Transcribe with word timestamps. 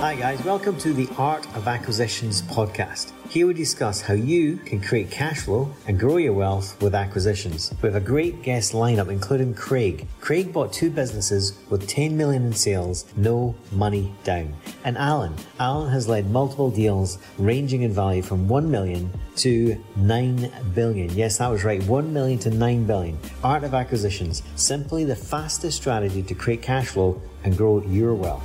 Hi, 0.00 0.14
guys. 0.14 0.44
Welcome 0.44 0.78
to 0.78 0.92
the 0.92 1.08
Art 1.18 1.44
of 1.56 1.66
Acquisitions 1.66 2.42
podcast. 2.42 3.10
Here 3.30 3.48
we 3.48 3.52
discuss 3.52 4.00
how 4.00 4.14
you 4.14 4.58
can 4.58 4.80
create 4.80 5.10
cash 5.10 5.40
flow 5.40 5.74
and 5.88 5.98
grow 5.98 6.18
your 6.18 6.34
wealth 6.34 6.80
with 6.80 6.94
acquisitions. 6.94 7.74
We 7.82 7.88
have 7.88 8.00
a 8.00 8.06
great 8.06 8.42
guest 8.42 8.74
lineup, 8.74 9.10
including 9.10 9.54
Craig. 9.54 10.06
Craig 10.20 10.52
bought 10.52 10.72
two 10.72 10.88
businesses 10.90 11.58
with 11.68 11.88
10 11.88 12.16
million 12.16 12.46
in 12.46 12.52
sales, 12.52 13.06
no 13.16 13.56
money 13.72 14.14
down. 14.22 14.54
And 14.84 14.96
Alan. 14.96 15.34
Alan 15.58 15.90
has 15.90 16.06
led 16.06 16.30
multiple 16.30 16.70
deals 16.70 17.18
ranging 17.36 17.82
in 17.82 17.92
value 17.92 18.22
from 18.22 18.46
1 18.46 18.70
million 18.70 19.10
to 19.38 19.84
9 19.96 20.52
billion. 20.76 21.10
Yes, 21.10 21.38
that 21.38 21.48
was 21.48 21.64
right. 21.64 21.82
1 21.82 22.12
million 22.12 22.38
to 22.38 22.50
9 22.50 22.84
billion. 22.84 23.18
Art 23.42 23.64
of 23.64 23.74
Acquisitions. 23.74 24.44
Simply 24.54 25.02
the 25.02 25.16
fastest 25.16 25.76
strategy 25.76 26.22
to 26.22 26.34
create 26.36 26.62
cash 26.62 26.86
flow 26.86 27.20
and 27.42 27.56
grow 27.56 27.82
your 27.82 28.14
wealth. 28.14 28.44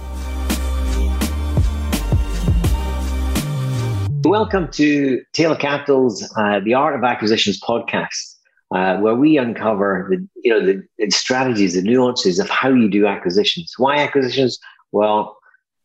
Welcome 4.26 4.72
to 4.72 5.22
Taylor 5.34 5.58
Capital's 5.58 6.24
uh, 6.38 6.62
The 6.62 6.74
Art 6.74 6.96
of 6.96 7.04
Acquisitions 7.04 7.60
podcast, 7.60 8.36
uh, 8.74 8.98
where 8.98 9.16
we 9.16 9.38
uncover 9.38 10.08
the 10.10 10.26
you 10.44 10.50
know 10.50 10.66
the, 10.66 11.12
strategies, 11.12 11.74
the 11.74 11.82
nuances 11.82 12.40
of 12.40 12.50
how 12.50 12.70
you 12.70 12.90
do 12.90 13.06
acquisitions. 13.06 13.74
Why 13.78 13.98
acquisitions? 13.98 14.60
Well, 14.94 15.38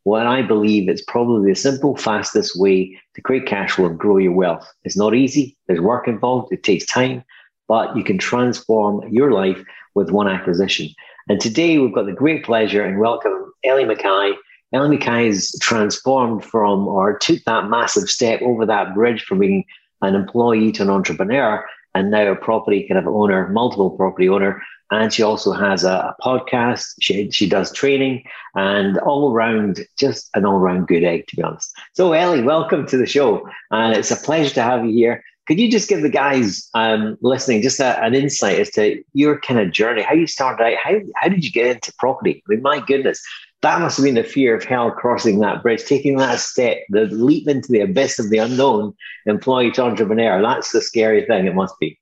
what 0.04 0.26
I 0.26 0.42
believe 0.42 0.88
it's 0.88 1.02
probably 1.02 1.50
the 1.50 1.56
simple, 1.56 1.96
fastest 1.96 2.56
way 2.56 2.96
to 3.16 3.20
create 3.22 3.46
cash 3.46 3.72
flow 3.72 3.86
and 3.86 3.98
grow 3.98 4.18
your 4.18 4.32
wealth. 4.32 4.70
It's 4.84 4.96
not 4.96 5.16
easy. 5.16 5.56
There's 5.66 5.80
work 5.80 6.06
involved. 6.06 6.52
It 6.52 6.62
takes 6.62 6.86
time, 6.86 7.24
but 7.66 7.96
you 7.96 8.04
can 8.04 8.18
transform 8.18 9.08
your 9.08 9.32
life 9.32 9.64
with 9.96 10.10
one 10.10 10.28
acquisition. 10.28 10.90
And 11.28 11.40
today 11.40 11.78
we've 11.78 11.94
got 11.94 12.06
the 12.06 12.12
great 12.12 12.44
pleasure 12.44 12.84
and 12.84 13.00
welcome 13.00 13.52
Ellie 13.64 13.84
Mckay 13.84 14.34
Ellie 14.72 14.98
Mckay 14.98 15.28
is 15.28 15.56
transformed 15.60 16.44
from 16.44 16.86
or 16.86 17.18
took 17.18 17.42
that 17.44 17.70
massive 17.70 18.08
step 18.08 18.42
over 18.42 18.66
that 18.66 18.94
bridge 18.94 19.22
from 19.22 19.38
being 19.38 19.64
an 20.02 20.14
employee 20.14 20.72
to 20.72 20.82
an 20.82 20.90
entrepreneur 20.90 21.64
and 21.94 22.10
now 22.10 22.30
a 22.30 22.36
property 22.36 22.86
kind 22.86 22.98
of 22.98 23.06
owner, 23.06 23.48
multiple 23.48 23.90
property 23.90 24.28
owner. 24.28 24.62
And 24.90 25.12
she 25.12 25.22
also 25.22 25.52
has 25.52 25.84
a, 25.84 25.90
a 25.90 26.16
podcast. 26.22 26.84
She, 27.00 27.30
she 27.30 27.48
does 27.48 27.72
training 27.72 28.24
and 28.54 28.98
all 28.98 29.32
around, 29.32 29.80
just 29.98 30.28
an 30.34 30.44
all 30.44 30.58
round 30.58 30.86
good 30.86 31.04
egg, 31.04 31.26
to 31.28 31.36
be 31.36 31.42
honest. 31.42 31.74
So, 31.94 32.12
Ellie, 32.12 32.42
welcome 32.42 32.86
to 32.86 32.96
the 32.96 33.06
show. 33.06 33.48
And 33.70 33.96
it's 33.96 34.10
a 34.10 34.16
pleasure 34.16 34.54
to 34.54 34.62
have 34.62 34.84
you 34.84 34.92
here. 34.92 35.22
Could 35.46 35.58
you 35.58 35.70
just 35.70 35.88
give 35.88 36.02
the 36.02 36.10
guys 36.10 36.68
um, 36.74 37.16
listening 37.22 37.62
just 37.62 37.80
a, 37.80 38.02
an 38.04 38.14
insight 38.14 38.60
as 38.60 38.70
to 38.72 39.02
your 39.14 39.40
kind 39.40 39.58
of 39.58 39.72
journey, 39.72 40.02
how 40.02 40.12
you 40.12 40.26
started 40.26 40.62
out? 40.62 40.76
How, 40.82 41.00
how 41.16 41.28
did 41.28 41.42
you 41.42 41.50
get 41.50 41.76
into 41.76 41.92
property? 41.98 42.42
I 42.46 42.52
mean, 42.52 42.62
my 42.62 42.80
goodness, 42.80 43.22
that 43.62 43.80
must 43.80 43.96
have 43.96 44.04
been 44.04 44.14
the 44.14 44.22
fear 44.22 44.54
of 44.54 44.62
hell 44.62 44.90
crossing 44.90 45.40
that 45.40 45.62
bridge, 45.62 45.84
taking 45.84 46.16
that 46.18 46.38
step, 46.38 46.78
the 46.90 47.06
leap 47.06 47.48
into 47.48 47.72
the 47.72 47.80
abyss 47.80 48.18
of 48.18 48.30
the 48.30 48.38
unknown, 48.38 48.94
employee 49.26 49.72
to 49.72 49.82
entrepreneur. 49.82 50.40
That's 50.40 50.70
the 50.70 50.80
scary 50.80 51.24
thing, 51.26 51.46
it 51.46 51.54
must 51.54 51.74
be. 51.80 51.98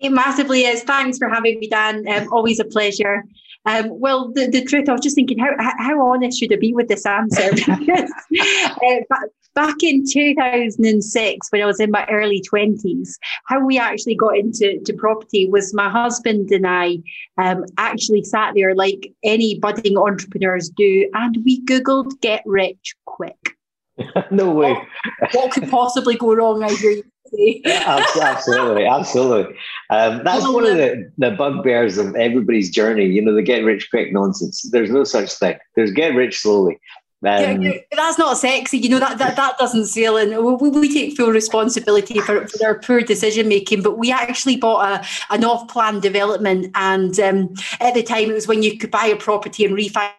It 0.00 0.10
massively 0.10 0.62
is. 0.64 0.82
Thanks 0.84 1.18
for 1.18 1.28
having 1.28 1.58
me, 1.58 1.68
Dan. 1.68 2.06
Um, 2.08 2.32
always 2.32 2.58
a 2.60 2.64
pleasure. 2.64 3.24
Um, 3.68 4.00
well, 4.00 4.32
the, 4.32 4.46
the 4.46 4.64
truth, 4.64 4.88
I 4.88 4.92
was 4.92 5.02
just 5.02 5.14
thinking, 5.14 5.38
how, 5.38 5.50
how 5.58 6.06
honest 6.06 6.38
should 6.38 6.52
I 6.52 6.56
be 6.56 6.72
with 6.72 6.88
this 6.88 7.04
answer? 7.04 7.50
uh, 7.70 9.16
back 9.54 9.74
in 9.82 10.06
2006, 10.08 11.52
when 11.52 11.62
I 11.62 11.66
was 11.66 11.78
in 11.78 11.90
my 11.90 12.06
early 12.10 12.42
20s, 12.50 13.10
how 13.46 13.62
we 13.62 13.78
actually 13.78 14.14
got 14.14 14.38
into 14.38 14.80
to 14.86 14.92
property 14.94 15.46
was 15.46 15.74
my 15.74 15.90
husband 15.90 16.50
and 16.50 16.66
I 16.66 16.98
um, 17.36 17.66
actually 17.76 18.24
sat 18.24 18.54
there 18.54 18.74
like 18.74 19.12
any 19.22 19.58
budding 19.58 19.98
entrepreneurs 19.98 20.70
do, 20.70 21.10
and 21.12 21.36
we 21.44 21.62
Googled 21.66 22.18
get 22.22 22.42
rich 22.46 22.94
quick. 23.04 23.58
no 24.30 24.50
way. 24.50 24.72
What, 24.72 25.34
what 25.34 25.52
could 25.52 25.68
possibly 25.68 26.16
go 26.16 26.34
wrong? 26.34 26.62
I 26.62 26.70
hear 26.70 26.92
you 26.92 27.04
yeah, 27.32 28.02
absolutely, 28.20 28.86
absolutely. 28.86 29.56
Um, 29.90 30.22
that's 30.24 30.46
one 30.46 30.66
of 30.66 30.76
the, 30.76 31.10
the 31.18 31.30
bugbears 31.32 31.98
of 31.98 32.14
everybody's 32.16 32.70
journey. 32.70 33.06
You 33.06 33.22
know, 33.22 33.34
the 33.34 33.42
get 33.42 33.64
rich 33.64 33.88
quick 33.90 34.12
nonsense. 34.12 34.62
There's 34.70 34.90
no 34.90 35.04
such 35.04 35.32
thing. 35.34 35.58
There's 35.74 35.90
get 35.92 36.14
rich 36.14 36.40
slowly. 36.40 36.78
Um, 37.26 37.62
yeah, 37.62 37.72
that's 37.90 38.16
not 38.16 38.38
sexy, 38.38 38.78
you 38.78 38.88
know. 38.88 39.00
That 39.00 39.18
that, 39.18 39.34
that 39.34 39.58
doesn't 39.58 39.86
sail 39.86 40.16
in. 40.16 40.30
We, 40.60 40.68
we 40.68 40.92
take 40.92 41.16
full 41.16 41.30
responsibility 41.30 42.20
for, 42.20 42.46
for 42.46 42.64
our 42.64 42.78
poor 42.78 43.00
decision 43.00 43.48
making, 43.48 43.82
but 43.82 43.98
we 43.98 44.12
actually 44.12 44.56
bought 44.56 44.88
a 44.88 45.06
an 45.34 45.44
off 45.44 45.66
plan 45.66 45.98
development, 45.98 46.70
and 46.76 47.18
um, 47.18 47.54
at 47.80 47.94
the 47.94 48.04
time 48.04 48.30
it 48.30 48.34
was 48.34 48.46
when 48.46 48.62
you 48.62 48.78
could 48.78 48.92
buy 48.92 49.06
a 49.06 49.16
property 49.16 49.64
and 49.64 49.76
refinance 49.76 50.12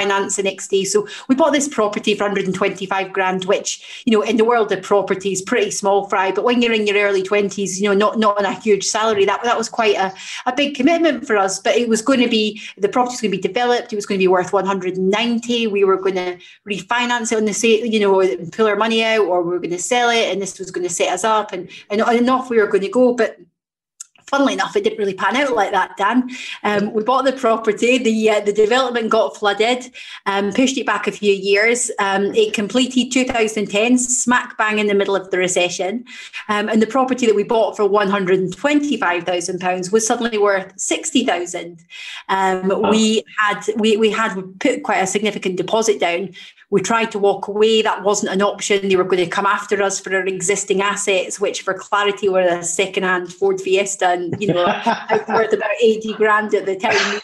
finance 0.00 0.36
the 0.36 0.42
next 0.42 0.68
day. 0.68 0.84
So 0.84 1.06
we 1.28 1.34
bought 1.34 1.52
this 1.52 1.68
property 1.68 2.14
for 2.14 2.24
125 2.24 3.12
grand, 3.12 3.44
which, 3.44 4.02
you 4.04 4.12
know, 4.12 4.22
in 4.22 4.36
the 4.36 4.44
world 4.44 4.72
of 4.72 4.82
property 4.82 5.32
is 5.32 5.42
pretty 5.42 5.70
small 5.70 6.08
fry. 6.08 6.32
But 6.32 6.44
when 6.44 6.62
you're 6.62 6.72
in 6.72 6.86
your 6.86 6.96
early 6.96 7.22
20s, 7.22 7.80
you 7.80 7.88
know, 7.88 7.94
not, 7.94 8.18
not 8.18 8.38
on 8.38 8.44
a 8.44 8.54
huge 8.54 8.84
salary, 8.84 9.24
that, 9.26 9.42
that 9.44 9.58
was 9.58 9.68
quite 9.68 9.96
a, 9.96 10.12
a 10.46 10.54
big 10.54 10.74
commitment 10.74 11.26
for 11.26 11.36
us. 11.36 11.58
But 11.58 11.76
it 11.76 11.88
was 11.88 12.02
going 12.02 12.20
to 12.20 12.28
be, 12.28 12.60
the 12.78 12.88
property 12.88 13.12
was 13.12 13.20
going 13.20 13.32
to 13.32 13.36
be 13.36 13.42
developed. 13.42 13.92
It 13.92 13.96
was 13.96 14.06
going 14.06 14.18
to 14.18 14.22
be 14.22 14.28
worth 14.28 14.52
190. 14.52 15.66
We 15.66 15.84
were 15.84 15.96
going 15.96 16.16
to 16.16 16.38
refinance 16.68 17.32
it 17.32 17.38
on 17.38 17.44
the 17.44 17.52
sale, 17.54 17.84
you 17.84 18.00
know, 18.00 18.46
pull 18.52 18.66
our 18.66 18.76
money 18.76 19.04
out 19.04 19.26
or 19.26 19.42
we 19.42 19.50
were 19.50 19.58
going 19.58 19.70
to 19.70 19.78
sell 19.78 20.10
it. 20.10 20.32
And 20.32 20.40
this 20.40 20.58
was 20.58 20.70
going 20.70 20.86
to 20.86 20.92
set 20.92 21.12
us 21.12 21.24
up 21.24 21.52
and, 21.52 21.68
and, 21.90 22.00
and 22.00 22.30
off 22.30 22.50
we 22.50 22.58
were 22.58 22.66
going 22.66 22.82
to 22.82 22.88
go. 22.88 23.14
But 23.14 23.38
funnily 24.30 24.52
enough, 24.52 24.76
it 24.76 24.84
didn't 24.84 24.98
really 24.98 25.14
pan 25.14 25.36
out 25.36 25.54
like 25.54 25.72
that, 25.72 25.96
Dan. 25.96 26.30
Um, 26.62 26.92
we 26.92 27.02
bought 27.02 27.24
the 27.24 27.32
property, 27.32 27.98
the 27.98 28.30
uh, 28.30 28.40
the 28.40 28.52
development 28.52 29.10
got 29.10 29.36
flooded, 29.36 29.92
um, 30.26 30.52
pushed 30.52 30.78
it 30.78 30.86
back 30.86 31.08
a 31.08 31.12
few 31.12 31.32
years. 31.32 31.90
Um, 31.98 32.26
it 32.34 32.54
completed 32.54 33.10
2010, 33.10 33.98
smack 33.98 34.56
bang 34.56 34.78
in 34.78 34.86
the 34.86 34.94
middle 34.94 35.16
of 35.16 35.30
the 35.30 35.38
recession, 35.38 36.04
um, 36.48 36.68
and 36.68 36.80
the 36.80 36.86
property 36.86 37.26
that 37.26 37.34
we 37.34 37.42
bought 37.42 37.76
for 37.76 37.86
125,000 37.86 39.60
pounds 39.60 39.90
was 39.90 40.06
suddenly 40.06 40.38
worth 40.38 40.72
60,000. 40.78 41.84
Um, 42.28 42.70
oh. 42.70 42.90
We 42.90 43.24
had 43.38 43.62
we 43.76 43.96
we 43.96 44.10
had 44.10 44.34
put 44.60 44.84
quite 44.84 45.00
a 45.00 45.06
significant 45.06 45.56
deposit 45.56 45.98
down. 45.98 46.34
We 46.70 46.80
tried 46.80 47.10
to 47.12 47.18
walk 47.18 47.48
away. 47.48 47.82
That 47.82 48.02
wasn't 48.02 48.32
an 48.32 48.42
option. 48.42 48.88
They 48.88 48.96
were 48.96 49.04
going 49.04 49.24
to 49.24 49.30
come 49.30 49.46
after 49.46 49.82
us 49.82 50.00
for 50.00 50.14
our 50.14 50.26
existing 50.26 50.82
assets, 50.82 51.40
which, 51.40 51.62
for 51.62 51.74
clarity, 51.74 52.28
were 52.28 52.40
a 52.40 52.62
second-hand 52.62 53.32
Ford 53.32 53.60
Fiesta 53.60 54.08
and 54.08 54.40
you 54.40 54.48
know 54.52 54.64
worth 55.28 55.52
about 55.52 55.70
80 55.80 56.12
grand 56.14 56.54
at 56.54 56.66
the 56.66 56.76
time 56.76 57.20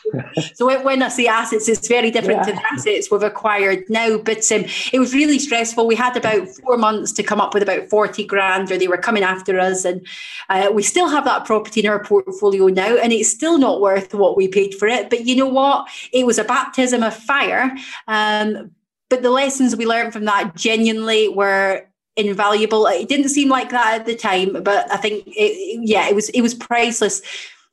so 0.55 0.83
when 0.83 1.03
i 1.03 1.09
say 1.09 1.27
assets 1.27 1.69
it's 1.69 1.89
very 1.89 2.11
different 2.11 2.41
yeah. 2.41 2.45
to 2.45 2.53
the 2.53 2.73
assets 2.73 3.11
we've 3.11 3.23
acquired 3.23 3.85
now 3.89 4.19
but 4.19 4.51
um, 4.53 4.65
it 4.93 4.99
was 4.99 5.15
really 5.15 5.39
stressful 5.39 5.87
we 5.87 5.95
had 5.95 6.17
about 6.17 6.49
four 6.49 6.77
months 6.77 7.13
to 7.13 7.23
come 7.23 7.41
up 7.41 7.55
with 7.55 7.63
about 7.63 7.89
40 7.89 8.25
grand 8.25 8.71
or 8.71 8.79
they 8.79 8.89
were 8.89 8.97
coming 8.97 9.23
after 9.23 9.59
us 9.59 9.85
and 9.85 10.07
uh, 10.49 10.71
we 10.73 10.83
still 10.83 11.09
have 11.09 11.25
that 11.25 11.45
property 11.45 11.81
in 11.81 11.87
our 11.87 12.03
portfolio 12.03 12.67
now 12.69 12.97
and 12.97 13.13
it's 13.13 13.29
still 13.29 13.59
not 13.59 13.81
worth 13.81 14.15
what 14.15 14.37
we 14.37 14.49
paid 14.49 14.75
for 14.75 14.89
it 14.89 15.11
but 15.11 15.27
you 15.27 15.37
know 15.37 15.49
what 15.49 15.89
it 16.13 16.27
was 16.27 16.39
a 16.39 16.45
baptism 16.45 17.03
of 17.03 17.15
fire 17.15 17.75
um, 18.09 18.71
but 19.09 19.23
the 19.23 19.31
lessons 19.31 19.77
we 19.77 19.87
learned 19.87 20.13
from 20.13 20.25
that 20.25 20.57
genuinely 20.57 21.29
were 21.29 21.87
invaluable. 22.17 22.87
It 22.87 23.09
didn't 23.09 23.29
seem 23.29 23.49
like 23.49 23.71
that 23.71 24.01
at 24.01 24.07
the 24.07 24.17
time, 24.17 24.63
but 24.63 24.91
I 24.91 24.97
think, 24.97 25.25
it, 25.27 25.81
yeah, 25.83 26.09
it 26.09 26.15
was 26.15 26.29
it 26.31 26.41
was 26.41 26.55
priceless. 26.55 27.23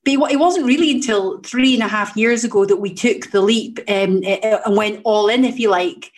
But 0.05 0.31
it 0.31 0.39
wasn't 0.39 0.65
really 0.65 0.91
until 0.91 1.39
three 1.39 1.73
and 1.73 1.81
a 1.81 1.87
half 1.87 2.17
years 2.17 2.43
ago 2.43 2.65
that 2.65 2.77
we 2.77 2.93
took 2.93 3.31
the 3.31 3.41
leap 3.41 3.79
um, 3.87 4.21
and 4.25 4.75
went 4.75 4.99
all 5.05 5.29
in, 5.29 5.45
if 5.45 5.59
you 5.59 5.69
like. 5.69 6.11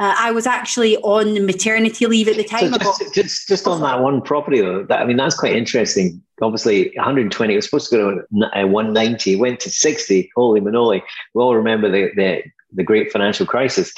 Uh, 0.00 0.14
I 0.16 0.32
was 0.32 0.44
actually 0.46 0.96
on 0.98 1.46
maternity 1.46 2.06
leave 2.06 2.26
at 2.26 2.36
the 2.36 2.42
time. 2.42 2.72
So 2.72 2.78
just, 2.78 3.14
just, 3.14 3.48
just 3.48 3.66
on 3.68 3.80
that 3.82 4.00
one 4.00 4.22
property, 4.22 4.60
though, 4.60 4.84
that, 4.84 5.00
I 5.00 5.04
mean, 5.04 5.16
that's 5.16 5.36
quite 5.36 5.54
interesting. 5.54 6.20
Obviously, 6.42 6.92
120, 6.96 7.52
it 7.52 7.56
was 7.56 7.64
supposed 7.64 7.90
to 7.90 7.96
go 7.96 8.10
to 8.10 8.26
190, 8.30 9.36
went 9.36 9.60
to 9.60 9.70
60. 9.70 10.30
Holy 10.34 10.60
manoli. 10.60 11.02
We 11.34 11.42
all 11.42 11.54
remember 11.54 11.88
the, 11.90 12.10
the, 12.16 12.42
the 12.72 12.82
great 12.82 13.12
financial 13.12 13.46
crisis 13.46 13.92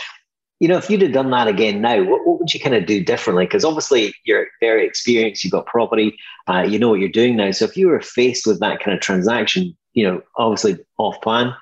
you 0.60 0.68
know, 0.68 0.76
if 0.76 0.90
you'd 0.90 1.02
have 1.02 1.12
done 1.12 1.30
that 1.30 1.48
again 1.48 1.80
now, 1.80 2.02
what, 2.04 2.26
what 2.26 2.38
would 2.38 2.52
you 2.52 2.60
kind 2.60 2.74
of 2.74 2.84
do 2.84 3.02
differently? 3.02 3.46
Because 3.46 3.64
obviously 3.64 4.14
you're 4.24 4.46
very 4.60 4.86
experienced, 4.86 5.42
you've 5.42 5.52
got 5.52 5.66
property, 5.66 6.16
uh, 6.48 6.60
you 6.60 6.78
know 6.78 6.90
what 6.90 7.00
you're 7.00 7.08
doing 7.08 7.36
now. 7.36 7.50
So 7.50 7.64
if 7.64 7.76
you 7.76 7.88
were 7.88 8.00
faced 8.02 8.46
with 8.46 8.60
that 8.60 8.80
kind 8.80 8.94
of 8.94 9.00
transaction, 9.00 9.74
you 9.94 10.06
know, 10.06 10.22
obviously 10.36 10.78
off 10.98 11.20
plan, 11.22 11.54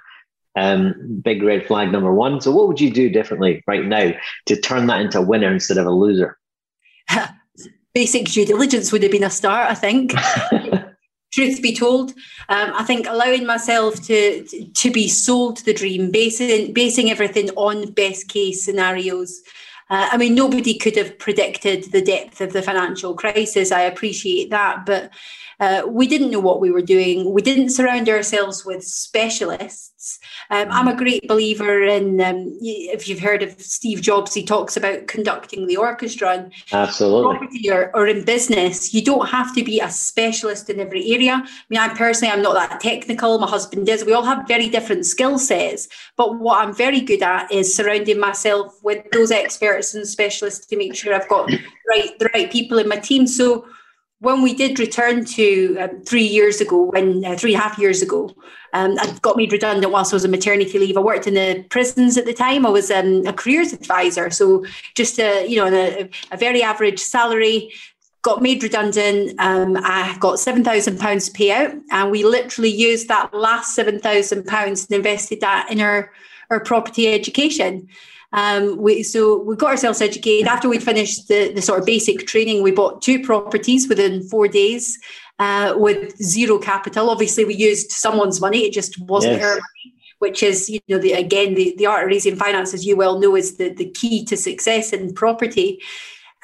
um, 0.56 1.20
big 1.24 1.44
red 1.44 1.64
flag 1.64 1.92
number 1.92 2.12
one. 2.12 2.40
So 2.40 2.50
what 2.50 2.66
would 2.66 2.80
you 2.80 2.90
do 2.90 3.08
differently 3.08 3.62
right 3.68 3.84
now 3.84 4.12
to 4.46 4.60
turn 4.60 4.88
that 4.88 5.00
into 5.00 5.18
a 5.18 5.22
winner 5.22 5.52
instead 5.52 5.78
of 5.78 5.86
a 5.86 5.92
loser? 5.92 6.36
Basic 7.94 8.26
due 8.26 8.44
diligence 8.44 8.90
would 8.90 9.04
have 9.04 9.12
been 9.12 9.24
a 9.24 9.30
start, 9.30 9.70
I 9.70 9.74
think. 9.74 10.12
truth 11.30 11.60
be 11.62 11.74
told, 11.74 12.10
um, 12.48 12.72
I 12.74 12.84
think 12.84 13.06
allowing 13.06 13.46
myself 13.46 14.02
to 14.06 14.44
to 14.44 14.90
be 14.90 15.08
sold 15.08 15.58
the 15.58 15.74
dream, 15.74 16.10
basing 16.10 16.72
basing 16.72 17.10
everything 17.10 17.50
on 17.50 17.92
best 17.92 18.28
case 18.28 18.64
scenarios. 18.64 19.42
Uh, 19.90 20.08
I 20.12 20.16
mean, 20.18 20.34
nobody 20.34 20.76
could 20.76 20.96
have 20.96 21.18
predicted 21.18 21.84
the 21.92 22.02
depth 22.02 22.42
of 22.42 22.52
the 22.52 22.60
financial 22.60 23.14
crisis. 23.14 23.72
I 23.72 23.82
appreciate 23.82 24.50
that, 24.50 24.84
but 24.84 25.10
Uh, 25.60 25.82
we 25.88 26.06
didn't 26.06 26.30
know 26.30 26.40
what 26.40 26.60
we 26.60 26.70
were 26.70 26.82
doing. 26.82 27.32
We 27.32 27.42
didn't 27.42 27.70
surround 27.70 28.08
ourselves 28.08 28.64
with 28.64 28.84
specialists. 28.84 30.18
Um, 30.50 30.68
I'm 30.70 30.86
a 30.86 30.96
great 30.96 31.26
believer 31.26 31.82
in, 31.82 32.20
um, 32.20 32.56
if 32.60 33.08
you've 33.08 33.18
heard 33.18 33.42
of 33.42 33.60
Steve 33.60 34.00
Jobs, 34.00 34.32
he 34.32 34.44
talks 34.44 34.76
about 34.76 35.08
conducting 35.08 35.66
the 35.66 35.76
orchestra. 35.76 36.30
And 36.30 36.52
Absolutely. 36.72 37.70
Or, 37.70 37.94
or 37.96 38.06
in 38.06 38.24
business, 38.24 38.94
you 38.94 39.02
don't 39.02 39.28
have 39.28 39.54
to 39.56 39.64
be 39.64 39.80
a 39.80 39.90
specialist 39.90 40.70
in 40.70 40.78
every 40.78 41.12
area. 41.12 41.42
I 41.44 41.48
mean, 41.68 41.80
I 41.80 41.88
personally, 41.94 42.32
I'm 42.32 42.42
not 42.42 42.54
that 42.54 42.80
technical. 42.80 43.38
My 43.38 43.48
husband 43.48 43.88
is. 43.88 44.04
We 44.04 44.12
all 44.12 44.24
have 44.24 44.46
very 44.46 44.68
different 44.68 45.06
skill 45.06 45.38
sets. 45.38 45.88
But 46.16 46.38
what 46.38 46.60
I'm 46.60 46.74
very 46.74 47.00
good 47.00 47.22
at 47.22 47.50
is 47.50 47.74
surrounding 47.74 48.20
myself 48.20 48.74
with 48.82 49.04
those 49.10 49.32
experts 49.32 49.94
and 49.94 50.06
specialists 50.06 50.66
to 50.66 50.76
make 50.76 50.94
sure 50.94 51.14
I've 51.14 51.28
got 51.28 51.48
the 51.48 51.60
right, 51.90 52.18
the 52.18 52.30
right 52.34 52.50
people 52.50 52.78
in 52.78 52.88
my 52.88 52.96
team. 52.96 53.26
So 53.26 53.66
when 54.20 54.42
we 54.42 54.52
did 54.52 54.80
return 54.80 55.24
to 55.24 55.76
um, 55.78 56.02
three 56.02 56.24
years 56.24 56.60
ago, 56.60 56.84
when 56.84 57.24
uh, 57.24 57.36
three 57.36 57.54
and 57.54 57.60
a 57.60 57.62
half 57.62 57.78
years 57.78 58.02
ago, 58.02 58.34
um, 58.72 58.98
I 58.98 59.16
got 59.22 59.36
made 59.36 59.52
redundant 59.52 59.92
whilst 59.92 60.12
I 60.12 60.16
was 60.16 60.24
on 60.24 60.30
maternity 60.32 60.78
leave. 60.78 60.96
I 60.96 61.00
worked 61.00 61.26
in 61.26 61.34
the 61.34 61.64
prisons 61.70 62.18
at 62.18 62.26
the 62.26 62.34
time. 62.34 62.66
I 62.66 62.70
was 62.70 62.90
um, 62.90 63.24
a 63.26 63.32
careers 63.32 63.72
advisor, 63.72 64.30
so 64.30 64.64
just 64.94 65.18
a 65.18 65.46
you 65.46 65.56
know 65.56 65.66
a, 65.66 66.10
a 66.32 66.36
very 66.36 66.62
average 66.62 67.00
salary. 67.00 67.72
Got 68.22 68.42
made 68.42 68.64
redundant. 68.64 69.38
Um, 69.38 69.76
I 69.76 70.16
got 70.18 70.40
seven 70.40 70.64
thousand 70.64 70.98
pounds 70.98 71.30
payout, 71.30 71.80
and 71.92 72.10
we 72.10 72.24
literally 72.24 72.70
used 72.70 73.06
that 73.08 73.32
last 73.32 73.74
seven 73.76 74.00
thousand 74.00 74.46
pounds 74.46 74.86
and 74.86 74.96
invested 74.96 75.40
that 75.40 75.70
in 75.70 75.80
our 75.80 76.10
our 76.50 76.60
property 76.60 77.06
education. 77.06 77.88
Um, 78.32 78.76
we, 78.76 79.02
so 79.02 79.42
we 79.42 79.56
got 79.56 79.70
ourselves 79.70 80.02
educated. 80.02 80.46
After 80.46 80.68
we'd 80.68 80.82
finished 80.82 81.28
the, 81.28 81.52
the 81.52 81.62
sort 81.62 81.80
of 81.80 81.86
basic 81.86 82.26
training, 82.26 82.62
we 82.62 82.70
bought 82.70 83.00
two 83.00 83.22
properties 83.22 83.88
within 83.88 84.22
four 84.28 84.48
days 84.48 84.98
uh, 85.38 85.74
with 85.76 86.16
zero 86.22 86.58
capital. 86.58 87.10
Obviously, 87.10 87.44
we 87.44 87.54
used 87.54 87.90
someone's 87.90 88.40
money; 88.40 88.66
it 88.66 88.72
just 88.72 89.00
wasn't 89.00 89.34
yes. 89.34 89.44
our 89.44 89.54
money. 89.54 89.94
Which 90.18 90.42
is, 90.42 90.68
you 90.68 90.80
know, 90.88 90.98
the, 90.98 91.12
again, 91.12 91.54
the, 91.54 91.76
the 91.78 91.86
art 91.86 92.02
of 92.02 92.08
raising 92.08 92.34
finance, 92.34 92.74
as 92.74 92.84
you 92.84 92.96
well 92.96 93.20
know, 93.20 93.36
is 93.36 93.56
the, 93.56 93.68
the 93.68 93.88
key 93.88 94.24
to 94.24 94.36
success 94.36 94.92
in 94.92 95.14
property. 95.14 95.80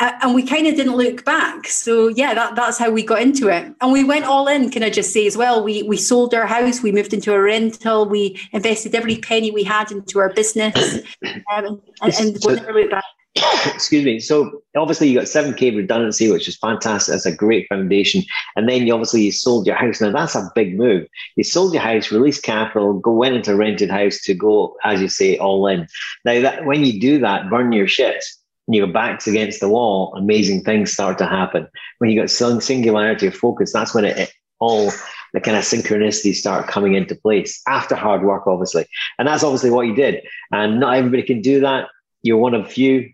And 0.01 0.35
we 0.35 0.43
kind 0.43 0.67
of 0.67 0.75
didn't 0.75 0.97
look 0.97 1.25
back. 1.25 1.69
So 1.69 2.09
yeah, 2.09 2.35
that, 2.35 2.57
that's 2.57 2.79
how 2.79 2.91
we 2.91 3.05
got 3.05 3.23
into 3.23 3.49
it. 3.49 3.73
And 3.81 3.93
we 3.93 4.03
went 4.03 4.25
all 4.25 4.49
in, 4.49 4.71
can 4.71 4.83
I 4.83 4.91
just 4.91 5.13
say 5.13 5.27
as 5.27 5.37
well? 5.37 5.63
We 5.63 5.85
we 5.85 5.97
sold 5.97 6.35
our 6.35 6.47
house, 6.47 6.83
we 6.83 6.91
moved 6.91 7.13
into 7.13 7.33
a 7.33 7.41
rental, 7.41 8.07
we 8.07 8.41
invested 8.53 8.95
every 8.95 9.19
penny 9.19 9.53
we 9.53 9.63
had 9.63 9.93
into 9.93 10.19
our 10.19 10.33
business, 10.33 10.75
um, 11.53 11.81
and, 12.03 12.15
and 12.15 12.43
so, 12.43 12.55
never 12.55 12.73
looked 12.73 12.91
back. 12.91 13.05
Excuse 13.67 14.05
me. 14.05 14.21
So 14.21 14.63
obviously 14.77 15.09
you 15.09 15.19
got 15.19 15.27
7k 15.27 15.77
redundancy, 15.77 16.31
which 16.31 16.49
is 16.49 16.57
fantastic. 16.57 17.13
That's 17.13 17.27
a 17.27 17.35
great 17.35 17.69
foundation. 17.69 18.23
And 18.57 18.69
then 18.69 18.87
you 18.87 18.93
obviously 18.93 19.23
you 19.23 19.33
sold 19.33 19.67
your 19.67 19.77
house. 19.77 20.01
Now 20.01 20.13
that's 20.13 20.37
a 20.37 20.51
big 20.55 20.77
move. 20.77 21.07
You 21.37 21.45
sold 21.45 21.73
your 21.73 21.83
house, 21.83 22.13
released 22.13 22.43
capital, 22.43 22.95
go 22.95 23.13
went 23.13 23.35
into 23.35 23.53
a 23.53 23.57
rented 23.57 23.91
house 23.91 24.21
to 24.23 24.35
go, 24.35 24.77
as 24.85 25.01
you 25.01 25.09
say, 25.09 25.37
all 25.39 25.67
in. 25.67 25.89
Now 26.25 26.41
that 26.43 26.65
when 26.65 26.85
you 26.85 27.01
do 27.01 27.19
that, 27.21 27.51
burn 27.51 27.73
your 27.73 27.89
shit 27.89 28.25
your 28.67 28.87
back's 28.87 29.27
against 29.27 29.61
the 29.61 29.69
wall, 29.69 30.15
amazing 30.17 30.63
things 30.63 30.93
start 30.93 31.19
to 31.19 31.27
happen. 31.27 31.69
When 31.99 32.11
you 32.11 32.21
got 32.21 32.31
some 32.31 32.61
singularity 32.61 33.27
of 33.27 33.35
focus, 33.35 33.73
that's 33.73 33.95
when 33.95 34.05
it, 34.05 34.17
it 34.17 34.33
all 34.59 34.91
the 35.35 35.41
kind 35.41 35.57
of 35.57 35.65
synchronicities 35.65 36.37
start 36.37 36.69
coming 36.69 36.95
into 36.95 37.15
place 37.15 37.61
after 37.67 37.95
hard 37.95 38.23
work, 38.23 38.47
obviously. 38.47 38.87
And 39.19 39.29
that's 39.29 39.43
obviously 39.43 39.71
what 39.71 39.87
you 39.87 39.95
did. 39.95 40.23
And 40.53 40.81
not 40.81 40.97
everybody 40.97 41.25
can 41.25 41.41
do 41.41 41.61
that. 41.61 41.89
You're 42.23 42.39
one 42.39 42.55
of 42.55 42.71
few 42.71 43.13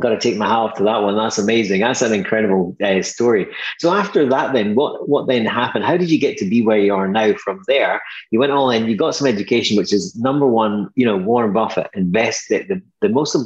got 0.00 0.10
to 0.10 0.18
take 0.18 0.36
my 0.36 0.46
hat 0.46 0.58
off 0.58 0.74
to 0.76 0.84
that 0.84 1.02
one. 1.02 1.16
That's 1.16 1.38
amazing. 1.38 1.80
That's 1.80 2.02
an 2.02 2.12
incredible 2.12 2.76
uh, 2.82 3.02
story. 3.02 3.46
So 3.78 3.92
after 3.92 4.28
that, 4.28 4.52
then 4.52 4.74
what 4.74 5.08
what 5.08 5.26
then 5.26 5.44
happened? 5.44 5.84
How 5.84 5.96
did 5.96 6.10
you 6.10 6.18
get 6.18 6.38
to 6.38 6.48
be 6.48 6.62
where 6.62 6.78
you 6.78 6.94
are 6.94 7.08
now? 7.08 7.34
From 7.34 7.62
there, 7.66 8.00
you 8.30 8.38
went 8.38 8.52
all 8.52 8.70
in. 8.70 8.86
You 8.86 8.96
got 8.96 9.14
some 9.14 9.26
education, 9.26 9.76
which 9.76 9.92
is 9.92 10.14
number 10.16 10.46
one. 10.46 10.90
You 10.94 11.06
know, 11.06 11.16
Warren 11.16 11.52
Buffett 11.52 11.90
invest 11.94 12.48
the 12.48 12.62
the, 12.64 12.82
the 13.00 13.08
most 13.08 13.36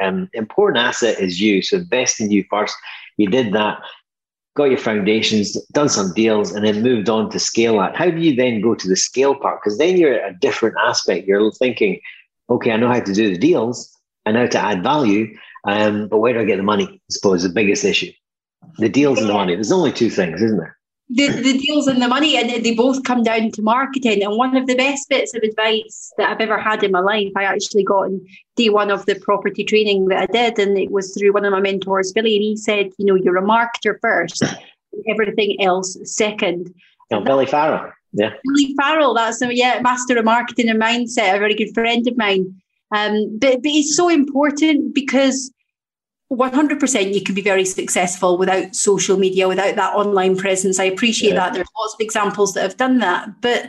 um, 0.00 0.28
important 0.32 0.84
asset 0.84 1.18
is 1.18 1.40
you. 1.40 1.62
So 1.62 1.78
invest 1.78 2.20
in 2.20 2.30
you 2.30 2.44
first. 2.50 2.76
You 3.16 3.28
did 3.28 3.52
that. 3.52 3.80
Got 4.54 4.64
your 4.64 4.78
foundations, 4.78 5.58
done 5.68 5.88
some 5.88 6.12
deals, 6.12 6.52
and 6.52 6.66
then 6.66 6.82
moved 6.82 7.08
on 7.08 7.30
to 7.30 7.38
scale 7.38 7.78
that. 7.78 7.96
How 7.96 8.10
do 8.10 8.20
you 8.20 8.36
then 8.36 8.60
go 8.60 8.74
to 8.74 8.86
the 8.86 8.96
scale 8.96 9.34
part? 9.34 9.60
Because 9.62 9.78
then 9.78 9.96
you're 9.96 10.12
at 10.12 10.30
a 10.30 10.34
different 10.34 10.76
aspect. 10.84 11.26
You're 11.26 11.50
thinking, 11.52 11.98
okay, 12.50 12.70
I 12.70 12.76
know 12.76 12.88
how 12.88 13.00
to 13.00 13.14
do 13.14 13.30
the 13.30 13.38
deals. 13.38 13.98
I 14.26 14.32
know 14.32 14.40
how 14.40 14.48
to 14.48 14.58
add 14.58 14.82
value 14.82 15.34
um, 15.64 16.08
but 16.08 16.18
where 16.18 16.32
do 16.32 16.40
I 16.40 16.44
get 16.44 16.56
the 16.56 16.62
money? 16.62 16.86
I 16.86 16.98
suppose 17.10 17.42
the 17.42 17.48
biggest 17.48 17.84
issue. 17.84 18.12
The 18.78 18.88
deals 18.88 19.18
and 19.18 19.28
the 19.28 19.32
money. 19.32 19.54
There's 19.54 19.72
only 19.72 19.92
two 19.92 20.10
things, 20.10 20.40
isn't 20.40 20.58
there? 20.58 20.76
The, 21.14 21.28
the 21.28 21.58
deals 21.58 21.88
and 21.88 22.00
the 22.00 22.08
money, 22.08 22.38
and 22.38 22.64
they 22.64 22.74
both 22.74 23.02
come 23.04 23.22
down 23.22 23.50
to 23.50 23.62
marketing. 23.62 24.22
And 24.22 24.38
one 24.38 24.56
of 24.56 24.66
the 24.66 24.76
best 24.76 25.08
bits 25.10 25.34
of 25.34 25.42
advice 25.42 26.10
that 26.16 26.30
I've 26.30 26.40
ever 26.40 26.58
had 26.58 26.82
in 26.82 26.90
my 26.90 27.00
life, 27.00 27.32
I 27.36 27.44
actually 27.44 27.84
got 27.84 28.04
in 28.04 28.24
day 28.56 28.70
one 28.70 28.90
of 28.90 29.04
the 29.04 29.16
property 29.16 29.62
training 29.62 30.06
that 30.06 30.22
I 30.22 30.26
did, 30.26 30.58
and 30.58 30.78
it 30.78 30.90
was 30.90 31.14
through 31.14 31.34
one 31.34 31.44
of 31.44 31.52
my 31.52 31.60
mentors, 31.60 32.12
Billy, 32.12 32.36
and 32.36 32.42
he 32.42 32.56
said, 32.56 32.90
you 32.98 33.04
know, 33.04 33.14
you're 33.14 33.36
a 33.36 33.42
marketer 33.42 33.96
first, 34.00 34.42
everything 35.06 35.60
else 35.60 35.98
second. 36.04 36.72
No, 37.10 37.20
Billy 37.20 37.46
Farrell. 37.46 37.92
Yeah. 38.12 38.30
Billy 38.44 38.74
Farrell, 38.78 39.12
that's 39.12 39.42
a 39.42 39.54
yeah, 39.54 39.80
master 39.82 40.16
of 40.16 40.24
marketing 40.24 40.70
and 40.70 40.80
mindset, 40.80 41.36
a 41.36 41.38
very 41.38 41.54
good 41.54 41.74
friend 41.74 42.06
of 42.06 42.16
mine. 42.16 42.62
Um, 42.92 43.38
but, 43.38 43.62
but 43.62 43.70
it's 43.72 43.96
so 43.96 44.08
important 44.08 44.94
because 44.94 45.50
100% 46.30 47.14
you 47.14 47.22
can 47.22 47.34
be 47.34 47.42
very 47.42 47.64
successful 47.64 48.38
without 48.38 48.74
social 48.74 49.18
media, 49.18 49.48
without 49.48 49.76
that 49.76 49.94
online 49.94 50.36
presence. 50.36 50.78
I 50.78 50.84
appreciate 50.84 51.30
yeah. 51.30 51.40
that. 51.40 51.54
There's 51.54 51.68
lots 51.78 51.94
of 51.94 52.00
examples 52.00 52.54
that 52.54 52.62
have 52.62 52.76
done 52.76 52.98
that. 52.98 53.40
But 53.40 53.68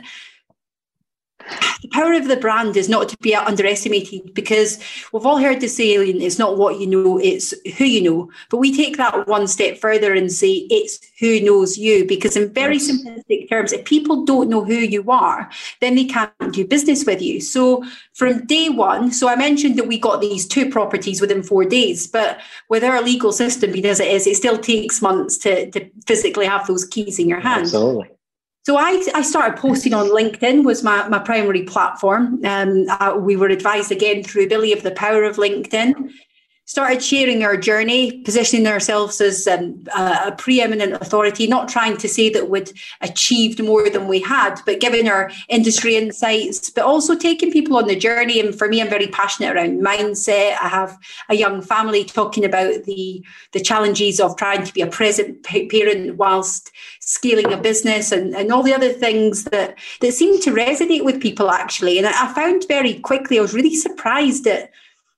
the 1.82 1.88
power 1.88 2.12
of 2.14 2.28
the 2.28 2.36
brand 2.36 2.76
is 2.76 2.88
not 2.88 3.08
to 3.08 3.16
be 3.18 3.34
underestimated 3.34 4.32
because 4.34 4.78
we've 5.12 5.26
all 5.26 5.38
heard 5.38 5.60
the 5.60 5.68
saying 5.68 6.22
it's 6.22 6.38
not 6.38 6.56
what 6.56 6.80
you 6.80 6.86
know 6.86 7.18
it's 7.18 7.54
who 7.76 7.84
you 7.84 8.02
know 8.02 8.30
but 8.50 8.58
we 8.58 8.74
take 8.74 8.96
that 8.96 9.26
one 9.28 9.46
step 9.46 9.76
further 9.78 10.14
and 10.14 10.32
say 10.32 10.66
it's 10.70 10.98
who 11.20 11.40
knows 11.40 11.76
you 11.76 12.06
because 12.06 12.36
in 12.36 12.52
very 12.52 12.76
yes. 12.76 12.90
simplistic 12.90 13.48
terms 13.48 13.72
if 13.72 13.84
people 13.84 14.24
don't 14.24 14.48
know 14.48 14.64
who 14.64 14.74
you 14.74 15.10
are 15.10 15.50
then 15.80 15.94
they 15.94 16.04
can't 16.04 16.32
do 16.52 16.66
business 16.66 17.04
with 17.04 17.20
you 17.20 17.40
so 17.40 17.84
from 18.14 18.44
day 18.46 18.68
one 18.68 19.12
so 19.12 19.28
i 19.28 19.36
mentioned 19.36 19.76
that 19.78 19.86
we 19.86 19.98
got 19.98 20.20
these 20.20 20.46
two 20.46 20.70
properties 20.70 21.20
within 21.20 21.42
four 21.42 21.64
days 21.64 22.06
but 22.06 22.40
with 22.68 22.82
our 22.82 23.02
legal 23.02 23.32
system 23.32 23.72
being 23.72 23.86
as 23.86 24.00
it 24.00 24.08
is 24.08 24.26
it 24.26 24.36
still 24.36 24.58
takes 24.58 25.02
months 25.02 25.36
to, 25.36 25.70
to 25.70 25.88
physically 26.06 26.46
have 26.46 26.66
those 26.66 26.84
keys 26.84 27.18
in 27.18 27.28
your 27.28 27.40
hand 27.40 27.62
Absolutely. 27.62 28.10
So 28.66 28.78
I, 28.78 29.02
I 29.14 29.20
started 29.20 29.58
posting 29.58 29.92
on 29.92 30.06
LinkedIn 30.06 30.64
was 30.64 30.82
my, 30.82 31.06
my 31.08 31.18
primary 31.18 31.64
platform. 31.64 32.42
Um, 32.46 32.86
we 33.22 33.36
were 33.36 33.48
advised 33.48 33.92
again 33.92 34.22
through 34.24 34.48
Billy 34.48 34.72
of 34.72 34.82
the 34.82 34.90
power 34.92 35.22
of 35.24 35.36
LinkedIn 35.36 36.10
started 36.66 37.02
sharing 37.02 37.44
our 37.44 37.56
journey, 37.56 38.22
positioning 38.22 38.66
ourselves 38.66 39.20
as 39.20 39.46
um, 39.46 39.84
a, 39.94 40.32
preeminent 40.32 40.94
authority, 40.94 41.46
not 41.46 41.68
trying 41.68 41.96
to 41.98 42.08
say 42.08 42.30
that 42.30 42.48
we'd 42.48 42.72
achieved 43.02 43.62
more 43.62 43.90
than 43.90 44.08
we 44.08 44.20
had, 44.20 44.56
but 44.64 44.80
giving 44.80 45.06
our 45.08 45.30
industry 45.48 45.96
insights, 45.96 46.70
but 46.70 46.84
also 46.84 47.14
taking 47.14 47.52
people 47.52 47.76
on 47.76 47.86
the 47.86 47.96
journey. 47.96 48.40
And 48.40 48.56
for 48.56 48.68
me, 48.68 48.80
I'm 48.80 48.88
very 48.88 49.08
passionate 49.08 49.54
around 49.54 49.82
mindset. 49.82 50.56
I 50.60 50.68
have 50.68 50.98
a 51.28 51.34
young 51.34 51.60
family 51.60 52.02
talking 52.02 52.44
about 52.46 52.84
the, 52.84 53.22
the 53.52 53.60
challenges 53.60 54.18
of 54.18 54.36
trying 54.36 54.64
to 54.64 54.72
be 54.72 54.80
a 54.80 54.86
present 54.86 55.42
parent 55.42 56.16
whilst 56.16 56.70
scaling 57.00 57.52
a 57.52 57.58
business 57.58 58.10
and, 58.10 58.34
and 58.34 58.50
all 58.50 58.62
the 58.62 58.74
other 58.74 58.92
things 58.92 59.44
that, 59.44 59.78
that 60.00 60.12
seem 60.12 60.40
to 60.40 60.50
resonate 60.50 61.04
with 61.04 61.20
people 61.20 61.50
actually. 61.50 61.98
And 61.98 62.06
I 62.06 62.32
found 62.32 62.66
very 62.68 62.94
quickly, 62.94 63.38
I 63.38 63.42
was 63.42 63.52
really 63.52 63.74
surprised 63.74 64.46
at 64.46 64.70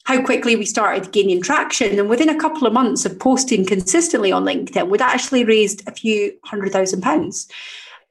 how 0.07 0.23
quickly 0.23 0.55
we 0.55 0.65
started 0.65 1.11
gaining 1.11 1.43
traction. 1.43 1.99
And 1.99 2.09
within 2.09 2.29
a 2.29 2.39
couple 2.39 2.67
of 2.67 2.73
months 2.73 3.05
of 3.05 3.19
posting 3.19 3.67
consistently 3.67 4.31
on 4.31 4.45
LinkedIn, 4.45 4.89
we'd 4.89 5.03
actually 5.03 5.45
raised 5.45 5.87
a 5.89 5.93
few 5.93 6.33
hundred 6.45 6.73
thousand 6.73 7.03
pounds. 7.03 7.49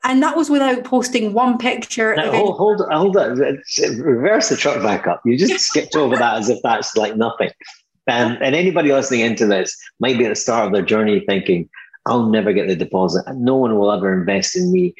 And 0.03 0.21
that 0.21 0.35
was 0.35 0.49
without 0.49 0.83
posting 0.83 1.31
one 1.33 1.57
picture. 1.57 2.13
Now, 2.15 2.31
hold, 2.31 2.57
hold, 2.57 2.81
hold 2.91 3.17
on. 3.17 3.37
Reverse 3.37 4.49
the 4.49 4.57
truck 4.57 4.83
back 4.83 5.07
up. 5.07 5.21
You 5.25 5.37
just 5.37 5.65
skipped 5.69 5.95
over 5.95 6.17
that 6.17 6.35
as 6.35 6.49
if 6.49 6.59
that's 6.63 6.97
like 6.97 7.15
nothing. 7.15 7.49
Um, 8.07 8.37
and 8.41 8.55
anybody 8.55 8.91
listening 8.91 9.21
into 9.21 9.47
this 9.47 9.75
might 9.99 10.17
be 10.17 10.25
at 10.25 10.29
the 10.29 10.35
start 10.35 10.67
of 10.67 10.73
their 10.73 10.83
journey 10.83 11.21
thinking, 11.21 11.69
I'll 12.05 12.29
never 12.29 12.51
get 12.51 12.67
the 12.67 12.75
deposit. 12.75 13.23
No 13.33 13.55
one 13.55 13.79
will 13.79 13.91
ever 13.91 14.13
invest 14.13 14.57
in 14.57 14.71
me. 14.71 14.93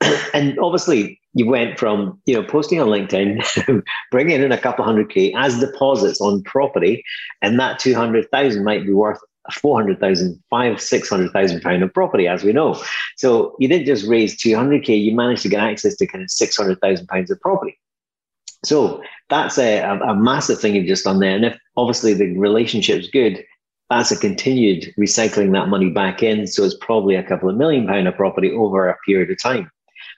and 0.34 0.58
obviously, 0.58 1.20
you 1.34 1.46
went 1.46 1.78
from 1.78 2.20
you 2.26 2.34
know 2.34 2.42
posting 2.42 2.80
on 2.80 2.88
LinkedIn, 2.88 3.82
bringing 4.10 4.42
in 4.42 4.52
a 4.52 4.58
couple 4.58 4.84
hundred 4.84 5.10
k 5.10 5.34
as 5.36 5.60
deposits 5.60 6.20
on 6.20 6.42
property, 6.44 7.04
and 7.42 7.58
that 7.60 7.78
two 7.78 7.94
hundred 7.94 8.30
thousand 8.30 8.64
might 8.64 8.86
be 8.86 8.92
worth 8.92 9.20
four 9.52 9.78
hundred 9.78 10.00
thousand, 10.00 10.42
five, 10.48 10.80
six 10.80 11.08
hundred 11.08 11.32
thousand 11.32 11.60
pound 11.60 11.82
of 11.82 11.92
property, 11.92 12.26
as 12.26 12.44
we 12.44 12.52
know. 12.52 12.80
So 13.16 13.56
you 13.58 13.68
didn't 13.68 13.86
just 13.86 14.06
raise 14.06 14.36
two 14.36 14.54
hundred 14.54 14.84
k; 14.84 14.94
you 14.94 15.14
managed 15.14 15.42
to 15.42 15.48
get 15.48 15.60
access 15.60 15.96
to 15.96 16.06
kind 16.06 16.24
of 16.24 16.30
six 16.30 16.56
hundred 16.56 16.80
thousand 16.80 17.08
pounds 17.08 17.30
of 17.30 17.40
property. 17.40 17.78
So 18.64 19.02
that's 19.28 19.58
a, 19.58 19.82
a, 19.82 20.14
massive 20.14 20.58
thing 20.58 20.74
you've 20.74 20.86
just 20.86 21.04
done 21.04 21.18
there. 21.18 21.36
And 21.36 21.44
if 21.44 21.58
obviously 21.76 22.14
the 22.14 22.38
relationship's 22.38 23.08
good, 23.08 23.44
that's 23.90 24.10
a 24.10 24.16
continued 24.16 24.94
recycling 24.98 25.52
that 25.52 25.68
money 25.68 25.90
back 25.90 26.22
in. 26.22 26.46
So 26.46 26.64
it's 26.64 26.76
probably 26.80 27.14
a 27.14 27.22
couple 27.22 27.50
of 27.50 27.56
million 27.56 27.86
pound 27.86 28.08
of 28.08 28.16
property 28.16 28.52
over 28.52 28.88
a 28.88 28.96
period 29.04 29.30
of 29.30 29.42
time. 29.42 29.70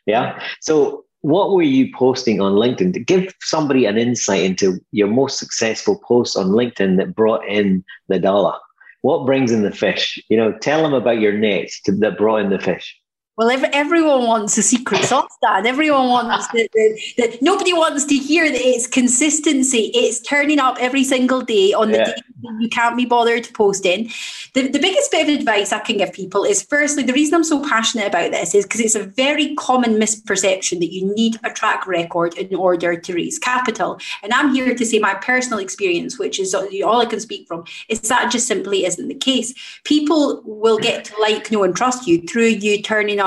Yeah. 0.06 0.40
So 0.60 1.05
what 1.26 1.50
were 1.50 1.62
you 1.62 1.92
posting 1.92 2.40
on 2.40 2.52
LinkedIn? 2.52 2.92
To 2.92 3.00
give 3.00 3.34
somebody 3.40 3.84
an 3.84 3.98
insight 3.98 4.44
into 4.44 4.78
your 4.92 5.08
most 5.08 5.40
successful 5.40 5.98
posts 6.06 6.36
on 6.36 6.50
LinkedIn 6.50 6.98
that 6.98 7.16
brought 7.16 7.44
in 7.48 7.84
the 8.06 8.20
dollar. 8.20 8.56
What 9.02 9.26
brings 9.26 9.50
in 9.50 9.62
the 9.62 9.72
fish? 9.72 10.22
You 10.28 10.36
know, 10.36 10.52
tell 10.52 10.84
them 10.84 10.94
about 10.94 11.18
your 11.18 11.32
net 11.32 11.68
that 11.98 12.16
brought 12.16 12.42
in 12.42 12.50
the 12.50 12.60
fish. 12.60 12.96
Well, 13.36 13.50
every, 13.50 13.68
everyone 13.68 14.26
wants 14.26 14.56
a 14.56 14.62
secret 14.62 15.04
sauce, 15.04 15.36
Dan. 15.42 15.66
Everyone 15.66 16.08
wants 16.08 16.48
that. 16.48 17.38
Nobody 17.42 17.74
wants 17.74 18.06
to 18.06 18.14
hear 18.16 18.50
that 18.50 18.60
it's 18.60 18.86
consistency. 18.86 19.90
It's 19.94 20.20
turning 20.20 20.58
up 20.58 20.78
every 20.80 21.04
single 21.04 21.42
day 21.42 21.74
on 21.74 21.90
the 21.90 21.98
yeah. 21.98 22.04
day 22.06 22.14
you 22.58 22.68
can't 22.68 22.96
be 22.96 23.04
bothered 23.04 23.48
posting. 23.54 24.10
The, 24.54 24.68
the 24.68 24.78
biggest 24.78 25.10
bit 25.10 25.28
of 25.28 25.34
advice 25.34 25.72
I 25.72 25.80
can 25.80 25.98
give 25.98 26.12
people 26.12 26.44
is 26.44 26.62
firstly, 26.62 27.02
the 27.02 27.12
reason 27.12 27.34
I'm 27.34 27.44
so 27.44 27.62
passionate 27.62 28.06
about 28.06 28.30
this 28.30 28.54
is 28.54 28.64
because 28.64 28.80
it's 28.80 28.94
a 28.94 29.04
very 29.04 29.54
common 29.56 29.94
misperception 29.94 30.80
that 30.80 30.92
you 30.92 31.12
need 31.14 31.38
a 31.44 31.50
track 31.50 31.86
record 31.86 32.34
in 32.38 32.54
order 32.54 32.96
to 32.96 33.14
raise 33.14 33.38
capital. 33.38 33.98
And 34.22 34.32
I'm 34.32 34.54
here 34.54 34.74
to 34.74 34.86
say 34.86 34.98
my 34.98 35.14
personal 35.14 35.58
experience, 35.58 36.18
which 36.18 36.38
is 36.40 36.54
all 36.54 37.00
I 37.00 37.06
can 37.06 37.20
speak 37.20 37.46
from, 37.46 37.64
is 37.88 38.00
that 38.02 38.30
just 38.30 38.46
simply 38.46 38.84
isn't 38.84 39.08
the 39.08 39.14
case. 39.14 39.52
People 39.84 40.42
will 40.44 40.78
get 40.78 41.04
to 41.06 41.20
like, 41.20 41.50
know, 41.50 41.64
and 41.64 41.76
trust 41.76 42.06
you 42.06 42.22
through 42.22 42.46
you 42.46 42.82
turning 42.82 43.20
up 43.20 43.25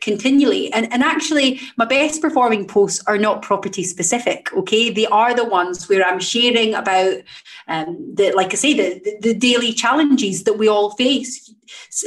continually. 0.00 0.72
And, 0.72 0.92
and 0.92 1.02
actually, 1.02 1.60
my 1.76 1.84
best 1.84 2.20
performing 2.20 2.66
posts 2.66 3.02
are 3.06 3.18
not 3.18 3.42
property 3.42 3.82
specific, 3.82 4.52
okay? 4.52 4.90
They 4.90 5.06
are 5.06 5.34
the 5.34 5.44
ones 5.44 5.88
where 5.88 6.04
I'm 6.06 6.20
sharing 6.20 6.74
about 6.74 7.16
um, 7.68 8.14
the, 8.14 8.32
like 8.32 8.52
I 8.52 8.56
say, 8.56 8.74
the, 8.74 9.16
the 9.20 9.34
daily 9.34 9.72
challenges 9.72 10.44
that 10.44 10.58
we 10.58 10.68
all 10.68 10.90
face. 10.92 11.52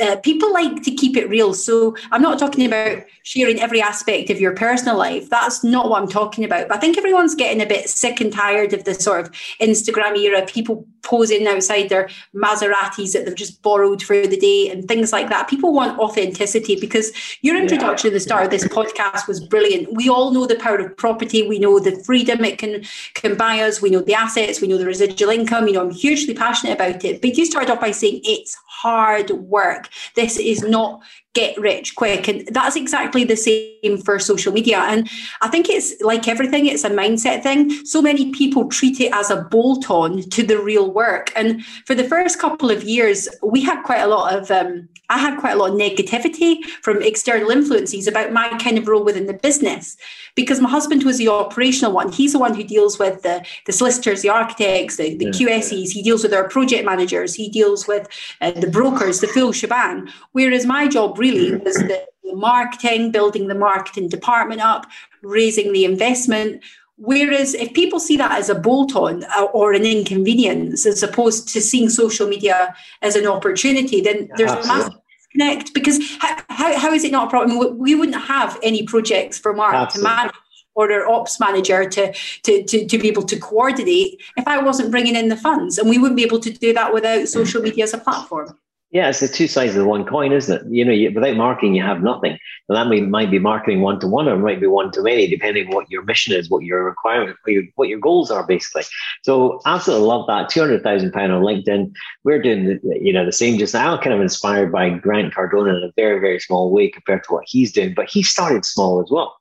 Uh, 0.01 0.15
people 0.17 0.53
like 0.53 0.83
to 0.83 0.91
keep 0.91 1.17
it 1.17 1.29
real. 1.29 1.53
So 1.53 1.95
I'm 2.11 2.21
not 2.21 2.39
talking 2.39 2.65
about 2.65 3.03
sharing 3.23 3.59
every 3.59 3.81
aspect 3.81 4.29
of 4.29 4.39
your 4.39 4.55
personal 4.55 4.97
life. 4.97 5.29
That's 5.29 5.63
not 5.63 5.89
what 5.89 6.01
I'm 6.01 6.07
talking 6.07 6.43
about. 6.45 6.67
But 6.67 6.77
I 6.77 6.79
think 6.79 6.97
everyone's 6.97 7.35
getting 7.35 7.61
a 7.61 7.65
bit 7.65 7.89
sick 7.89 8.21
and 8.21 8.31
tired 8.31 8.73
of 8.73 8.83
this 8.83 9.03
sort 9.03 9.25
of 9.25 9.31
Instagram 9.59 10.17
era, 10.17 10.45
people 10.45 10.85
posing 11.03 11.47
outside 11.47 11.89
their 11.89 12.09
Maseratis 12.35 13.13
that 13.13 13.25
they've 13.25 13.35
just 13.35 13.61
borrowed 13.61 14.01
for 14.03 14.27
the 14.27 14.37
day 14.37 14.69
and 14.69 14.87
things 14.87 15.11
like 15.11 15.29
that. 15.29 15.47
People 15.47 15.73
want 15.73 15.99
authenticity 15.99 16.79
because 16.79 17.11
your 17.41 17.57
introduction 17.57 18.07
yeah. 18.07 18.11
at 18.11 18.13
the 18.13 18.19
start 18.19 18.45
of 18.45 18.51
this 18.51 18.67
podcast 18.67 19.27
was 19.27 19.39
brilliant. 19.39 19.93
We 19.93 20.09
all 20.09 20.31
know 20.31 20.45
the 20.45 20.55
power 20.55 20.77
of 20.77 20.97
property. 20.97 21.47
We 21.47 21.59
know 21.59 21.79
the 21.79 22.01
freedom 22.03 22.43
it 22.43 22.57
can 22.57 22.83
can 23.13 23.35
buy 23.35 23.61
us. 23.61 23.81
We 23.81 23.89
know 23.89 24.01
the 24.01 24.13
assets. 24.13 24.61
We 24.61 24.67
know 24.67 24.77
the 24.77 24.85
residual 24.85 25.31
income. 25.31 25.67
You 25.67 25.73
know, 25.73 25.81
I'm 25.81 25.91
hugely 25.91 26.33
passionate 26.33 26.73
about 26.73 27.03
it. 27.03 27.21
But 27.21 27.37
you 27.37 27.45
started 27.45 27.71
off 27.71 27.81
by 27.81 27.91
saying 27.91 28.21
it's 28.23 28.57
hard 28.67 29.31
work. 29.31 29.89
This 30.15 30.37
is 30.37 30.61
not 30.63 31.01
get 31.33 31.57
rich 31.59 31.95
quick. 31.95 32.27
And 32.27 32.47
that's 32.47 32.75
exactly 32.75 33.23
the 33.23 33.35
same 33.35 33.97
for 34.03 34.17
social 34.17 34.51
media. 34.51 34.79
And 34.79 35.09
I 35.41 35.47
think 35.47 35.69
it's 35.69 35.99
like 36.01 36.27
everything, 36.27 36.65
it's 36.65 36.83
a 36.83 36.89
mindset 36.89 37.43
thing. 37.43 37.69
So 37.85 38.01
many 38.01 38.31
people 38.31 38.67
treat 38.67 38.99
it 38.99 39.13
as 39.13 39.29
a 39.29 39.43
bolt 39.43 39.89
on 39.91 40.21
to 40.21 40.43
the 40.43 40.59
real 40.59 40.91
work. 40.91 41.31
And 41.35 41.63
for 41.85 41.93
the 41.93 42.03
first 42.03 42.39
couple 42.39 42.71
of 42.71 42.83
years, 42.83 43.29
we 43.43 43.61
had 43.61 43.83
quite 43.83 44.01
a 44.01 44.07
lot 44.07 44.33
of, 44.33 44.49
um, 44.49 44.89
I 45.09 45.19
had 45.19 45.39
quite 45.39 45.53
a 45.53 45.55
lot 45.55 45.71
of 45.71 45.75
negativity 45.75 46.63
from 46.81 47.01
external 47.01 47.49
influences 47.49 48.07
about 48.07 48.31
my 48.31 48.49
kind 48.57 48.77
of 48.77 48.87
role 48.87 49.03
within 49.03 49.27
the 49.27 49.33
business 49.33 49.97
because 50.35 50.59
my 50.61 50.69
husband 50.69 51.03
was 51.03 51.17
the 51.17 51.27
operational 51.27 51.91
one. 51.91 52.11
He's 52.11 52.33
the 52.33 52.39
one 52.39 52.53
who 52.55 52.63
deals 52.63 52.97
with 52.97 53.21
the, 53.23 53.45
the 53.65 53.73
solicitors, 53.73 54.21
the 54.21 54.29
architects, 54.29 54.97
the, 54.97 55.15
the 55.15 55.25
yeah. 55.25 55.31
QSs. 55.59 55.91
He 55.91 56.01
deals 56.01 56.23
with 56.23 56.33
our 56.33 56.47
project 56.47 56.85
managers. 56.85 57.33
He 57.35 57.49
deals 57.49 57.87
with 57.87 58.07
uh, 58.41 58.51
the 58.51 58.67
brokers, 58.67 59.19
the 59.19 59.27
full 59.27 59.51
shebang. 59.51 60.09
Whereas 60.31 60.65
my 60.65 60.87
job 60.87 61.18
really 61.19 61.55
was 61.57 61.75
the, 61.75 62.05
the 62.23 62.35
marketing, 62.35 63.11
building 63.11 63.47
the 63.47 63.55
marketing 63.55 64.09
department 64.09 64.61
up, 64.61 64.85
raising 65.21 65.73
the 65.73 65.85
investment. 65.85 66.63
Whereas 66.97 67.53
if 67.53 67.73
people 67.73 67.99
see 67.99 68.17
that 68.17 68.31
as 68.31 68.49
a 68.49 68.55
bolt 68.55 68.95
on 68.95 69.23
uh, 69.37 69.45
or 69.53 69.73
an 69.73 69.85
inconvenience, 69.85 70.85
as 70.85 71.03
opposed 71.03 71.47
to 71.49 71.61
seeing 71.61 71.89
social 71.89 72.27
media 72.27 72.75
as 73.01 73.15
an 73.15 73.25
opportunity, 73.25 74.01
then 74.01 74.29
there's 74.35 74.51
Absolutely. 74.51 74.71
a 74.71 74.77
massive 74.77 75.01
disconnect 75.17 75.73
because 75.73 75.99
how, 76.19 76.37
how, 76.49 76.77
how 76.77 76.93
is 76.93 77.03
it 77.03 77.11
not 77.11 77.27
a 77.27 77.29
problem? 77.29 77.77
We 77.77 77.95
wouldn't 77.95 78.21
have 78.21 78.57
any 78.63 78.83
projects 78.83 79.37
for 79.37 79.53
Mark 79.53 79.75
Absolutely. 79.75 80.09
to 80.09 80.15
manage 80.15 80.35
or 80.75 80.91
our 80.91 81.09
ops 81.09 81.39
manager 81.39 81.89
to, 81.89 82.13
to, 82.43 82.63
to, 82.63 82.87
to 82.87 82.97
be 82.97 83.09
able 83.09 83.23
to 83.23 83.37
coordinate 83.37 84.21
if 84.37 84.47
I 84.47 84.61
wasn't 84.61 84.91
bringing 84.91 85.15
in 85.15 85.27
the 85.27 85.35
funds. 85.35 85.77
And 85.77 85.89
we 85.89 85.97
wouldn't 85.97 86.15
be 86.15 86.23
able 86.23 86.39
to 86.39 86.49
do 86.49 86.73
that 86.73 86.93
without 86.93 87.27
social 87.27 87.61
media 87.61 87.83
as 87.83 87.93
a 87.93 87.97
platform. 87.97 88.57
Yeah, 88.91 89.09
it's 89.09 89.19
the 89.19 89.27
two 89.27 89.47
sides 89.47 89.75
of 89.75 89.83
the 89.83 89.87
one 89.87 90.03
coin, 90.03 90.31
isn't 90.31 90.61
it? 90.65 90.73
You 90.73 90.83
know, 90.83 90.91
you, 90.91 91.11
without 91.13 91.35
marketing, 91.35 91.75
you 91.75 91.83
have 91.83 92.01
nothing. 92.01 92.39
And 92.67 92.75
that 92.75 92.87
may, 92.87 93.01
might 93.01 93.29
be 93.29 93.37
marketing 93.37 93.81
one 93.81 93.99
to 93.99 94.07
one, 94.07 94.27
or 94.27 94.35
might 94.35 94.59
be 94.59 94.65
one 94.65 94.91
to 94.93 95.03
many, 95.03 95.27
depending 95.27 95.67
on 95.67 95.75
what 95.75 95.91
your 95.91 96.01
mission 96.01 96.33
is, 96.33 96.49
what 96.49 96.63
your 96.63 96.83
requirement, 96.83 97.37
what 97.43 97.53
your, 97.53 97.63
what 97.75 97.87
your 97.87 97.99
goals 97.99 98.31
are, 98.31 98.47
basically. 98.47 98.81
So, 99.23 99.61
absolutely 99.67 100.07
love 100.07 100.25
that. 100.25 100.49
Two 100.49 100.61
hundred 100.61 100.81
thousand 100.81 101.11
pound 101.11 101.31
on 101.31 101.43
LinkedIn. 101.43 101.93
We're 102.23 102.41
doing, 102.41 102.65
the, 102.65 102.99
you 102.99 103.13
know, 103.13 103.25
the 103.25 103.31
same. 103.31 103.59
Just 103.59 103.75
now, 103.75 103.95
kind 103.95 104.13
of 104.13 104.21
inspired 104.21 104.71
by 104.71 104.89
Grant 104.89 105.35
Cardone 105.35 105.69
in 105.69 105.83
a 105.83 105.91
very, 105.95 106.19
very 106.19 106.39
small 106.39 106.71
way 106.71 106.89
compared 106.89 107.23
to 107.25 107.33
what 107.33 107.43
he's 107.47 107.71
doing. 107.71 107.93
But 107.93 108.09
he 108.09 108.23
started 108.23 108.65
small 108.65 109.03
as 109.03 109.11
well. 109.11 109.37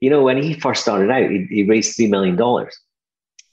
You 0.00 0.10
know, 0.10 0.24
when 0.24 0.42
he 0.42 0.54
first 0.54 0.82
started 0.82 1.08
out, 1.08 1.30
he, 1.30 1.46
he 1.50 1.62
raised 1.62 1.94
three 1.94 2.08
million 2.08 2.34
dollars. 2.34 2.76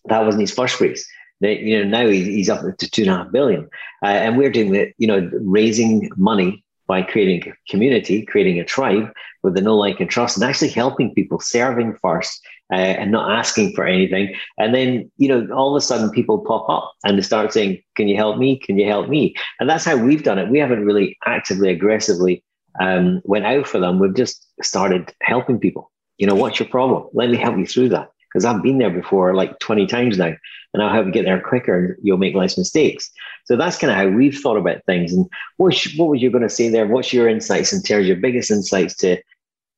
That 0.06 0.26
wasn't 0.26 0.42
his 0.42 0.54
first 0.56 0.82
raise 0.82 1.08
you 1.54 1.84
know 1.84 1.90
now 1.90 2.08
he's 2.08 2.50
up 2.50 2.62
to 2.78 2.90
two 2.90 3.04
and 3.04 3.12
a 3.12 3.18
half 3.18 3.32
billion, 3.32 3.70
uh, 4.04 4.08
and 4.08 4.38
we're 4.38 4.52
doing 4.52 4.72
the 4.72 4.92
you 4.98 5.08
know 5.08 5.30
raising 5.42 6.10
money 6.18 6.64
by 6.88 7.02
creating 7.02 7.52
a 7.52 7.72
community, 7.72 8.26
creating 8.26 8.60
a 8.60 8.66
tribe 8.66 9.12
with 9.42 9.56
the 9.56 9.62
no 9.62 9.76
like 9.76 10.00
and 10.00 10.10
trust, 10.10 10.38
and 10.38 10.44
actually 10.44 10.70
helping 10.70 11.14
people, 11.14 11.40
serving 11.40 11.96
first, 12.02 12.42
uh, 12.72 12.76
and 12.76 13.12
not 13.12 13.32
asking 13.32 13.74
for 13.74 13.86
anything. 13.86 14.34
And 14.58 14.74
then 14.74 15.12
you 15.18 15.28
know 15.28 15.54
all 15.54 15.76
of 15.76 15.80
a 15.80 15.86
sudden 15.86 16.10
people 16.12 16.40
pop 16.40 16.70
up 16.70 16.94
and 17.04 17.18
they 17.18 17.22
start 17.22 17.54
saying, 17.54 17.82
"Can 17.96 18.08
you 18.08 18.16
help 18.16 18.38
me? 18.38 18.58
Can 18.58 18.78
you 18.78 18.88
help 18.88 19.10
me?" 19.10 19.36
And 19.60 19.70
that's 19.70 19.86
how 19.86 19.98
we've 19.98 20.24
done 20.24 20.40
it. 20.40 20.50
We 20.50 20.60
haven't 20.60 20.86
really 20.86 21.18
actively, 21.26 21.70
aggressively 21.70 22.44
um, 22.80 23.22
went 23.24 23.46
out 23.46 23.68
for 23.68 23.80
them. 23.80 24.00
We've 24.00 24.16
just 24.16 24.46
started 24.62 25.14
helping 25.22 25.60
people. 25.60 25.92
You 26.18 26.28
know, 26.28 26.36
what's 26.36 26.60
your 26.60 26.70
problem? 26.70 27.10
Let 27.14 27.30
me 27.30 27.38
help 27.38 27.58
you 27.58 27.66
through 27.66 27.90
that 27.90 28.10
because 28.36 28.44
I've 28.44 28.62
been 28.62 28.80
there 28.80 28.90
before 28.90 29.34
like 29.34 29.58
20 29.60 29.88
times 29.88 30.18
now 30.18 30.34
and 30.74 30.84
I'll 30.84 30.92
help 30.92 31.06
you 31.06 31.14
get 31.14 31.24
there 31.24 31.40
quicker 31.40 31.78
and 31.78 31.96
you'll 32.04 32.18
make 32.18 32.36
less 32.36 32.58
mistakes. 32.58 33.10
So 33.46 33.56
that's 33.56 33.78
kind 33.78 33.90
of 33.90 33.96
how 33.96 34.10
we've 34.10 34.38
thought 34.38 34.58
about 34.58 34.84
things. 34.86 35.14
And 35.14 35.26
what, 35.56 35.82
what 35.96 36.10
was 36.10 36.22
you 36.22 36.30
going 36.30 36.44
to 36.44 36.50
say 36.50 36.68
there? 36.68 36.86
What's 36.86 37.14
your 37.14 37.30
insights 37.30 37.72
in 37.72 37.82
terms 37.82 38.02
of 38.02 38.08
your 38.08 38.18
biggest 38.18 38.52
insights 38.52 38.94
to, 38.96 39.22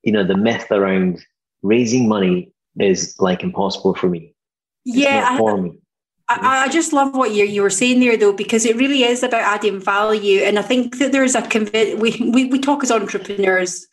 you 0.02 0.12
know, 0.12 0.24
the 0.24 0.36
myth 0.36 0.72
around 0.72 1.24
raising 1.62 2.10
money 2.10 2.52
is 2.80 3.16
like 3.20 3.44
impossible 3.44 3.94
for 3.94 4.10
me. 4.10 4.34
It's 4.88 4.98
yeah. 4.98 5.38
for 5.38 5.62
me. 5.62 5.78
I, 6.28 6.66
I, 6.66 6.70
just 6.70 6.94
love 6.94 7.16
what 7.16 7.36
you, 7.36 7.46
you 7.46 7.62
were 7.62 7.70
saying 7.70 8.00
there, 8.00 8.18
though, 8.18 8.34
because 8.34 8.66
it 8.66 8.76
really 8.76 9.04
is 9.04 9.22
about 9.22 9.42
adding 9.42 9.80
value. 9.80 10.40
And 10.40 10.58
I 10.58 10.64
think 10.64 10.98
that 10.98 11.12
there's 11.12 11.36
a 11.36 11.44
conv- 11.44 12.00
we, 12.00 12.18
we, 12.32 12.46
we 12.46 12.58
talk 12.58 12.84
as 12.84 12.90
entrepreneurs 12.90 13.86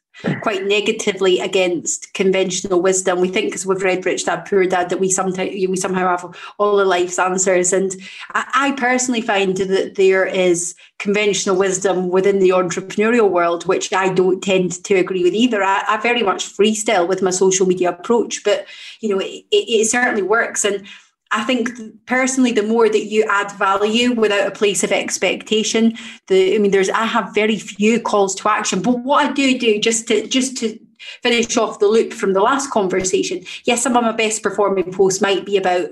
quite 0.43 0.65
negatively 0.65 1.41
against 1.41 2.13
conventional 2.15 2.81
wisdom. 2.81 3.21
We 3.21 3.29
think 3.29 3.47
because 3.47 3.67
we've 3.67 3.83
read 3.83 4.07
Rich 4.07 4.27
Dad 4.27 4.47
Poor 4.49 4.67
Dad 4.67 4.89
that 4.91 5.01
we 5.01 5.11
sometimes 5.11 5.51
we 5.51 5.77
somehow 5.77 6.09
have 6.09 6.37
all 6.59 6.77
the 6.77 6.85
life's 6.85 7.19
answers. 7.19 7.73
And 7.73 7.95
I, 8.33 8.45
I 8.55 8.73
personally 8.73 9.21
find 9.21 9.57
that 9.57 9.97
there 9.97 10.25
is 10.25 10.75
conventional 10.99 11.57
wisdom 11.57 12.09
within 12.09 12.39
the 12.39 12.51
entrepreneurial 12.51 13.31
world, 13.31 13.67
which 13.67 13.93
I 13.93 14.13
don't 14.13 14.43
tend 14.43 14.83
to 14.85 14.95
agree 14.95 15.25
with 15.25 15.35
either. 15.35 15.63
I, 15.63 15.83
I 15.89 15.97
very 15.99 16.23
much 16.23 16.47
freestyle 16.47 17.09
with 17.09 17.23
my 17.23 17.31
social 17.31 17.67
media 17.67 17.91
approach, 17.91 18.45
but 18.45 18.67
you 19.01 19.09
know 19.09 19.19
it, 19.19 19.45
it, 19.51 19.69
it 19.69 19.91
certainly 19.91 20.23
works. 20.23 20.65
And 20.65 20.87
I 21.35 21.43
think 21.43 21.69
personally, 22.07 22.53
the 22.53 22.63
more 22.63 22.89
that 22.89 23.07
you 23.07 23.25
add 23.29 23.51
value 23.53 24.13
without 24.13 24.47
a 24.47 24.53
place 24.53 24.85
of 24.85 24.93
expectation, 24.93 25.95
the 26.29 26.55
I 26.55 26.59
mean, 26.59 26.71
there's 26.71 26.91
I 26.91 27.07
have 27.07 27.35
very 27.35 27.59
few 27.59 28.01
calls 28.01 28.37
to 28.37 28.49
action. 28.49 28.81
But 28.81 29.01
what 29.01 29.27
I 29.27 29.33
do 29.33 29.59
do 29.59 29.81
just 29.81 30.07
to 30.09 30.27
just 30.29 30.57
to 30.59 30.79
finish 31.23 31.57
off 31.57 31.81
the 31.81 31.89
loop 31.89 32.13
from 32.13 32.35
the 32.35 32.41
last 32.41 32.71
conversation, 32.71 33.45
yes, 33.65 33.83
some 33.83 33.97
of 33.97 34.05
my 34.05 34.13
best 34.13 34.45
performing 34.45 34.93
posts 34.93 35.21
might 35.21 35.45
be 35.45 35.57
about 35.57 35.89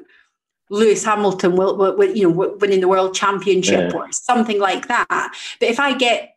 Lewis 0.70 1.04
Hamilton, 1.04 1.56
will, 1.56 1.76
will, 1.76 2.16
you 2.16 2.30
know, 2.30 2.56
winning 2.61 2.80
the 2.80 2.88
world 2.88 3.14
championship 3.14 3.92
yeah. 3.92 3.99
or 3.99 4.11
something 4.12 4.61
like 4.61 4.87
that. 4.88 5.34
But 5.58 5.68
if 5.68 5.80
I 5.80 5.94
get 5.96 6.31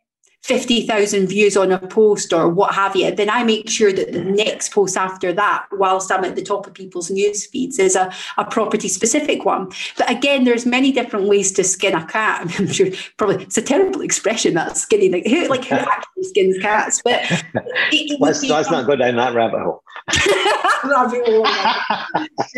50,000 0.46 1.26
views 1.26 1.56
on 1.56 1.72
a 1.72 1.78
post 1.88 2.32
or 2.32 2.48
what 2.48 2.72
have 2.72 2.94
you, 2.94 3.10
then 3.10 3.28
I 3.28 3.42
make 3.42 3.68
sure 3.68 3.92
that 3.92 4.12
the 4.12 4.22
next 4.22 4.72
post 4.72 4.96
after 4.96 5.32
that, 5.32 5.66
whilst 5.72 6.12
I'm 6.12 6.24
at 6.24 6.36
the 6.36 6.42
top 6.42 6.68
of 6.68 6.74
people's 6.74 7.10
news 7.10 7.44
feeds, 7.44 7.80
is 7.80 7.96
a, 7.96 8.12
a 8.38 8.44
property 8.44 8.86
specific 8.86 9.44
one. 9.44 9.72
But 9.98 10.08
again, 10.08 10.44
there's 10.44 10.64
many 10.64 10.92
different 10.92 11.26
ways 11.26 11.50
to 11.52 11.64
skin 11.64 11.96
a 11.96 12.06
cat. 12.06 12.42
I'm 12.60 12.68
sure 12.68 12.90
probably 13.16 13.42
it's 13.42 13.58
a 13.58 13.62
terrible 13.62 14.02
expression 14.02 14.54
that 14.54 14.76
skinning, 14.76 15.10
like 15.10 15.26
who, 15.26 15.48
like 15.48 15.64
who 15.64 15.74
actually 15.74 16.22
skins 16.22 16.58
cats? 16.62 17.02
But 17.02 17.22
it, 17.32 18.12
it 18.12 18.20
let's, 18.20 18.44
let's 18.44 18.70
not 18.70 18.86
go 18.86 18.94
down 18.94 19.16
that 19.16 19.34
rabbit 19.34 19.60
hole. 19.60 19.82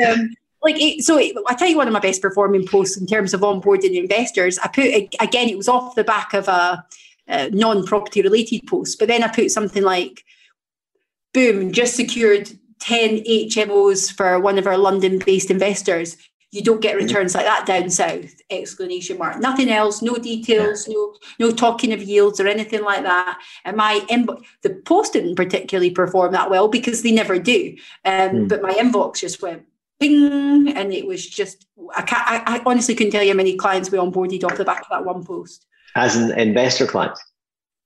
um, 0.07 0.29
like 0.63 0.77
it, 0.79 1.05
so 1.05 1.17
it, 1.17 1.35
I 1.49 1.55
tell 1.55 1.69
you 1.69 1.79
one 1.79 1.87
of 1.87 1.95
my 1.95 2.01
best 2.01 2.21
performing 2.21 2.67
posts 2.67 2.99
in 2.99 3.07
terms 3.07 3.33
of 3.33 3.41
onboarding 3.41 3.97
investors. 3.97 4.59
I 4.59 4.69
put 4.69 4.89
again, 5.21 5.49
it 5.49 5.57
was 5.57 5.69
off 5.69 5.95
the 5.95 6.05
back 6.05 6.35
of 6.35 6.49
a, 6.49 6.85
a 7.29 7.51
non-property 7.51 8.23
related 8.23 8.67
post, 8.67 8.99
but 8.99 9.09
then 9.09 9.23
I 9.23 9.29
put 9.29 9.51
something 9.51 9.83
like, 9.83 10.25
"Boom! 11.35 11.73
Just 11.73 11.97
secured 11.97 12.51
ten 12.81 13.19
HMOs 13.25 14.13
for 14.13 14.39
one 14.41 14.59
of 14.59 14.67
our 14.67 14.79
London-based 14.79 15.51
investors. 15.51 16.17
You 16.51 16.63
don't 16.63 16.81
get 16.81 16.97
returns 16.97 17.35
like 17.35 17.45
that 17.45 17.67
down 17.67 17.91
south!" 17.91 18.35
Exclamation 18.51 19.19
mark. 19.19 19.41
Nothing 19.41 19.71
else. 19.71 20.01
No 20.03 20.17
details. 20.17 20.89
No 20.89 21.15
no 21.39 21.51
talking 21.51 21.93
of 21.93 22.03
yields 22.03 22.41
or 22.41 22.47
anything 22.47 22.83
like 22.83 23.03
that. 23.03 23.39
And 23.65 23.77
my 23.77 24.01
inbox, 24.09 24.45
the 24.63 24.71
post 24.87 25.13
didn't 25.13 25.37
particularly 25.37 25.91
perform 25.91 26.33
that 26.33 26.51
well 26.51 26.69
because 26.69 27.03
they 27.03 27.13
never 27.13 27.39
do. 27.39 27.77
Um, 28.05 28.31
mm. 28.31 28.49
But 28.49 28.63
my 28.63 28.73
inbox 28.73 29.21
just 29.21 29.43
went 29.43 29.65
ping, 30.01 30.69
and 30.69 30.93
it 30.93 31.07
was 31.07 31.27
just 31.27 31.67
I, 31.95 32.43
I, 32.47 32.57
I 32.57 32.63
honestly 32.67 32.95
couldn't 32.95 33.13
tell 33.13 33.23
you 33.23 33.33
how 33.33 33.37
many 33.37 33.57
clients 33.57 33.91
we 33.91 33.99
onboarded 33.99 34.45
off 34.45 34.57
the 34.57 34.65
back 34.65 34.83
of 34.83 34.89
that 34.91 35.05
one 35.05 35.25
post. 35.25 35.67
As 35.95 36.17
an 36.17 36.39
investor 36.39 36.87
client. 36.87 37.19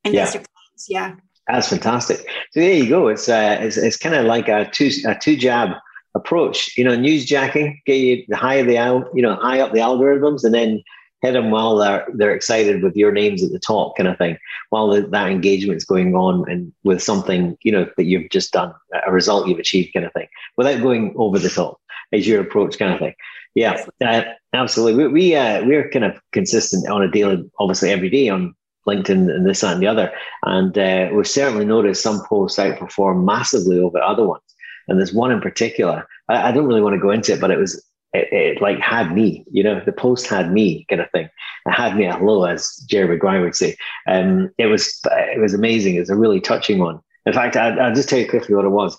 Investor 0.04 0.38
yeah. 0.38 0.44
clients, 0.44 0.86
yeah. 0.88 1.14
That's 1.48 1.68
fantastic. 1.68 2.18
So 2.52 2.60
there 2.60 2.74
you 2.74 2.88
go. 2.88 3.08
It's 3.08 3.28
uh, 3.28 3.58
it's, 3.60 3.76
it's 3.76 3.96
kind 3.96 4.14
of 4.14 4.26
like 4.26 4.48
a 4.48 4.68
two 4.70 4.90
a 5.06 5.14
two 5.14 5.36
jab 5.36 5.70
approach. 6.14 6.76
You 6.76 6.84
know, 6.84 6.96
newsjacking, 6.96 7.80
get 7.84 7.94
you 7.94 8.24
high 8.34 8.62
the 8.62 8.74
you 9.14 9.22
know 9.22 9.36
high 9.36 9.60
up 9.60 9.72
the 9.72 9.80
algorithms, 9.80 10.44
and 10.44 10.54
then 10.54 10.82
hit 11.20 11.32
them 11.32 11.50
while 11.50 11.76
they're 11.76 12.06
they're 12.14 12.34
excited 12.34 12.82
with 12.82 12.96
your 12.96 13.12
names 13.12 13.42
at 13.42 13.50
the 13.50 13.58
top, 13.58 13.96
kind 13.96 14.08
of 14.08 14.18
thing. 14.18 14.38
While 14.70 14.88
the, 14.88 15.02
that 15.02 15.28
engagement 15.30 15.78
is 15.78 15.84
going 15.84 16.14
on, 16.14 16.48
and 16.50 16.72
with 16.84 17.02
something 17.02 17.56
you 17.62 17.72
know 17.72 17.88
that 17.96 18.04
you've 18.04 18.30
just 18.30 18.52
done, 18.52 18.72
a 19.06 19.12
result 19.12 19.48
you've 19.48 19.58
achieved, 19.58 19.92
kind 19.92 20.06
of 20.06 20.12
thing, 20.12 20.28
without 20.56 20.82
going 20.82 21.14
over 21.16 21.38
the 21.38 21.50
top 21.50 21.80
is 22.12 22.28
your 22.28 22.40
approach 22.40 22.78
kind 22.78 22.92
of 22.92 23.00
thing. 23.00 23.14
Yeah, 23.54 23.84
uh, 24.04 24.22
absolutely. 24.52 25.04
We, 25.04 25.12
we 25.12 25.34
uh, 25.36 25.64
we're 25.64 25.90
kind 25.90 26.04
of 26.04 26.18
consistent 26.32 26.88
on 26.88 27.02
a 27.02 27.10
daily, 27.10 27.44
obviously 27.58 27.90
every 27.90 28.08
day 28.08 28.28
on 28.28 28.54
LinkedIn 28.86 29.34
and 29.34 29.46
this, 29.46 29.60
that, 29.60 29.74
and 29.74 29.82
the 29.82 29.86
other. 29.86 30.12
And 30.44 30.76
uh, 30.76 31.10
we've 31.12 31.28
certainly 31.28 31.64
noticed 31.64 32.02
some 32.02 32.22
posts 32.26 32.58
outperform 32.58 33.24
massively 33.24 33.78
over 33.78 34.00
other 34.00 34.26
ones. 34.26 34.42
And 34.88 34.98
there's 34.98 35.12
one 35.12 35.30
in 35.30 35.40
particular. 35.40 36.06
I, 36.28 36.48
I 36.48 36.52
don't 36.52 36.66
really 36.66 36.80
want 36.80 36.94
to 36.94 37.00
go 37.00 37.10
into 37.10 37.32
it, 37.32 37.40
but 37.40 37.50
it 37.50 37.58
was 37.58 37.84
it, 38.14 38.28
it, 38.32 38.62
like 38.62 38.78
had 38.78 39.14
me, 39.14 39.44
you 39.50 39.62
know, 39.62 39.80
the 39.84 39.92
post 39.92 40.26
had 40.26 40.52
me 40.52 40.84
kind 40.88 41.00
of 41.00 41.10
thing. 41.10 41.28
It 41.66 41.70
had 41.70 41.96
me 41.96 42.06
at 42.06 42.18
hello, 42.18 42.44
as 42.44 42.76
Jerry 42.88 43.08
Maguire 43.08 43.42
would 43.42 43.56
say. 43.56 43.76
Um, 44.06 44.50
it 44.58 44.66
was 44.66 45.00
it 45.04 45.40
was 45.40 45.54
amazing. 45.54 45.96
It's 45.96 46.10
a 46.10 46.16
really 46.16 46.40
touching 46.40 46.78
one. 46.78 47.00
In 47.24 47.32
fact, 47.32 47.56
I, 47.56 47.88
will 47.88 47.94
just 47.94 48.08
tell 48.08 48.18
you 48.18 48.28
quickly 48.28 48.54
what 48.54 48.64
it 48.64 48.70
was 48.70 48.98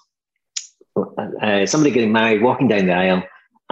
uh, 0.95 1.65
somebody 1.65 1.91
getting 1.91 2.11
married, 2.11 2.41
walking 2.41 2.67
down 2.67 2.85
the 2.85 2.93
aisle, 2.93 3.23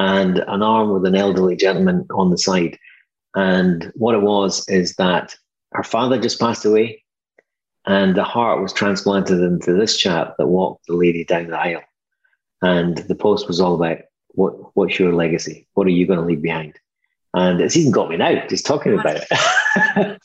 and 0.01 0.39
an 0.47 0.63
arm 0.63 0.89
with 0.89 1.05
an 1.05 1.13
elderly 1.15 1.55
gentleman 1.55 2.07
on 2.15 2.31
the 2.31 2.37
side. 2.37 2.75
And 3.35 3.91
what 3.93 4.15
it 4.15 4.23
was 4.23 4.67
is 4.67 4.95
that 4.95 5.35
her 5.73 5.83
father 5.83 6.19
just 6.19 6.39
passed 6.39 6.65
away, 6.65 7.03
and 7.85 8.15
the 8.15 8.23
heart 8.23 8.61
was 8.61 8.73
transplanted 8.73 9.39
into 9.39 9.73
this 9.73 9.97
chap 9.97 10.35
that 10.37 10.47
walked 10.47 10.87
the 10.87 10.95
lady 10.95 11.23
down 11.23 11.47
the 11.47 11.57
aisle. 11.57 11.83
And 12.63 12.97
the 12.97 13.15
post 13.15 13.47
was 13.47 13.61
all 13.61 13.75
about 13.75 13.99
what 14.29 14.75
what's 14.75 14.97
your 14.97 15.13
legacy? 15.13 15.67
What 15.75 15.85
are 15.85 15.91
you 15.91 16.07
going 16.07 16.19
to 16.19 16.25
leave 16.25 16.41
behind? 16.41 16.79
And 17.35 17.61
it's 17.61 17.77
even 17.77 17.91
got 17.91 18.09
me 18.09 18.17
now 18.17 18.45
just 18.47 18.65
talking 18.65 18.97
about 18.97 19.17
it. 19.17 19.27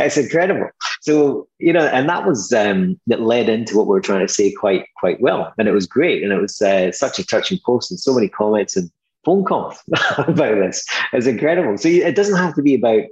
it's 0.00 0.16
incredible. 0.16 0.70
So 1.00 1.48
you 1.58 1.72
know, 1.72 1.86
and 1.86 2.08
that 2.08 2.24
was 2.24 2.52
um, 2.52 2.98
that 3.08 3.22
led 3.22 3.48
into 3.48 3.76
what 3.76 3.86
we 3.86 3.92
were 3.92 4.00
trying 4.00 4.26
to 4.26 4.32
say 4.32 4.52
quite 4.52 4.86
quite 4.96 5.20
well, 5.20 5.52
and 5.58 5.66
it 5.66 5.72
was 5.72 5.86
great, 5.86 6.22
and 6.22 6.32
it 6.32 6.40
was 6.40 6.62
uh, 6.62 6.92
such 6.92 7.18
a 7.18 7.26
touching 7.26 7.58
post, 7.66 7.90
and 7.90 7.98
so 7.98 8.14
many 8.14 8.28
comments 8.28 8.76
and 8.76 8.88
phone 9.26 9.44
calls 9.44 9.76
about 10.16 10.54
this. 10.54 10.86
It's 11.12 11.26
incredible. 11.26 11.76
So 11.76 11.88
it 11.88 12.16
doesn't 12.16 12.36
have 12.36 12.54
to 12.54 12.62
be 12.62 12.74
about 12.74 13.02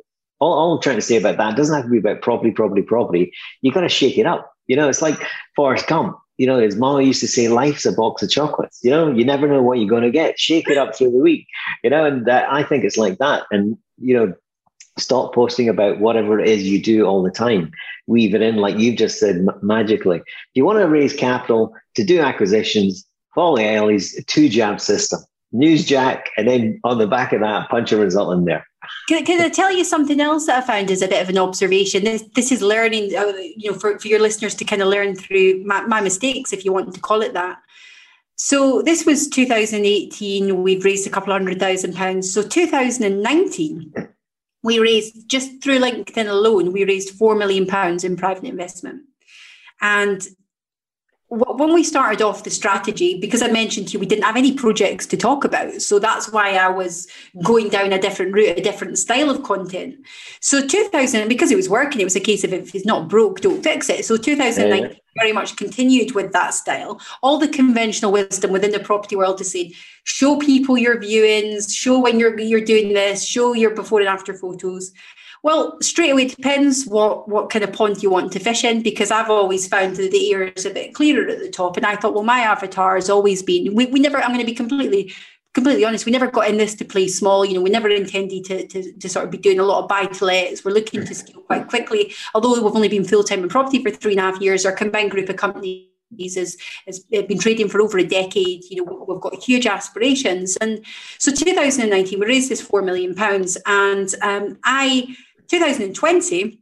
all, 0.40 0.54
all 0.54 0.74
I'm 0.74 0.80
trying 0.80 0.96
to 0.96 1.02
say 1.02 1.16
about 1.16 1.36
that. 1.36 1.56
Doesn't 1.56 1.74
have 1.74 1.84
to 1.84 1.90
be 1.90 1.98
about 1.98 2.22
property, 2.22 2.52
property, 2.52 2.82
property. 2.82 3.32
You 3.60 3.72
got 3.72 3.82
to 3.82 3.88
shake 3.88 4.16
it 4.16 4.24
up. 4.24 4.50
You 4.66 4.76
know, 4.76 4.88
it's 4.88 5.02
like 5.02 5.20
Forrest 5.56 5.86
Gump. 5.88 6.16
You 6.38 6.46
know, 6.46 6.58
his 6.58 6.76
mama 6.76 7.02
used 7.02 7.20
to 7.20 7.28
say, 7.28 7.48
"Life's 7.48 7.86
a 7.86 7.92
box 7.92 8.22
of 8.22 8.30
chocolates." 8.30 8.80
You 8.82 8.90
know, 8.90 9.12
you 9.12 9.24
never 9.24 9.46
know 9.46 9.62
what 9.62 9.78
you're 9.78 9.88
going 9.88 10.02
to 10.02 10.10
get. 10.10 10.38
Shake 10.38 10.68
it 10.68 10.78
up 10.78 10.96
through 10.96 11.12
the 11.12 11.18
week. 11.18 11.46
You 11.82 11.90
know, 11.90 12.04
and 12.04 12.26
that, 12.26 12.50
I 12.50 12.62
think 12.64 12.84
it's 12.84 12.96
like 12.96 13.18
that. 13.18 13.44
And 13.50 13.76
you 13.98 14.16
know, 14.16 14.34
stop 14.98 15.34
posting 15.34 15.68
about 15.68 16.00
whatever 16.00 16.40
it 16.40 16.48
is 16.48 16.64
you 16.64 16.82
do 16.82 17.04
all 17.04 17.22
the 17.22 17.30
time. 17.30 17.70
Weave 18.06 18.34
it 18.34 18.42
in, 18.42 18.56
like 18.56 18.78
you've 18.78 18.96
just 18.96 19.18
said, 19.18 19.36
m- 19.36 19.58
magically. 19.62 20.18
If 20.18 20.54
you 20.54 20.64
want 20.64 20.78
to 20.80 20.88
raise 20.88 21.14
capital 21.14 21.72
to 21.94 22.04
do 22.04 22.20
acquisitions, 22.20 23.06
follow 23.34 23.56
Ellie's 23.56 24.22
two 24.26 24.48
jab 24.48 24.80
system. 24.80 25.20
Newsjack, 25.54 26.24
and 26.36 26.48
then 26.48 26.80
on 26.84 26.98
the 26.98 27.06
back 27.06 27.32
of 27.32 27.40
that, 27.40 27.68
punch 27.68 27.92
a 27.92 27.96
result 27.96 28.32
in 28.36 28.44
there. 28.44 28.66
Can, 29.08 29.24
can 29.24 29.40
I 29.40 29.48
tell 29.48 29.72
you 29.72 29.84
something 29.84 30.20
else 30.20 30.46
that 30.46 30.62
I 30.62 30.66
found 30.66 30.90
as 30.90 31.00
a 31.00 31.08
bit 31.08 31.22
of 31.22 31.28
an 31.28 31.38
observation? 31.38 32.04
This, 32.04 32.24
this 32.34 32.50
is 32.52 32.60
learning, 32.60 33.16
uh, 33.16 33.32
you 33.56 33.70
know, 33.70 33.78
for, 33.78 33.98
for 33.98 34.08
your 34.08 34.20
listeners 34.20 34.54
to 34.56 34.64
kind 34.64 34.82
of 34.82 34.88
learn 34.88 35.14
through 35.14 35.62
my, 35.64 35.82
my 35.82 36.00
mistakes, 36.00 36.52
if 36.52 36.64
you 36.64 36.72
want 36.72 36.92
to 36.92 37.00
call 37.00 37.22
it 37.22 37.34
that. 37.34 37.58
So 38.36 38.82
this 38.82 39.06
was 39.06 39.28
2018. 39.28 40.62
We've 40.62 40.84
raised 40.84 41.06
a 41.06 41.10
couple 41.10 41.32
hundred 41.32 41.60
thousand 41.60 41.94
pounds. 41.94 42.32
So 42.32 42.42
2019, 42.42 43.92
we 44.64 44.78
raised 44.78 45.28
just 45.28 45.62
through 45.62 45.78
LinkedIn 45.78 46.28
alone, 46.28 46.72
we 46.72 46.84
raised 46.84 47.10
four 47.10 47.36
million 47.36 47.66
pounds 47.66 48.02
in 48.02 48.16
private 48.16 48.44
investment. 48.44 49.02
And 49.80 50.26
when 51.28 51.72
we 51.72 51.82
started 51.82 52.22
off 52.22 52.44
the 52.44 52.50
strategy, 52.50 53.18
because 53.18 53.42
I 53.42 53.48
mentioned 53.48 53.88
to 53.88 53.92
you, 53.94 53.98
we 53.98 54.06
didn't 54.06 54.24
have 54.24 54.36
any 54.36 54.52
projects 54.52 55.06
to 55.06 55.16
talk 55.16 55.44
about. 55.44 55.80
So 55.80 55.98
that's 55.98 56.30
why 56.30 56.56
I 56.56 56.68
was 56.68 57.08
going 57.42 57.70
down 57.70 57.92
a 57.92 58.00
different 58.00 58.34
route, 58.34 58.58
a 58.58 58.62
different 58.62 58.98
style 58.98 59.30
of 59.30 59.42
content. 59.42 59.96
So 60.40 60.66
2000, 60.66 61.28
because 61.28 61.50
it 61.50 61.56
was 61.56 61.68
working, 61.68 62.00
it 62.00 62.04
was 62.04 62.16
a 62.16 62.20
case 62.20 62.44
of 62.44 62.52
if 62.52 62.74
it's 62.74 62.86
not 62.86 63.08
broke, 63.08 63.40
don't 63.40 63.62
fix 63.62 63.88
it. 63.88 64.04
So 64.04 64.16
2009 64.16 64.82
yeah. 64.82 64.96
very 65.16 65.32
much 65.32 65.56
continued 65.56 66.14
with 66.14 66.32
that 66.32 66.52
style. 66.52 67.00
All 67.22 67.38
the 67.38 67.48
conventional 67.48 68.12
wisdom 68.12 68.52
within 68.52 68.70
the 68.70 68.80
property 68.80 69.16
world 69.16 69.38
to 69.38 69.44
say, 69.44 69.72
show 70.04 70.36
people 70.36 70.76
your 70.76 71.00
viewings, 71.00 71.74
show 71.74 71.98
when 71.98 72.20
you're 72.20 72.38
you're 72.38 72.60
doing 72.60 72.92
this, 72.92 73.24
show 73.24 73.54
your 73.54 73.74
before 73.74 74.00
and 74.00 74.08
after 74.08 74.34
photos. 74.34 74.92
Well, 75.44 75.76
straight 75.82 76.10
away 76.10 76.28
depends 76.28 76.86
what 76.86 77.28
what 77.28 77.50
kind 77.50 77.62
of 77.62 77.72
pond 77.74 78.02
you 78.02 78.08
want 78.08 78.32
to 78.32 78.38
fish 78.40 78.64
in 78.64 78.82
because 78.82 79.10
I've 79.10 79.28
always 79.28 79.68
found 79.68 79.96
that 79.96 80.10
the 80.10 80.32
air 80.32 80.44
is 80.44 80.64
a 80.64 80.70
bit 80.70 80.94
clearer 80.94 81.28
at 81.28 81.38
the 81.38 81.50
top. 81.50 81.76
And 81.76 81.84
I 81.84 81.96
thought, 81.96 82.14
well, 82.14 82.24
my 82.24 82.40
avatar 82.40 82.94
has 82.94 83.10
always 83.10 83.42
been 83.42 83.74
we, 83.74 83.84
we 83.84 84.00
never 84.00 84.16
I'm 84.22 84.28
going 84.28 84.40
to 84.40 84.46
be 84.46 84.54
completely 84.54 85.12
completely 85.52 85.84
honest, 85.84 86.06
we 86.06 86.12
never 86.12 86.30
got 86.30 86.48
in 86.48 86.56
this 86.56 86.74
to 86.76 86.84
play 86.86 87.08
small. 87.08 87.44
You 87.44 87.54
know, 87.54 87.60
we 87.60 87.68
never 87.68 87.90
intended 87.90 88.44
to, 88.46 88.66
to, 88.68 88.92
to 88.92 89.08
sort 89.08 89.26
of 89.26 89.30
be 89.30 89.36
doing 89.36 89.60
a 89.60 89.64
lot 89.64 89.82
of 89.82 89.88
buy 89.88 90.06
to 90.06 90.24
lets. 90.24 90.64
We're 90.64 90.72
looking 90.72 91.04
to 91.04 91.14
scale 91.14 91.42
quite 91.42 91.68
quickly. 91.68 92.14
Although 92.34 92.54
we've 92.54 92.74
only 92.74 92.88
been 92.88 93.04
full 93.04 93.22
time 93.22 93.42
in 93.42 93.50
property 93.50 93.82
for 93.82 93.90
three 93.90 94.12
and 94.12 94.20
a 94.20 94.24
half 94.24 94.40
years, 94.40 94.64
our 94.64 94.72
combined 94.72 95.10
group 95.10 95.28
of 95.28 95.36
companies 95.36 95.88
has, 96.36 96.56
been 97.10 97.38
trading 97.38 97.68
for 97.68 97.82
over 97.82 97.98
a 97.98 98.04
decade. 98.04 98.64
You 98.70 98.82
know, 98.82 99.04
we've 99.06 99.20
got 99.20 99.34
huge 99.42 99.66
aspirations. 99.66 100.56
And 100.56 100.82
so 101.18 101.30
2019, 101.30 102.18
we 102.18 102.26
raised 102.26 102.48
this 102.48 102.62
four 102.62 102.80
million 102.80 103.14
pounds, 103.14 103.58
and 103.66 104.12
um, 104.22 104.58
I 104.64 105.14
2020, 105.48 106.60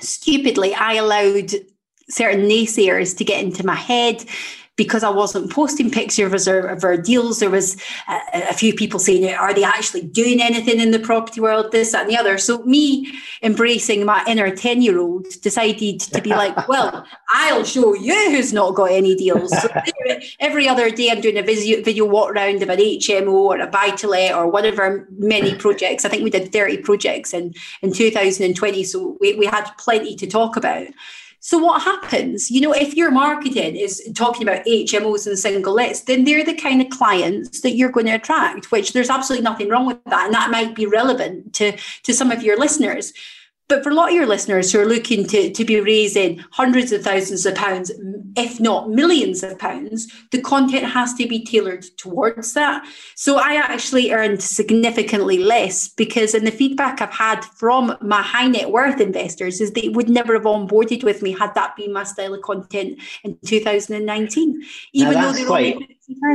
stupidly, 0.00 0.74
I 0.74 0.94
allowed 0.94 1.52
certain 2.08 2.48
naysayers 2.48 3.16
to 3.18 3.24
get 3.24 3.42
into 3.42 3.66
my 3.66 3.74
head 3.74 4.24
because 4.76 5.02
I 5.02 5.08
wasn't 5.08 5.50
posting 5.50 5.90
pictures 5.90 6.46
of 6.46 6.84
our 6.84 6.96
deals, 6.96 7.40
there 7.40 7.50
was 7.50 7.76
uh, 8.08 8.18
a, 8.34 8.50
a, 8.50 8.52
few 8.52 8.74
people 8.74 9.00
saying, 9.00 9.34
"Are 9.34 9.54
they 9.54 9.64
actually 9.64 10.02
doing 10.02 10.40
anything 10.40 10.80
in 10.80 10.90
the 10.90 10.98
property 10.98 11.40
world?" 11.40 11.72
This, 11.72 11.92
that, 11.92 12.02
and 12.02 12.10
the 12.10 12.16
other. 12.16 12.38
So 12.38 12.62
me 12.64 13.12
embracing 13.42 14.04
my 14.04 14.22
inner 14.28 14.54
ten-year-old 14.54 15.26
decided 15.40 16.00
to 16.00 16.20
be 16.20 16.30
like, 16.30 16.68
"Well, 16.68 17.06
I'll 17.30 17.64
show 17.64 17.94
you 17.94 18.30
who's 18.30 18.52
not 18.52 18.74
got 18.74 18.90
any 18.90 19.14
deals." 19.14 19.50
So 19.60 19.68
every 20.40 20.68
other 20.68 20.90
day, 20.90 21.10
I'm 21.10 21.20
doing 21.20 21.38
a 21.38 21.42
video, 21.42 21.82
video 21.82 22.04
walk 22.04 22.30
around 22.30 22.62
of 22.62 22.68
an 22.68 22.78
HMO 22.78 23.32
or 23.32 23.58
a 23.58 23.66
buy-to-let 23.66 24.34
or 24.34 24.46
whatever 24.48 25.08
many 25.18 25.54
projects. 25.54 26.04
I 26.04 26.08
think 26.10 26.22
we 26.22 26.30
did 26.30 26.52
30 26.52 26.78
projects 26.78 27.32
in 27.32 27.54
in 27.82 27.92
2020, 27.92 28.84
so 28.84 29.16
we, 29.20 29.34
we 29.36 29.46
had 29.46 29.70
plenty 29.78 30.14
to 30.16 30.26
talk 30.26 30.56
about. 30.56 30.86
So 31.46 31.58
what 31.58 31.80
happens? 31.80 32.50
You 32.50 32.60
know, 32.60 32.72
if 32.72 32.96
your 32.96 33.12
marketing 33.12 33.76
is 33.76 34.02
talking 34.16 34.42
about 34.42 34.66
HMOs 34.66 35.28
and 35.28 35.38
single 35.38 35.74
lets, 35.74 36.00
then 36.00 36.24
they're 36.24 36.44
the 36.44 36.56
kind 36.56 36.82
of 36.82 36.90
clients 36.90 37.60
that 37.60 37.76
you're 37.76 37.92
going 37.92 38.06
to 38.06 38.14
attract, 38.14 38.72
which 38.72 38.94
there's 38.94 39.10
absolutely 39.10 39.44
nothing 39.44 39.68
wrong 39.68 39.86
with 39.86 40.02
that. 40.06 40.24
And 40.24 40.34
that 40.34 40.50
might 40.50 40.74
be 40.74 40.86
relevant 40.86 41.54
to, 41.54 41.78
to 42.02 42.12
some 42.12 42.32
of 42.32 42.42
your 42.42 42.58
listeners. 42.58 43.12
But 43.68 43.82
for 43.82 43.90
a 43.90 43.94
lot 43.94 44.10
of 44.10 44.14
your 44.14 44.26
listeners 44.26 44.70
who 44.70 44.78
are 44.78 44.86
looking 44.86 45.26
to, 45.26 45.50
to 45.50 45.64
be 45.64 45.80
raising 45.80 46.38
hundreds 46.52 46.92
of 46.92 47.02
thousands 47.02 47.44
of 47.46 47.56
pounds, 47.56 47.90
if 48.36 48.60
not 48.60 48.90
millions 48.90 49.42
of 49.42 49.58
pounds, 49.58 50.06
the 50.30 50.40
content 50.40 50.84
has 50.84 51.14
to 51.14 51.26
be 51.26 51.44
tailored 51.44 51.82
towards 51.96 52.52
that. 52.52 52.86
So 53.16 53.38
I 53.38 53.54
actually 53.54 54.12
earned 54.12 54.42
significantly 54.42 55.38
less 55.38 55.88
because 55.88 56.34
in 56.34 56.44
the 56.44 56.52
feedback 56.52 57.00
I've 57.00 57.10
had 57.10 57.44
from 57.44 57.96
my 58.00 58.22
high 58.22 58.46
net 58.46 58.70
worth 58.70 59.00
investors 59.00 59.60
is 59.60 59.72
they 59.72 59.88
would 59.88 60.08
never 60.08 60.34
have 60.34 60.44
onboarded 60.44 61.02
with 61.02 61.22
me 61.22 61.32
had 61.32 61.54
that 61.54 61.74
been 61.76 61.92
my 61.92 62.04
style 62.04 62.34
of 62.34 62.42
content 62.42 63.00
in 63.24 63.36
2019. 63.46 64.62
Even 64.92 65.14
though 65.14 65.32
they're 65.32 65.46
quite, 65.46 65.76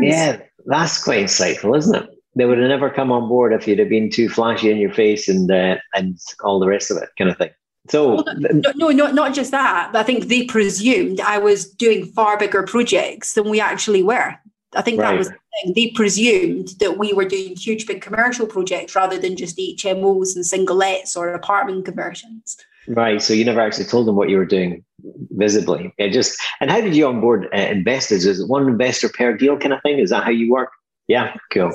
Yeah, 0.02 0.41
that's 0.65 1.02
quite 1.02 1.24
insightful, 1.24 1.78
isn't 1.78 1.96
it? 1.96 2.20
They 2.36 2.46
would 2.46 2.58
have 2.58 2.70
never 2.70 2.89
come 2.89 3.12
on 3.12 3.28
board 3.28 3.54
if 3.54 3.67
you'd 3.67 3.80
have 3.80 3.89
been 3.89 4.10
too 4.10 4.30
flashy 4.30 4.72
in 4.72 4.78
your 4.78 4.94
face 4.94 5.28
and 5.28 5.52
uh, 5.52 5.78
and 5.94 6.17
all 6.44 6.60
the 6.60 6.67
rest 6.67 6.91
of 6.91 6.98
it, 6.98 7.10
kind 7.17 7.30
of 7.30 7.38
thing. 7.38 7.50
So 7.89 8.15
well, 8.15 8.26
no, 8.38 8.72
no, 8.76 8.89
not 8.89 9.15
not 9.15 9.34
just 9.34 9.52
that. 9.52 9.91
I 9.96 10.04
think 10.04 10.26
they 10.26 10.46
presumed 10.46 11.20
I 11.20 11.39
was 11.39 11.70
doing 11.70 12.06
far 12.06 12.38
bigger 12.38 12.63
projects 12.63 13.34
than 13.34 13.50
we 13.50 13.60
actually 13.60 14.04
were. 14.04 14.36
I 14.74 14.82
think 14.82 15.00
right. 15.00 15.12
that 15.12 15.17
was 15.17 15.28
the 15.28 15.34
thing. 15.63 15.74
They 15.76 15.91
presumed 15.91 16.70
that 16.80 16.98
we 16.98 17.12
were 17.12 17.26
doing 17.26 17.56
huge, 17.56 17.86
big 17.86 18.02
commercial 18.02 18.48
projects 18.48 18.96
rather 18.96 19.17
than 19.17 19.36
just 19.36 19.58
HMOs 19.58 20.36
and 20.36 20.46
single 20.46 20.78
lets 20.78 21.17
or 21.17 21.34
apartment 21.34 21.86
conversions. 21.86 22.56
Right. 22.88 23.22
So 23.22 23.34
you 23.34 23.44
never 23.44 23.60
actually 23.60 23.86
told 23.86 24.08
them 24.08 24.15
what 24.15 24.30
you 24.30 24.38
were 24.38 24.46
doing 24.46 24.84
visibly. 25.32 25.94
It 25.98 26.12
just 26.12 26.39
and 26.62 26.72
how 26.72 26.82
did 26.82 26.96
you 26.96 27.08
onboard 27.08 27.48
uh, 27.54 27.58
investors? 27.58 28.26
Is 28.26 28.39
it 28.39 28.48
one 28.48 28.67
investor 28.67 29.10
per 29.10 29.36
deal 29.36 29.58
kind 29.58 29.74
of 29.74 29.82
thing? 29.82 30.00
Is 30.00 30.12
that 30.12 30.24
how 30.24 30.32
you 30.32 30.52
work? 30.52 30.70
Yeah. 31.08 31.36
Cool. 31.52 31.74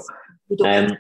Um, 0.64 0.96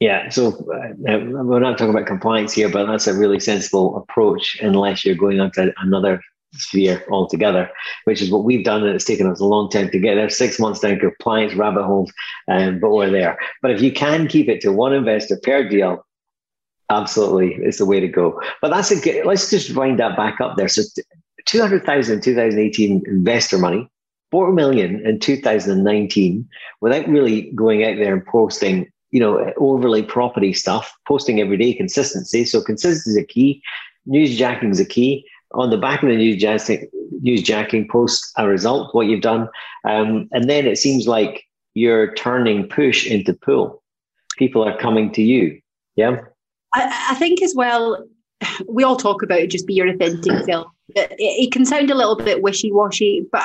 yeah. 0.00 0.28
So 0.28 0.48
uh, 0.48 0.92
we're 0.98 1.60
not 1.60 1.78
talking 1.78 1.94
about 1.94 2.06
compliance 2.06 2.52
here, 2.52 2.68
but 2.68 2.86
that's 2.86 3.06
a 3.06 3.14
really 3.14 3.40
sensible 3.40 3.96
approach, 3.96 4.58
unless 4.60 5.04
you're 5.04 5.14
going 5.14 5.40
on 5.40 5.50
to 5.52 5.72
another 5.78 6.20
sphere 6.52 7.04
altogether, 7.10 7.70
which 8.04 8.20
is 8.20 8.30
what 8.30 8.44
we've 8.44 8.64
done. 8.64 8.84
And 8.84 8.94
it's 8.94 9.04
taken 9.04 9.30
us 9.30 9.40
a 9.40 9.44
long 9.44 9.70
time 9.70 9.90
to 9.90 9.98
get 9.98 10.14
there, 10.16 10.28
six 10.28 10.58
months 10.58 10.80
down 10.80 10.98
compliance 10.98 11.54
rabbit 11.54 11.84
holes, 11.84 12.12
um, 12.48 12.80
but 12.80 12.90
we're 12.90 13.10
there. 13.10 13.38
But 13.62 13.70
if 13.72 13.80
you 13.80 13.92
can 13.92 14.28
keep 14.28 14.48
it 14.48 14.60
to 14.62 14.72
one 14.72 14.92
investor 14.92 15.38
per 15.42 15.68
deal, 15.68 16.04
absolutely, 16.90 17.54
it's 17.64 17.78
the 17.78 17.86
way 17.86 18.00
to 18.00 18.08
go. 18.08 18.40
But 18.60 18.70
that's 18.70 18.90
a 18.90 19.00
good, 19.00 19.26
let's 19.26 19.50
just 19.50 19.74
wind 19.74 19.98
that 20.00 20.16
back 20.16 20.40
up 20.40 20.56
there. 20.56 20.68
So 20.68 20.82
200,000 21.46 22.14
in 22.14 22.20
2018 22.20 23.02
investor 23.06 23.58
money, 23.58 23.88
4 24.34 24.52
million 24.52 25.06
in 25.06 25.20
2019, 25.20 26.48
without 26.80 27.06
really 27.06 27.52
going 27.52 27.84
out 27.84 27.98
there 27.98 28.14
and 28.14 28.26
posting 28.26 28.90
you 29.12 29.20
know, 29.20 29.52
overly 29.58 30.02
property 30.02 30.52
stuff, 30.52 30.92
posting 31.06 31.40
every 31.40 31.56
day, 31.56 31.72
consistency. 31.72 32.44
So 32.44 32.60
consistency 32.60 33.10
is 33.10 33.16
a 33.16 33.24
key. 33.24 33.62
News 34.06 34.36
jacking 34.36 34.70
is 34.70 34.80
a 34.80 34.84
key 34.84 35.24
on 35.52 35.70
the 35.70 35.76
back 35.76 36.02
of 36.02 36.08
the 36.08 36.16
news 36.16 36.42
jacking, 36.42 36.88
news 37.20 37.44
jacking 37.44 37.86
post 37.86 38.32
a 38.36 38.48
result, 38.48 38.92
what 38.92 39.06
you've 39.06 39.20
done. 39.20 39.48
Um, 39.84 40.28
and 40.32 40.50
then 40.50 40.66
it 40.66 40.78
seems 40.78 41.06
like 41.06 41.44
you're 41.74 42.12
turning 42.14 42.68
push 42.68 43.06
into 43.06 43.34
pull. 43.34 43.84
People 44.36 44.64
are 44.64 44.76
coming 44.76 45.12
to 45.12 45.22
you. 45.22 45.60
Yeah. 45.94 46.16
I, 46.74 47.10
I 47.10 47.14
think 47.14 47.40
as 47.40 47.54
well, 47.54 48.04
we 48.68 48.82
all 48.82 48.96
talk 48.96 49.22
about 49.22 49.38
it, 49.38 49.50
just 49.50 49.68
be 49.68 49.74
your 49.74 49.86
authentic 49.86 50.44
self. 50.44 50.66
It, 50.88 51.14
it 51.20 51.52
can 51.52 51.64
sound 51.64 51.92
a 51.92 51.94
little 51.94 52.16
bit 52.16 52.42
wishy 52.42 52.72
washy, 52.72 53.24
but 53.30 53.44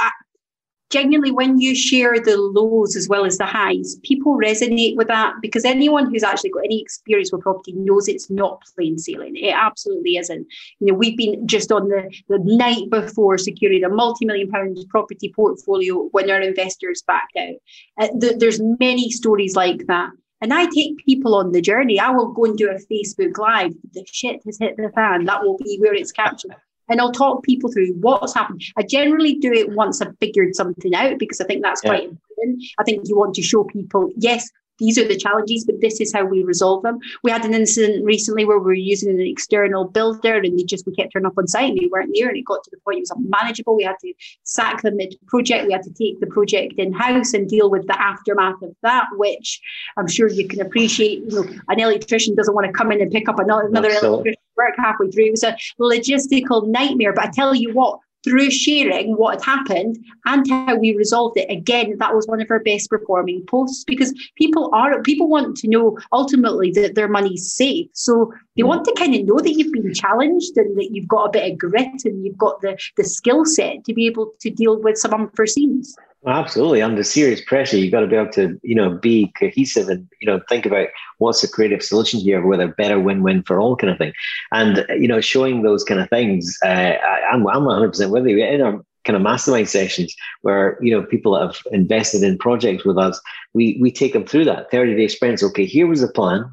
genuinely 0.90 1.32
when 1.32 1.60
you 1.60 1.76
share 1.76 2.20
the 2.20 2.38
lows 2.38 2.96
as 2.96 3.08
well 3.08 3.26
as 3.26 3.38
the 3.38 3.46
highs 3.46 3.98
people 4.04 4.38
resonate 4.38 4.96
with 4.96 5.08
that 5.08 5.34
because 5.42 5.66
anyone 5.66 6.10
who's 6.10 6.24
actually 6.24 6.50
got 6.50 6.66
any 6.66 6.82
experience 6.82 7.32
with 7.32 7.42
property 7.42 7.74
knows 7.74 8.08
it's 8.08 8.30
not 8.30 8.62
plain 8.76 8.98
sailing 8.98 9.36
it 9.36 9.54
absolutely 9.54 10.18
isn't 10.18 10.48
you 10.80 10.88
know 10.88 10.94
we've 10.94 11.18
been 11.18 11.48
just 11.48 11.72
on 11.72 11.88
the, 11.88 12.10
the 12.28 12.40
night 12.40 12.90
before 12.90 13.38
securing 13.38 13.84
a 13.84 13.90
multi-million 13.90 14.50
pound 14.50 14.78
property 14.90 15.32
portfolio 15.36 16.08
when 16.12 16.30
our 16.30 16.42
investors 16.42 17.04
backed 17.06 17.38
out 17.38 17.56
uh, 18.02 18.08
the, 18.18 18.36
there's 18.38 18.62
many 18.80 19.12
stories 19.12 19.56
like 19.56 19.86
that 19.88 20.10
and 20.42 20.54
I 20.54 20.68
take 20.68 21.06
people 21.06 21.36
on 21.36 21.52
the 21.52 21.60
journey. 21.60 22.00
I 22.00 22.12
will 22.12 22.32
go 22.32 22.46
and 22.46 22.58
do 22.58 22.70
a 22.70 22.76
Facebook 22.76 23.38
Live. 23.38 23.74
The 23.92 24.06
shit 24.10 24.40
has 24.46 24.58
hit 24.58 24.78
the 24.78 24.90
fan. 24.96 25.26
That 25.26 25.44
will 25.44 25.58
be 25.58 25.78
where 25.82 25.94
it's 25.94 26.14
captured 26.14 26.56
and 26.90 27.00
I'll 27.00 27.12
talk 27.12 27.44
people 27.44 27.72
through 27.72 27.94
what's 28.00 28.34
happened. 28.34 28.64
I 28.78 28.84
generally 28.84 29.36
do 29.36 29.52
it 29.52 29.70
once 29.70 30.02
I've 30.02 30.18
figured 30.20 30.56
something 30.56 30.94
out 30.94 31.20
because 31.20 31.40
I 31.40 31.46
think 31.46 31.64
that's 31.64 31.82
yeah. 31.84 31.90
quite 31.90 32.04
important. 32.04 32.64
I 32.80 32.84
think 32.84 33.08
you 33.08 33.18
want 33.18 33.36
to 33.36 33.42
show 33.42 33.64
people, 33.64 34.12
yes, 34.16 34.50
these 34.80 34.98
are 34.98 35.08
the 35.08 35.18
challenges, 35.18 35.66
but 35.66 35.82
this 35.82 36.00
is 36.00 36.14
how 36.14 36.24
we 36.24 36.44
resolve 36.44 36.84
them. 36.84 37.00
We 37.22 37.32
had 37.32 37.46
an 37.46 37.54
incident 37.54 38.06
recently 38.06 38.46
where 38.46 38.60
we 38.60 38.66
were 38.66 38.74
using 38.74 39.10
an 39.10 39.20
external 39.20 39.86
builder 39.86 40.38
and 40.38 40.58
they 40.58 40.64
just, 40.64 40.88
we 40.88 40.96
kept 40.96 41.12
turning 41.14 41.28
up 41.28 41.38
on 41.38 41.48
site 41.48 41.72
and 41.72 41.78
they 41.78 41.90
weren't 41.92 42.12
there 42.16 42.30
and 42.30 42.38
it 42.38 42.46
got 42.46 42.64
to 42.64 42.72
the 42.72 42.78
point 42.86 43.00
it 43.00 43.02
was 43.02 43.12
unmanageable. 43.12 43.76
We 43.76 43.84
had 43.84 44.00
to 44.02 44.14
sack 44.44 44.82
them 44.82 44.98
mid 44.98 45.16
project. 45.28 45.68
We 45.68 45.74
had 45.74 45.84
to 45.84 45.94
take 45.94 46.20
the 46.22 46.28
project 46.28 46.76
in 46.78 46.94
house 46.94 47.34
and 47.34 47.48
deal 47.48 47.70
with 47.70 47.88
the 47.88 48.02
aftermath 48.02 48.62
of 48.62 48.74
that, 48.84 49.08
which 49.14 49.60
I'm 49.98 50.08
sure 50.08 50.30
you 50.30 50.48
can 50.48 50.62
appreciate. 50.62 51.24
You 51.24 51.44
know, 51.44 51.54
an 51.68 51.80
electrician 51.80 52.36
doesn't 52.36 52.56
want 52.56 52.68
to 52.68 52.74
come 52.74 52.92
in 52.92 53.02
and 53.02 53.12
pick 53.12 53.28
up 53.28 53.40
another, 53.40 53.68
another 53.68 53.90
electrician 53.90 54.39
work 54.60 54.76
halfway 54.78 55.10
through. 55.10 55.28
It 55.28 55.32
was 55.32 55.44
a 55.44 55.58
logistical 55.80 56.68
nightmare. 56.68 57.14
But 57.14 57.28
I 57.28 57.32
tell 57.32 57.56
you 57.56 57.74
what, 57.74 58.00
through 58.24 58.52
sharing 58.52 59.16
what 59.16 59.36
had 59.36 59.58
happened 59.58 59.98
and 60.26 60.46
how 60.50 60.76
we 60.76 60.96
resolved 60.96 61.38
it 61.38 61.50
again 61.50 61.96
that 62.00 62.14
was 62.14 62.28
one 62.28 62.42
of 62.42 62.52
our 62.52 62.60
best 62.60 62.90
performing 62.90 63.46
posts 63.48 63.84
because 63.86 64.14
people 64.36 64.70
are 64.74 65.02
people 65.04 65.30
want 65.30 65.56
to 65.56 65.70
know 65.70 65.98
ultimately 66.12 66.72
that 66.72 66.96
their 66.96 67.08
money's 67.08 67.54
safe 67.54 67.88
so 67.94 68.32
they 68.58 68.64
mm. 68.64 68.68
want 68.68 68.84
to 68.84 68.94
kind 68.98 69.16
of 69.16 69.26
know 69.26 69.40
that 69.40 69.54
you've 69.54 69.72
been 69.72 69.94
challenged 69.94 70.58
and 70.58 70.78
that 70.78 70.90
you've 70.92 71.08
got 71.08 71.28
a 71.28 71.32
bit 71.32 71.52
of 71.52 71.58
grit 71.58 72.04
and 72.04 72.26
you've 72.26 72.38
got 72.38 72.60
the 72.62 72.78
the 72.98 73.04
skill 73.04 73.46
set 73.46 73.84
to 73.86 73.94
be 73.94 74.06
able 74.06 74.34
to 74.42 74.50
deal 74.50 74.82
with 74.82 74.98
some 74.98 75.12
unforeseens 75.12 75.94
Absolutely. 76.28 76.82
Under 76.82 77.04
serious 77.04 77.42
pressure, 77.42 77.78
you've 77.78 77.94
got 77.94 78.02
to 78.02 78.08
be 78.08 78.16
able 78.18 78.32
to, 78.34 78.60
you 78.62 78.76
know, 78.76 78.98
be 78.98 79.32
cohesive 79.40 79.88
and, 79.88 80.06
you 80.20 80.28
know, 80.28 80.42
think 80.50 80.66
about 80.66 80.90
what's 81.20 81.42
the 81.42 81.48
creative 81.48 81.82
solution 81.82 82.20
here 82.20 82.46
with 82.46 82.60
a 82.60 82.68
better 82.68 83.00
win-win 83.00 83.44
for 83.44 83.60
all 83.62 83.78
kind 83.78 83.92
of 83.92 83.98
thing. 83.98 84.12
And, 84.52 84.86
you 84.90 85.08
know, 85.08 85.22
showing 85.22 85.62
those 85.62 85.86
kind 85.86 86.02
of 86.02 86.10
things, 86.10 86.58
uh, 86.66 86.68
I, 86.68 87.22
I'm, 87.32 87.48
I'm 87.48 87.64
100% 87.64 88.10
with 88.10 88.28
you. 88.28 88.44
In 88.44 88.62
our 88.62 88.82
kind 89.06 89.16
of 89.16 89.22
mastermind 89.22 89.70
sessions 89.70 90.14
where, 90.42 90.78
you 90.82 90.92
know, 90.92 91.04
people 91.04 91.40
have 91.40 91.56
invested 91.72 92.22
in 92.22 92.38
projects 92.38 92.84
with 92.84 92.98
us, 92.98 93.22
we, 93.54 93.78
we 93.80 93.90
take 93.90 94.12
them 94.12 94.26
through 94.26 94.44
that 94.46 94.70
30-day 94.72 95.08
sprints. 95.08 95.42
Okay, 95.42 95.66
here 95.66 95.88
was 95.88 96.02
the 96.02 96.12
plan. 96.12 96.52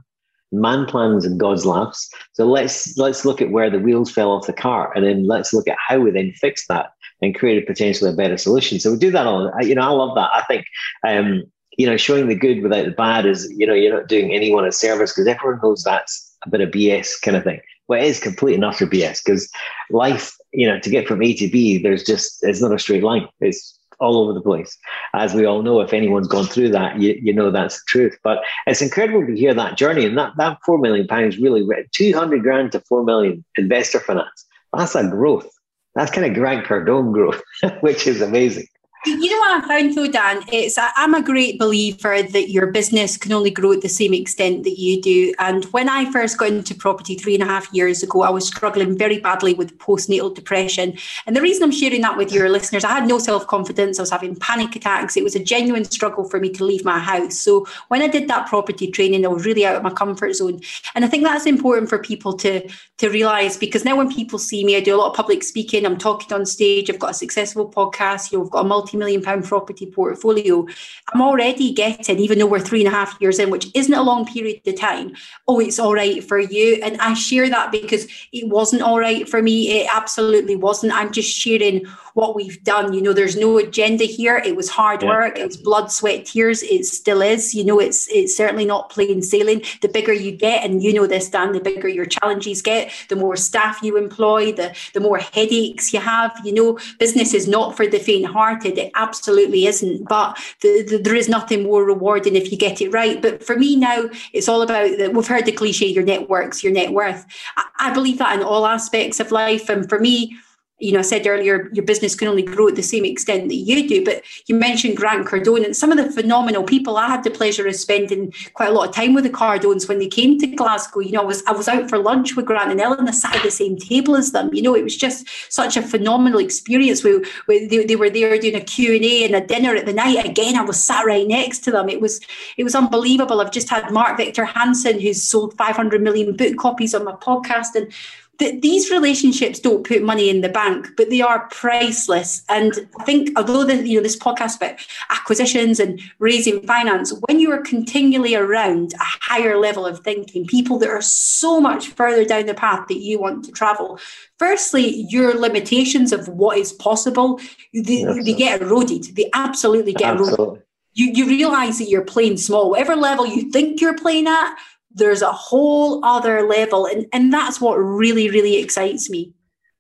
Man 0.53 0.87
plans 0.87 1.25
and 1.25 1.41
God's 1.41 1.67
laughs. 1.67 2.09
So 2.35 2.47
let's 2.47 2.97
let's 2.97 3.25
look 3.25 3.43
at 3.43 3.51
where 3.51 3.69
the 3.69 3.81
wheels 3.81 4.13
fell 4.13 4.31
off 4.31 4.47
the 4.47 4.53
car, 4.53 4.93
and 4.95 5.05
then 5.05 5.27
let's 5.27 5.53
look 5.53 5.67
at 5.67 5.77
how 5.85 5.99
we 5.99 6.13
then 6.13 6.33
fix 6.37 6.69
that 6.69 6.93
and 7.23 7.35
create 7.35 7.67
potentially 7.67 8.11
a 8.11 8.15
better 8.15 8.37
solution. 8.37 8.79
So 8.79 8.93
we 8.93 8.99
do 8.99 9.11
that 9.11 9.27
all. 9.27 9.51
You 9.61 9.75
know, 9.75 9.83
I 9.83 9.89
love 9.89 10.15
that. 10.17 10.31
I 10.33 10.43
think. 10.43 10.67
Um, 11.07 11.45
you 11.77 11.87
know, 11.87 11.97
showing 11.97 12.29
the 12.29 12.35
good 12.35 12.63
without 12.63 12.87
the 12.87 12.91
bad 12.91 13.27
is, 13.27 13.53
you 13.57 13.67
know, 13.67 13.75
you're 13.75 13.95
not 13.95 14.09
doing 14.09 14.33
anyone 14.33 14.67
a 14.67 14.73
service 14.73 15.13
because 15.13 15.27
everyone 15.27 15.61
knows 15.63 15.83
that's 15.83 16.35
a 16.47 16.51
bit 16.51 16.63
of 16.63 16.71
BS 16.71 17.21
kind 17.21 17.37
of 17.37 17.45
thing. 17.45 17.61
Well, 17.89 18.03
it 18.03 18.07
is 18.07 18.19
complete 18.19 18.55
and 18.55 18.65
utter 18.65 18.87
BS 18.87 19.23
because 19.25 19.51
life, 19.91 20.35
you 20.53 20.67
know, 20.67 20.81
to 20.81 20.91
get 20.91 21.07
from 21.07 21.23
A 21.23 21.35
to 21.35 21.49
B, 21.49 21.79
there's 21.79 22.03
just, 22.03 22.39
it's 22.43 22.63
not 22.63 22.73
a 22.73 22.79
straight 22.79 23.03
line. 23.03 23.29
It's 23.41 23.79
all 24.01 24.19
over 24.19 24.33
the 24.33 24.41
place. 24.41 24.77
As 25.15 25.35
we 25.35 25.45
all 25.45 25.63
know, 25.63 25.81
if 25.81 25.93
anyone's 25.93 26.29
gone 26.29 26.47
through 26.47 26.71
that, 26.71 27.01
you, 27.01 27.19
you 27.21 27.33
know 27.33 27.51
that's 27.51 27.77
the 27.77 27.85
truth. 27.87 28.19
But 28.25 28.39
it's 28.67 28.83
incredible 28.83 29.27
to 29.27 29.37
hear 29.37 29.55
that 29.55 29.77
journey. 29.77 30.05
And 30.07 30.19
that, 30.19 30.33
that 30.39 30.59
4 30.65 30.79
million 30.79 31.07
pounds 31.07 31.39
really, 31.39 31.67
200 31.93 32.43
grand 32.43 32.73
to 32.73 32.81
4 32.81 33.05
million 33.05 33.45
investor 33.57 34.01
finance, 34.01 34.47
that's 34.73 34.95
a 34.95 35.09
growth 35.09 35.49
that's 35.97 36.13
kind 36.13 36.27
of 36.27 36.35
Grant 36.35 36.67
Cardone 36.67 37.13
growth, 37.13 37.43
which 37.81 38.07
is 38.07 38.21
amazing. 38.21 38.67
You 39.07 39.31
know 39.31 39.39
what 39.39 39.65
I 39.65 39.69
found 39.69 39.95
though, 39.95 40.09
Dan? 40.09 40.43
It's 40.53 40.77
I'm 40.79 41.15
a 41.15 41.23
great 41.23 41.61
believer 41.61 42.25
that 42.25 42.51
your 42.51 42.67
business 42.67 43.17
can 43.17 43.33
only 43.33 43.53
grow 43.53 43.73
at 43.73 43.81
the 43.81 43.89
same 43.89 44.13
extent 44.13 44.65
that 44.65 44.81
you 44.81 45.01
do. 45.01 45.33
And 45.39 45.65
when 45.67 45.89
I 45.89 46.11
first 46.11 46.39
got 46.39 46.49
into 46.49 46.75
property 46.75 47.15
three 47.15 47.35
and 47.35 47.43
a 47.43 47.47
half 47.47 47.73
years 47.73 48.03
ago, 48.03 48.23
I 48.23 48.31
was 48.31 48.49
struggling 48.49 48.99
very 48.99 49.21
badly 49.21 49.55
with 49.55 49.79
postnatal 49.79 50.35
depression. 50.35 50.99
And 51.25 51.37
the 51.37 51.41
reason 51.41 51.63
I'm 51.63 51.71
sharing 51.71 52.01
that 52.01 52.17
with 52.17 52.33
your 52.33 52.49
listeners, 52.49 52.83
I 52.83 52.95
had 52.95 53.07
no 53.07 53.21
self 53.21 53.47
confidence. 53.47 54.01
I 54.01 54.03
was 54.03 54.11
having 54.11 54.35
panic 54.35 54.75
attacks. 54.75 55.17
It 55.17 55.23
was 55.23 55.37
a 55.37 55.45
genuine 55.45 55.85
struggle 55.85 56.29
for 56.29 56.41
me 56.41 56.51
to 56.51 56.65
leave 56.65 56.85
my 56.85 56.99
house. 56.99 57.39
So 57.39 57.65
when 57.87 58.03
I 58.03 58.09
did 58.09 58.27
that 58.27 58.49
property 58.49 58.91
training, 58.91 59.25
I 59.25 59.29
was 59.29 59.47
really 59.47 59.65
out 59.65 59.77
of 59.77 59.85
my 59.85 59.91
comfort 59.91 60.35
zone. 60.35 60.61
And 60.97 61.05
I 61.05 61.09
think 61.09 61.23
that's 61.23 61.47
important 61.47 61.89
for 61.89 61.99
people 61.99 62.33
to 62.39 62.69
to 62.99 63.09
realize 63.11 63.59
because 63.59 63.85
now 63.85 63.95
when 63.95 64.11
people 64.11 64.39
see 64.39 64.65
me, 64.65 64.75
I 64.75 64.81
do 64.81 64.95
a 64.95 64.97
lot 64.97 65.11
of 65.11 65.17
public 65.17 65.43
speaking. 65.43 65.85
I'm 65.85 65.99
talking 65.99 66.33
on 66.33 66.47
stage. 66.47 66.91
I've 66.91 66.99
got 66.99 67.11
a 67.11 67.15
successful 67.15 67.71
podcast. 67.71 68.33
You 68.33 68.39
know, 68.39 68.45
I've 68.45 68.51
got 68.51 68.65
a 68.65 68.69
multi 68.69 68.96
multi-million 68.97 69.23
pound 69.23 69.45
property 69.45 69.87
portfolio, 69.87 70.67
I'm 71.13 71.23
already 71.23 71.73
getting, 71.73 72.19
even 72.19 72.39
though 72.39 72.47
we're 72.47 72.61
three 72.61 72.85
and 72.85 72.93
a 72.93 72.97
half 72.97 73.17
years 73.21 73.39
in, 73.39 73.51
which 73.51 73.69
isn't 73.75 73.93
a 73.93 74.03
long 74.03 74.27
period 74.27 74.67
of 74.67 74.79
time, 74.79 75.15
oh, 75.49 75.61
it's 75.61 75.79
all 75.79 75.95
right 75.95 76.23
for 76.23 76.39
you. 76.39 76.81
And 76.83 77.01
I 77.01 77.15
share 77.15 77.49
that 77.49 77.73
because 77.73 78.07
it 78.33 78.49
wasn't 78.49 78.83
all 78.83 78.99
right 78.99 79.29
for 79.29 79.43
me. 79.43 79.81
It 79.81 79.89
absolutely 79.93 80.57
wasn't. 80.57 80.93
I'm 80.93 81.13
just 81.13 81.31
sharing 81.31 81.87
what 82.15 82.35
we've 82.35 82.63
done. 82.65 82.93
You 82.93 83.03
know, 83.03 83.13
there's 83.13 83.37
no 83.37 83.59
agenda 83.59 84.05
here. 84.05 84.39
It 84.39 84.57
was 84.57 84.71
hard 84.71 85.03
yeah. 85.03 85.09
work. 85.09 85.39
It's 85.39 85.57
blood, 85.57 85.93
sweat, 85.93 86.27
tears. 86.27 86.63
It 86.63 86.87
still 86.87 87.21
is. 87.21 87.55
You 87.55 87.65
know, 87.65 87.79
it's 87.79 88.09
it's 88.09 88.37
certainly 88.37 88.65
not 88.65 88.91
plain 88.91 89.23
sailing. 89.23 89.63
The 89.83 89.89
bigger 89.89 90.13
you 90.13 90.33
get, 90.33 90.65
and 90.65 90.83
you 90.83 90.95
know 90.95 91.07
this, 91.07 91.29
Dan, 91.29 91.53
the 91.53 91.61
bigger 91.61 91.89
your 91.89 92.07
challenges 92.07 92.63
get, 92.63 92.91
the 93.09 93.17
more 93.17 93.37
staff 93.37 93.83
you 93.83 93.99
employ, 93.99 94.53
the 94.53 94.75
the 94.95 95.01
more 95.01 95.19
headaches 95.19 95.93
you 95.93 96.01
have. 96.01 96.41
You 96.45 96.55
know, 96.55 96.79
business 96.99 97.35
is 97.35 97.47
not 97.47 97.77
for 97.77 97.87
the 97.87 97.99
faint-hearted. 97.99 98.86
It 98.87 98.93
absolutely 98.95 99.67
isn't. 99.67 100.09
But 100.09 100.39
the, 100.63 100.83
the, 100.89 100.99
there 100.99 101.15
is 101.15 101.29
nothing 101.29 101.63
more 101.63 101.85
rewarding 101.85 102.37
if 102.37 102.51
you 102.51 102.59
get 102.59 102.81
it 102.81 102.93
right. 102.93 103.21
But 103.21 103.45
for 103.45 103.57
me 103.57 103.77
now, 103.77 104.05
it's 104.33 104.49
all 104.49 104.63
about 104.63 104.97
that. 104.99 105.13
We've 105.13 105.27
heard 105.27 105.47
the 105.47 105.53
cliche: 105.53 105.87
your 105.87 106.05
networks, 106.05 106.63
your 106.63 106.73
net 106.73 106.93
worth. 106.93 107.27
I, 107.57 107.65
I 107.79 107.93
believe 107.93 108.19
that 108.19 108.39
in 108.39 108.45
all 108.45 108.67
aspects 108.67 109.21
of 109.21 109.31
life, 109.33 109.69
and 109.69 109.89
for 109.89 109.99
me 109.99 110.37
you 110.79 110.93
know, 110.93 110.99
I 110.99 111.03
said 111.03 111.27
earlier, 111.27 111.71
your 111.73 111.85
business 111.85 112.15
can 112.15 112.29
only 112.29 112.43
grow 112.43 112.69
at 112.69 112.77
the 112.77 112.83
same 112.83 113.07
extent 113.07 113.49
that 113.49 113.55
you 113.55 113.89
do. 113.89 114.05
But 114.05 114.23
you 114.47 114.55
mentioned 114.55 114.97
Grant 114.97 115.27
Cardone 115.27 115.65
and 115.65 115.75
some 115.75 115.91
of 115.91 115.97
the 115.97 116.11
phenomenal 116.11 116.65
people. 116.65 116.99
I 116.99 117.09
had 117.09 117.25
the 117.25 117.31
pleasure 117.31 117.67
of 117.67 117.75
spending 117.77 118.35
quite 118.53 118.69
a 118.69 118.73
lot 118.73 118.89
of 118.89 118.95
time 118.95 119.15
with 119.15 119.25
the 119.25 119.31
Cardones 119.31 119.89
when 119.89 119.99
they 119.99 120.07
came 120.07 120.39
to 120.39 120.47
Glasgow. 120.47 121.01
You 121.01 121.13
know, 121.13 121.23
I 121.23 121.25
was 121.25 121.43
I 121.47 121.53
was 121.53 121.67
out 121.67 121.89
for 121.89 121.97
lunch 121.97 122.37
with 122.37 122.45
Grant 122.45 122.71
and 122.71 122.81
Elena. 122.81 123.09
I 123.09 123.13
sat 123.13 123.37
at 123.37 123.43
the 123.43 123.51
same 123.51 123.79
table 123.79 124.17
as 124.17 124.33
them. 124.33 124.53
You 124.53 124.63
know, 124.63 124.75
it 124.75 124.85
was 124.85 124.97
just 124.97 125.27
such 125.51 125.79
a 125.79 125.83
phenomenal 125.83 126.41
experience. 126.41 127.03
We, 127.03 127.25
we 127.49 127.67
they, 127.67 127.85
they 127.87 127.97
were 127.97 128.11
there 128.11 128.39
doing 128.39 128.57
a 128.57 128.61
Q 128.61 128.97
and 128.97 129.05
A 129.05 129.25
and 129.25 129.35
a 129.35 129.47
dinner 129.47 129.75
at 129.75 129.87
the 129.87 129.95
night. 129.95 130.27
Again, 130.27 130.57
I 130.57 130.63
was 130.63 130.83
sat 130.83 131.07
right 131.07 131.27
next 131.27 131.61
to 131.61 131.71
them. 131.71 131.89
It 131.89 132.03
was 132.03 132.21
it 132.59 132.65
was 132.65 132.75
unbelievable. 132.75 133.41
I've 133.41 133.51
just 133.51 133.71
had 133.71 133.91
Mark 133.91 134.19
Victor 134.19 134.45
Hansen, 134.45 135.01
who's 135.01 135.23
sold 135.23 135.57
500 135.57 136.03
million 136.03 136.37
book 136.37 136.59
copies 136.59 136.95
on 136.95 137.05
my 137.05 137.13
podcast, 137.13 137.75
and 137.75 137.91
that 138.39 138.61
these 138.61 138.91
relationships 138.91 139.59
don't 139.59 139.87
put 139.87 140.03
money 140.03 140.29
in 140.29 140.41
the 140.43 140.49
bank, 140.49 140.89
but 140.97 141.09
they 141.11 141.21
are 141.21 141.49
priceless. 141.49 142.43
And 142.49 142.73
I 143.01 143.05
think 143.05 143.31
although 143.37 143.65
the, 143.65 143.87
you 143.87 143.97
know 143.97 144.03
this 144.03 144.19
podcast 144.19 144.57
about 144.57 144.79
acquisitions 145.11 145.81
and 145.81 146.01
raising 146.19 146.67
finance, 146.67 147.13
when 147.27 147.41
you 147.41 147.51
are 147.53 147.63
continually 147.63 148.35
around 148.35 148.93
a 148.95 148.99
higher 149.01 149.57
level 149.59 149.87
of 149.87 150.01
thinking, 150.01 150.47
people 150.47 150.79
that 150.81 150.91
are 150.91 151.03
so 151.03 151.61
much 151.61 151.89
further 151.89 152.25
down 152.25 152.47
the 152.47 152.55
path 152.55 152.89
that 152.89 152.99
you 152.99 153.19
want 153.19 153.45
to 153.45 153.53
travel, 153.53 153.99
firstly, 154.39 155.07
your 155.09 155.35
limitations 155.35 156.13
of 156.13 156.29
what 156.29 156.59
is 156.59 156.73
possible, 156.73 157.41
they, 157.73 158.05
they 158.05 158.35
get 158.35 158.61
eroded. 158.61 159.17
They 159.17 159.31
absolutely 159.33 159.95
get 159.95 160.15
absolutely. 160.15 160.45
eroded. 160.45 160.63
You, 160.93 161.13
you 161.13 161.27
realize 161.27 161.79
that 161.79 161.91
you're 161.91 162.05
playing 162.05 162.39
small. 162.39 162.71
Whatever 162.71 162.97
level 162.97 163.27
you 163.27 163.51
think 163.51 163.83
you're 163.83 163.99
playing 163.99 164.27
at, 164.27 164.57
there's 164.97 165.23
a 165.23 165.33
whole 165.33 166.05
other 166.05 166.43
level. 166.43 166.87
And, 166.87 167.07
and 167.13 167.33
that's 167.33 167.61
what 167.61 167.77
really, 167.77 168.29
really 168.31 168.57
excites 168.57 169.09
me. 169.09 169.33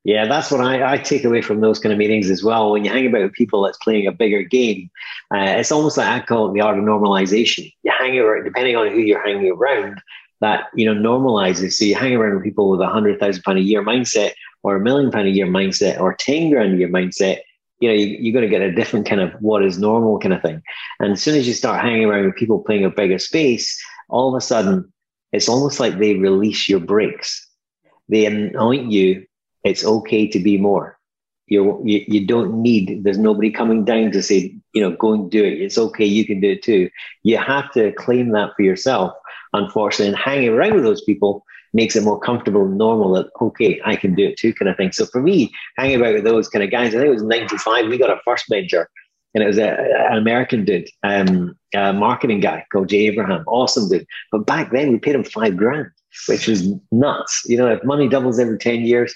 Yeah, 0.04 0.26
that's 0.26 0.52
what 0.52 0.60
I, 0.60 0.92
I 0.92 0.98
take 0.98 1.24
away 1.24 1.42
from 1.42 1.60
those 1.60 1.80
kind 1.80 1.92
of 1.92 1.98
meetings 1.98 2.30
as 2.30 2.44
well. 2.44 2.70
When 2.70 2.84
you 2.84 2.92
hang 2.92 3.08
about 3.08 3.22
with 3.22 3.32
people 3.32 3.62
that's 3.62 3.78
playing 3.78 4.06
a 4.06 4.12
bigger 4.12 4.42
game, 4.42 4.88
uh, 5.34 5.56
it's 5.58 5.72
almost 5.72 5.96
like 5.96 6.06
I 6.06 6.24
call 6.24 6.48
it 6.48 6.54
the 6.54 6.60
art 6.60 6.78
of 6.78 6.84
normalization. 6.84 7.72
You 7.82 7.92
hang 7.98 8.16
around, 8.16 8.44
depending 8.44 8.76
on 8.76 8.92
who 8.92 9.00
you're 9.00 9.26
hanging 9.26 9.50
around, 9.50 10.00
that 10.40 10.66
you 10.76 10.86
know 10.86 10.94
normalizes. 10.94 11.72
So 11.72 11.84
you 11.84 11.96
hang 11.96 12.14
around 12.14 12.36
with 12.36 12.44
people 12.44 12.70
with 12.70 12.80
a 12.82 12.86
hundred 12.86 13.18
thousand 13.18 13.42
pound 13.42 13.58
a 13.58 13.62
year 13.62 13.82
mindset, 13.82 14.34
or 14.62 14.76
a 14.76 14.80
million 14.80 15.10
pound 15.10 15.26
a 15.26 15.30
year 15.30 15.48
mindset, 15.48 15.98
or 15.98 16.14
ten 16.14 16.50
grand 16.50 16.74
a 16.74 16.76
year 16.76 16.88
mindset. 16.88 17.40
You 17.80 17.88
know, 17.88 17.94
you, 17.94 18.30
are 18.30 18.32
going 18.32 18.44
to 18.44 18.48
get 18.48 18.62
a 18.62 18.72
different 18.72 19.06
kind 19.06 19.20
of 19.20 19.32
what 19.40 19.64
is 19.64 19.76
normal 19.76 20.20
kind 20.20 20.32
of 20.32 20.40
thing. 20.40 20.62
And 21.00 21.12
as 21.14 21.22
soon 21.22 21.34
as 21.34 21.48
you 21.48 21.52
start 21.52 21.84
hanging 21.84 22.04
around 22.04 22.26
with 22.26 22.36
people 22.36 22.60
playing 22.60 22.84
a 22.84 22.90
bigger 22.90 23.18
space, 23.18 23.76
all 24.08 24.28
of 24.28 24.38
a 24.38 24.40
sudden 24.40 24.90
it's 25.32 25.48
almost 25.48 25.80
like 25.80 25.98
they 25.98 26.14
release 26.14 26.68
your 26.68 26.80
brakes. 26.80 27.46
They 28.08 28.26
anoint 28.26 28.90
you. 28.90 29.26
It's 29.64 29.84
okay 29.84 30.28
to 30.28 30.38
be 30.38 30.58
more. 30.58 30.98
You're, 31.48 31.80
you 31.86 32.04
you 32.08 32.26
don't 32.26 32.60
need. 32.60 33.04
There's 33.04 33.18
nobody 33.18 33.50
coming 33.50 33.84
down 33.84 34.10
to 34.12 34.22
say, 34.22 34.54
you 34.72 34.82
know, 34.82 34.96
go 34.96 35.12
and 35.12 35.30
do 35.30 35.44
it. 35.44 35.60
It's 35.60 35.78
okay. 35.78 36.04
You 36.04 36.26
can 36.26 36.40
do 36.40 36.50
it 36.52 36.62
too. 36.62 36.90
You 37.22 37.38
have 37.38 37.72
to 37.72 37.92
claim 37.92 38.30
that 38.32 38.50
for 38.56 38.62
yourself. 38.62 39.12
Unfortunately, 39.52 40.08
and 40.08 40.16
hanging 40.16 40.48
around 40.50 40.74
with 40.74 40.84
those 40.84 41.02
people 41.02 41.44
makes 41.72 41.94
it 41.94 42.02
more 42.02 42.18
comfortable 42.18 42.64
and 42.64 42.76
normal 42.76 43.12
that 43.14 43.28
okay, 43.40 43.80
I 43.84 43.94
can 43.94 44.14
do 44.14 44.26
it 44.26 44.38
too, 44.38 44.54
kind 44.54 44.68
of 44.68 44.76
thing. 44.76 44.90
So 44.90 45.06
for 45.06 45.22
me, 45.22 45.52
hanging 45.76 46.00
about 46.00 46.14
with 46.14 46.24
those 46.24 46.48
kind 46.48 46.64
of 46.64 46.70
guys, 46.70 46.94
I 46.94 46.98
think 46.98 47.06
it 47.06 47.10
was 47.10 47.22
'95. 47.22 47.88
We 47.88 47.98
got 47.98 48.10
our 48.10 48.20
first 48.24 48.46
venture 48.50 48.88
and 49.36 49.44
it 49.44 49.48
was 49.48 49.58
a, 49.58 49.68
an 50.10 50.16
American 50.16 50.64
dude, 50.64 50.88
um, 51.02 51.54
a 51.74 51.92
marketing 51.92 52.40
guy 52.40 52.64
called 52.72 52.88
Jay 52.88 53.06
Abraham, 53.06 53.44
awesome 53.46 53.86
dude. 53.86 54.06
But 54.32 54.46
back 54.46 54.70
then 54.72 54.90
we 54.90 54.98
paid 54.98 55.14
him 55.14 55.24
five 55.24 55.58
grand, 55.58 55.88
which 56.26 56.48
was 56.48 56.66
nuts. 56.90 57.42
You 57.44 57.58
know, 57.58 57.66
if 57.66 57.84
money 57.84 58.08
doubles 58.08 58.38
every 58.38 58.56
ten 58.56 58.80
years, 58.80 59.14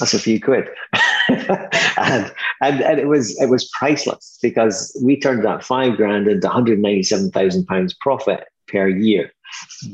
that's 0.00 0.12
a 0.12 0.18
few 0.18 0.40
quid. 0.40 0.66
and, 1.28 2.32
and 2.60 2.80
and 2.82 2.98
it 2.98 3.06
was 3.06 3.40
it 3.40 3.48
was 3.48 3.70
priceless 3.78 4.40
because 4.42 5.00
we 5.04 5.20
turned 5.20 5.44
that 5.44 5.62
five 5.62 5.96
grand 5.96 6.26
into 6.26 6.48
197,000 6.48 7.66
pounds 7.66 7.94
profit 8.00 8.48
per 8.66 8.88
year 8.88 9.30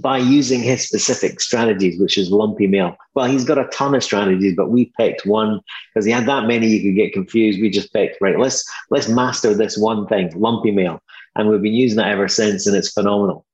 by 0.00 0.18
using 0.18 0.62
his 0.62 0.86
specific 0.86 1.40
strategies, 1.40 2.00
which 2.00 2.18
is 2.18 2.30
lumpy 2.30 2.66
mail. 2.66 2.96
Well, 3.14 3.26
he's 3.26 3.44
got 3.44 3.58
a 3.58 3.68
ton 3.68 3.94
of 3.94 4.04
strategies, 4.04 4.54
but 4.56 4.70
we 4.70 4.92
picked 4.96 5.26
one 5.26 5.60
because 5.94 6.04
he 6.04 6.12
had 6.12 6.26
that 6.26 6.46
many 6.46 6.66
you 6.66 6.82
could 6.82 6.96
get 6.96 7.12
confused. 7.12 7.60
We 7.60 7.70
just 7.70 7.92
picked, 7.92 8.20
right, 8.20 8.38
let's 8.38 8.64
let's 8.90 9.08
master 9.08 9.54
this 9.54 9.76
one 9.76 10.06
thing, 10.06 10.32
lumpy 10.34 10.70
mail. 10.70 11.00
And 11.34 11.48
we've 11.48 11.62
been 11.62 11.74
using 11.74 11.98
that 11.98 12.08
ever 12.08 12.28
since, 12.28 12.66
and 12.66 12.76
it's 12.76 12.92
phenomenal. 12.92 13.44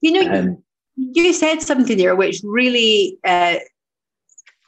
You 0.00 0.12
know, 0.12 0.32
um, 0.32 0.62
you 0.96 1.32
said 1.32 1.62
something 1.62 1.96
there 1.96 2.14
which 2.14 2.40
really 2.44 3.18
uh, 3.24 3.56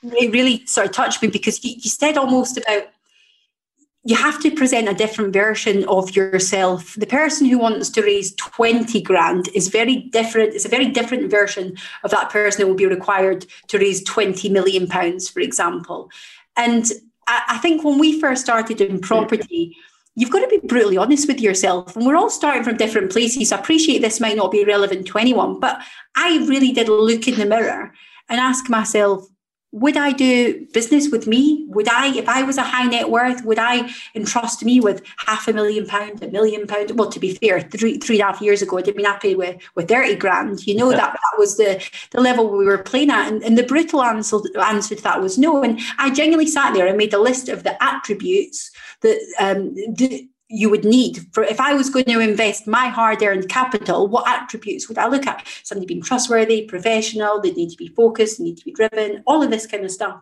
it 0.03 0.33
really 0.33 0.64
sort 0.66 0.87
of 0.87 0.92
touched 0.92 1.22
me 1.22 1.29
because 1.29 1.62
you, 1.64 1.75
you 1.77 1.90
said 1.90 2.16
almost 2.16 2.57
about 2.57 2.85
you 4.07 4.14
have 4.14 4.40
to 4.40 4.53
present 4.53 4.88
a 4.88 4.95
different 4.95 5.33
version 5.33 5.85
of 5.88 6.14
yourself. 6.14 6.95
The 6.95 7.07
person 7.07 7.49
who 7.49 7.59
wants 7.59 7.90
to 7.90 8.03
raise 8.03 8.37
20 8.37 9.03
grand 9.03 9.49
is 9.53 9.66
very 9.66 9.97
different. 9.97 10.55
It's 10.55 10.64
a 10.64 10.69
very 10.69 10.87
different 10.87 11.29
version 11.29 11.77
of 12.05 12.12
that 12.12 12.31
person 12.31 12.61
that 12.61 12.69
will 12.69 12.77
be 12.77 12.87
required 12.87 13.47
to 13.66 13.79
raise 13.79 14.05
20 14.05 14.49
million 14.49 14.87
pounds, 14.87 15.29
for 15.29 15.40
example. 15.40 16.09
And 16.57 16.92
I 17.27 17.59
think 17.59 17.83
when 17.83 17.99
we 17.99 18.21
first 18.21 18.42
started 18.42 18.81
in 18.81 19.01
property, 19.01 19.77
you've 20.14 20.31
got 20.31 20.49
to 20.49 20.61
be 20.61 20.64
brutally 20.64 20.97
honest 20.97 21.27
with 21.27 21.40
yourself. 21.40 21.97
And 21.97 22.07
we're 22.07 22.14
all 22.14 22.31
starting 22.31 22.62
from 22.62 22.77
different 22.77 23.11
places. 23.11 23.51
I 23.51 23.59
appreciate 23.59 24.03
this 24.03 24.21
might 24.21 24.37
not 24.37 24.53
be 24.53 24.64
relevant 24.64 25.09
to 25.09 25.19
anyone, 25.19 25.59
but 25.59 25.83
I 26.14 26.47
really 26.47 26.71
did 26.71 26.88
look 26.88 27.27
in 27.27 27.40
the 27.40 27.45
mirror 27.45 27.92
and 28.29 28.38
ask 28.38 28.71
myself, 28.71 29.27
would 29.77 29.99
I 29.99 30.12
do 30.12 30.67
business 30.73 31.11
with 31.11 31.27
me? 31.27 31.67
Would 31.69 31.87
I, 31.87 32.17
if 32.17 32.27
I 32.31 32.43
was 32.43 32.57
a 32.57 32.62
high 32.62 32.87
net 32.87 33.11
worth, 33.11 33.45
would 33.45 33.59
I 33.59 33.93
entrust 34.15 34.65
me 34.65 34.81
with 34.81 35.03
half 35.19 35.47
a 35.49 35.53
million 35.53 35.87
pound, 35.87 36.23
a 36.23 36.29
million 36.29 36.67
pound? 36.67 36.93
Well, 36.99 37.11
to 37.11 37.21
be 37.21 37.35
fair, 37.35 37.61
three 37.61 37.99
three 37.99 38.19
and 38.19 38.23
a 38.23 38.33
half 38.33 38.41
years 38.41 38.62
ago, 38.62 38.79
I'd 38.79 38.87
been 38.87 39.05
happy 39.05 39.35
with 39.35 39.61
with 39.75 39.89
thirty 39.89 40.15
grand. 40.15 40.67
You 40.67 40.77
know 40.77 40.91
yeah. 40.91 40.97
that 40.97 41.12
that 41.12 41.39
was 41.39 41.59
the 41.59 41.87
the 42.12 42.23
level 42.23 42.49
we 42.49 42.65
were 42.65 42.79
playing 42.79 43.11
at, 43.11 43.31
and, 43.31 43.43
and 43.45 43.59
the 43.59 43.65
brutal 43.65 44.03
answer 44.03 44.39
answer 44.59 44.95
to 44.95 45.03
that 45.03 45.21
was 45.21 45.37
no. 45.37 45.62
And 45.62 45.79
I 45.99 46.09
genuinely 46.09 46.51
sat 46.51 46.73
there 46.73 46.87
and 46.87 46.97
made 46.97 47.12
a 47.12 47.21
list 47.21 47.51
of 47.51 47.62
the 47.62 47.81
attributes 47.85 48.71
that 49.03 49.19
um, 49.39 49.75
the, 49.75 50.27
you 50.49 50.71
would 50.71 50.85
need 50.85 51.27
for 51.33 51.43
if 51.43 51.61
I 51.61 51.75
was 51.75 51.91
going 51.91 52.05
to 52.07 52.21
invest 52.21 52.67
my 52.67 52.89
hard 52.89 53.23
earned 53.23 53.49
capital, 53.49 54.07
what 54.07 54.29
attributes 54.29 54.89
would 54.89 54.99
I 54.99 55.09
look 55.09 55.27
at? 55.27 55.47
Somebody 55.65 55.87
being 55.87 56.03
trustworthy, 56.03 56.67
professional, 56.67 57.41
they 57.41 57.53
need 57.53 57.71
to 57.71 57.77
be 57.77 57.89
focused, 57.89 58.39
they 58.39 58.45
need 58.45 58.59
to 58.59 58.65
be 58.65 58.73
driven, 58.73 59.23
all 59.27 59.43
of 59.43 59.51
this 59.51 59.67
kind 59.67 59.85
of 59.85 59.91
stuff 59.91 60.21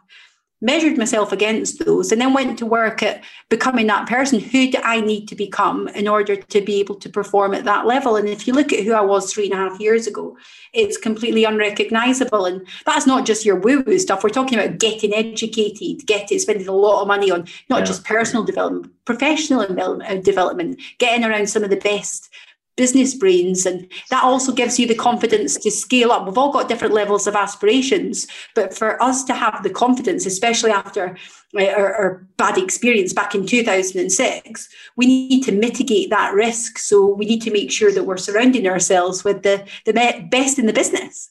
measured 0.64 0.96
myself 0.96 1.30
against 1.30 1.84
those, 1.84 2.10
and 2.10 2.20
then 2.20 2.32
went 2.32 2.58
to 2.58 2.66
work 2.66 3.02
at 3.02 3.22
becoming 3.50 3.86
that 3.86 4.08
person. 4.08 4.40
Who 4.40 4.70
do 4.70 4.78
I 4.82 5.00
need 5.00 5.28
to 5.28 5.36
become 5.36 5.88
in 5.88 6.08
order 6.08 6.36
to 6.36 6.60
be 6.62 6.80
able 6.80 6.94
to 6.96 7.08
perform 7.08 7.54
at 7.54 7.64
that 7.64 7.86
level? 7.86 8.16
And 8.16 8.28
if 8.28 8.48
you 8.48 8.54
look 8.54 8.72
at 8.72 8.82
who 8.82 8.94
I 8.94 9.02
was 9.02 9.32
three 9.32 9.44
and 9.44 9.52
a 9.52 9.56
half 9.56 9.78
years 9.78 10.06
ago, 10.06 10.36
it's 10.72 10.96
completely 10.96 11.44
unrecognizable. 11.44 12.46
And 12.46 12.66
that's 12.86 13.06
not 13.06 13.26
just 13.26 13.44
your 13.44 13.60
woo 13.60 13.84
woo 13.86 13.98
stuff. 13.98 14.24
We're 14.24 14.30
talking 14.30 14.58
about 14.58 14.78
getting 14.78 15.12
educated, 15.12 16.06
getting 16.06 16.38
spending 16.38 16.66
a 16.66 16.72
lot 16.72 17.02
of 17.02 17.08
money 17.08 17.30
on 17.30 17.46
not 17.68 17.80
yeah. 17.80 17.84
just 17.84 18.04
personal 18.04 18.42
development, 18.42 18.90
professional 19.04 19.60
uh, 19.60 20.16
development, 20.16 20.80
getting 20.98 21.24
around 21.24 21.48
some 21.50 21.62
of 21.62 21.70
the 21.70 21.76
best 21.76 22.30
business 22.76 23.14
brains 23.14 23.66
and 23.66 23.90
that 24.10 24.24
also 24.24 24.52
gives 24.52 24.78
you 24.78 24.86
the 24.86 24.94
confidence 24.94 25.56
to 25.56 25.70
scale 25.70 26.10
up. 26.10 26.26
We've 26.26 26.38
all 26.38 26.52
got 26.52 26.68
different 26.68 26.94
levels 26.94 27.26
of 27.26 27.36
aspirations 27.36 28.26
but 28.54 28.76
for 28.76 29.00
us 29.02 29.24
to 29.24 29.34
have 29.34 29.62
the 29.62 29.70
confidence 29.70 30.26
especially 30.26 30.70
after 30.70 31.16
uh, 31.56 31.66
our, 31.66 31.94
our, 31.94 32.26
bad 32.36 32.58
experience 32.58 33.12
back 33.12 33.34
in 33.34 33.46
2006 33.46 34.68
we 34.96 35.06
need 35.06 35.42
to 35.44 35.52
mitigate 35.52 36.10
that 36.10 36.34
risk. 36.34 36.78
So 36.78 37.06
we 37.06 37.26
need 37.26 37.42
to 37.42 37.52
make 37.52 37.70
sure 37.70 37.92
that 37.92 38.04
we're 38.04 38.16
surrounding 38.16 38.66
ourselves 38.66 39.24
with 39.24 39.42
the, 39.42 39.64
the 39.86 39.92
best 40.30 40.58
in 40.58 40.66
the 40.66 40.72
business. 40.72 41.30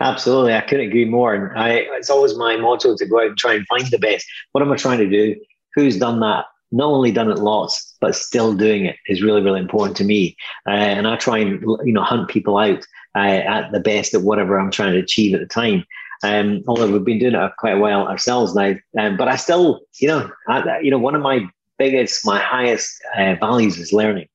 Absolutely. 0.00 0.54
I 0.54 0.62
couldn't 0.62 0.86
agree 0.86 1.04
more. 1.04 1.34
And 1.34 1.58
I, 1.58 1.70
it's 1.92 2.10
always 2.10 2.36
my 2.36 2.56
motto 2.56 2.96
to 2.96 3.06
go 3.06 3.20
out 3.20 3.26
and 3.26 3.38
try 3.38 3.54
and 3.54 3.66
find 3.66 3.86
the 3.88 3.98
best. 3.98 4.26
What 4.52 4.62
am 4.62 4.72
i 4.72 4.76
trying 4.76 4.98
to 4.98 5.08
do? 5.08 5.36
Who's 5.74 5.98
done 5.98 6.20
that 6.20 6.46
not 6.70 6.88
only 6.88 7.10
done 7.10 7.30
it 7.30 7.38
lots, 7.38 7.96
but 8.00 8.14
still 8.14 8.54
doing 8.54 8.84
it 8.84 8.96
is 9.08 9.22
really, 9.22 9.42
really 9.42 9.60
important 9.60 9.96
to 9.98 10.04
me. 10.04 10.36
Uh, 10.66 10.70
and 10.70 11.06
I 11.06 11.16
try 11.16 11.38
and 11.38 11.60
you 11.84 11.92
know 11.92 12.02
hunt 12.02 12.28
people 12.28 12.58
out 12.58 12.84
uh, 13.14 13.18
at 13.18 13.72
the 13.72 13.80
best 13.80 14.14
at 14.14 14.22
whatever 14.22 14.58
I'm 14.58 14.70
trying 14.70 14.92
to 14.92 14.98
achieve 14.98 15.34
at 15.34 15.40
the 15.40 15.46
time. 15.46 15.84
Um, 16.22 16.64
although 16.66 16.90
we've 16.90 17.04
been 17.04 17.20
doing 17.20 17.34
it 17.34 17.52
quite 17.58 17.76
a 17.76 17.80
while 17.80 18.06
ourselves 18.06 18.54
now, 18.54 18.74
um, 18.98 19.16
but 19.16 19.28
I 19.28 19.36
still, 19.36 19.80
you 20.00 20.08
know, 20.08 20.30
I, 20.48 20.80
you 20.80 20.90
know, 20.90 20.98
one 20.98 21.14
of 21.14 21.22
my 21.22 21.48
biggest, 21.78 22.26
my 22.26 22.40
highest 22.40 23.00
uh, 23.16 23.36
values 23.36 23.78
is 23.78 23.92
learning. 23.92 24.28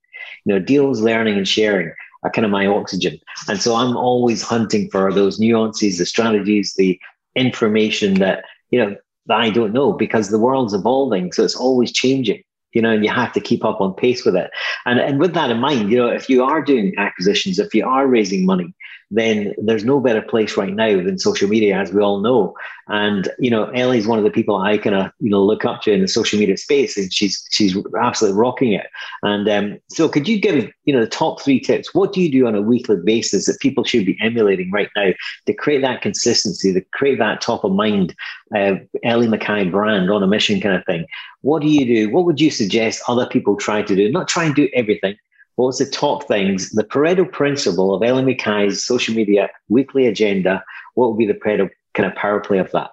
You 0.45 0.53
know, 0.53 0.59
deals, 0.59 1.01
learning, 1.01 1.37
and 1.37 1.47
sharing 1.47 1.93
are 2.23 2.31
kind 2.31 2.45
of 2.45 2.51
my 2.51 2.65
oxygen, 2.65 3.19
and 3.49 3.61
so 3.61 3.75
I'm 3.75 3.97
always 3.97 4.41
hunting 4.41 4.89
for 4.89 5.11
those 5.11 5.39
nuances, 5.39 5.97
the 5.97 6.05
strategies, 6.05 6.73
the 6.75 6.99
information 7.35 8.15
that 8.15 8.45
you 8.71 8.79
know 8.79 8.95
I 9.29 9.49
don't 9.49 9.73
know 9.73 9.93
because 9.93 10.29
the 10.29 10.39
world's 10.39 10.73
evolving. 10.73 11.31
So 11.31 11.43
it's 11.43 11.55
always 11.55 11.91
changing, 11.91 12.43
you 12.73 12.81
know, 12.81 12.91
and 12.91 13.03
you 13.03 13.11
have 13.11 13.31
to 13.33 13.39
keep 13.39 13.63
up 13.63 13.79
on 13.79 13.93
pace 13.93 14.25
with 14.25 14.35
it. 14.35 14.51
And, 14.85 14.99
and 14.99 15.19
with 15.19 15.33
that 15.33 15.49
in 15.49 15.59
mind, 15.59 15.91
you 15.91 15.97
know, 15.97 16.07
if 16.07 16.29
you 16.29 16.43
are 16.43 16.61
doing 16.61 16.93
acquisitions, 16.97 17.59
if 17.59 17.73
you 17.73 17.85
are 17.87 18.07
raising 18.07 18.45
money, 18.45 18.73
then 19.11 19.53
there's 19.57 19.85
no 19.85 19.99
better 19.99 20.21
place 20.21 20.57
right 20.57 20.73
now 20.73 20.95
than 21.01 21.17
social 21.17 21.47
media, 21.47 21.75
as 21.77 21.91
we 21.91 22.01
all 22.01 22.19
know. 22.19 22.55
And 22.87 23.29
you 23.39 23.49
know, 23.49 23.65
Ellie's 23.69 24.07
one 24.07 24.17
of 24.17 24.23
the 24.23 24.31
people 24.31 24.57
I 24.57 24.77
kind 24.77 24.95
of 24.95 25.11
you 25.19 25.29
know 25.29 25.43
look 25.43 25.65
up 25.65 25.81
to 25.83 25.91
in 25.91 26.01
the 26.01 26.07
social 26.07 26.39
media 26.39 26.57
space, 26.57 26.97
and 26.97 27.13
she's 27.13 27.45
she's 27.51 27.77
absolutely 28.01 28.39
rocking 28.39 28.73
it. 28.73 28.87
And 29.21 29.47
um, 29.49 29.79
so, 29.89 30.09
could 30.09 30.27
you 30.27 30.39
give 30.39 30.69
you 30.85 30.93
know 30.93 31.01
the 31.01 31.07
top 31.07 31.41
three 31.41 31.59
tips? 31.59 31.93
What 31.93 32.13
do 32.13 32.21
you 32.21 32.31
do 32.31 32.47
on 32.47 32.55
a 32.55 32.61
weekly 32.61 32.97
basis 33.03 33.45
that 33.45 33.59
people 33.59 33.83
should 33.83 34.05
be 34.05 34.17
emulating 34.21 34.71
right 34.71 34.89
now 34.95 35.11
to 35.45 35.53
create 35.53 35.81
that 35.81 36.01
consistency, 36.01 36.73
to 36.73 36.81
create 36.93 37.19
that 37.19 37.41
top 37.41 37.63
of 37.63 37.71
mind 37.71 38.15
uh, 38.55 38.75
Ellie 39.03 39.27
Mckay 39.27 39.71
brand 39.71 40.11
on 40.11 40.23
a 40.23 40.27
mission 40.27 40.59
kind 40.59 40.75
of 40.75 40.85
thing? 40.85 41.05
What 41.41 41.61
do 41.61 41.67
you 41.67 41.85
do? 41.85 42.09
What 42.09 42.25
would 42.25 42.41
you 42.41 42.51
suggest 42.51 43.03
other 43.07 43.27
people 43.27 43.55
try 43.55 43.81
to 43.81 43.95
do? 43.95 44.11
Not 44.11 44.27
try 44.27 44.45
and 44.45 44.55
do 44.55 44.69
everything. 44.73 45.15
What's 45.55 45.79
the 45.79 45.85
top 45.85 46.27
things? 46.27 46.71
The 46.71 46.83
Pareto 46.83 47.31
principle 47.31 47.93
of 47.93 48.01
Ellie 48.01 48.35
Mckay's 48.35 48.83
social 48.83 49.13
media 49.13 49.49
weekly 49.69 50.07
agenda. 50.07 50.63
What 50.95 51.09
would 51.09 51.17
be 51.17 51.27
the 51.27 51.33
Pareto 51.33 51.69
kind 51.93 52.09
of 52.09 52.15
power 52.15 52.39
play 52.39 52.57
of 52.57 52.71
that? 52.71 52.91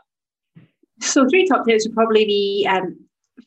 So 1.00 1.26
three 1.28 1.46
top 1.46 1.66
tips 1.66 1.86
would 1.86 1.94
probably 1.94 2.26
be 2.26 2.68
um, 2.70 2.98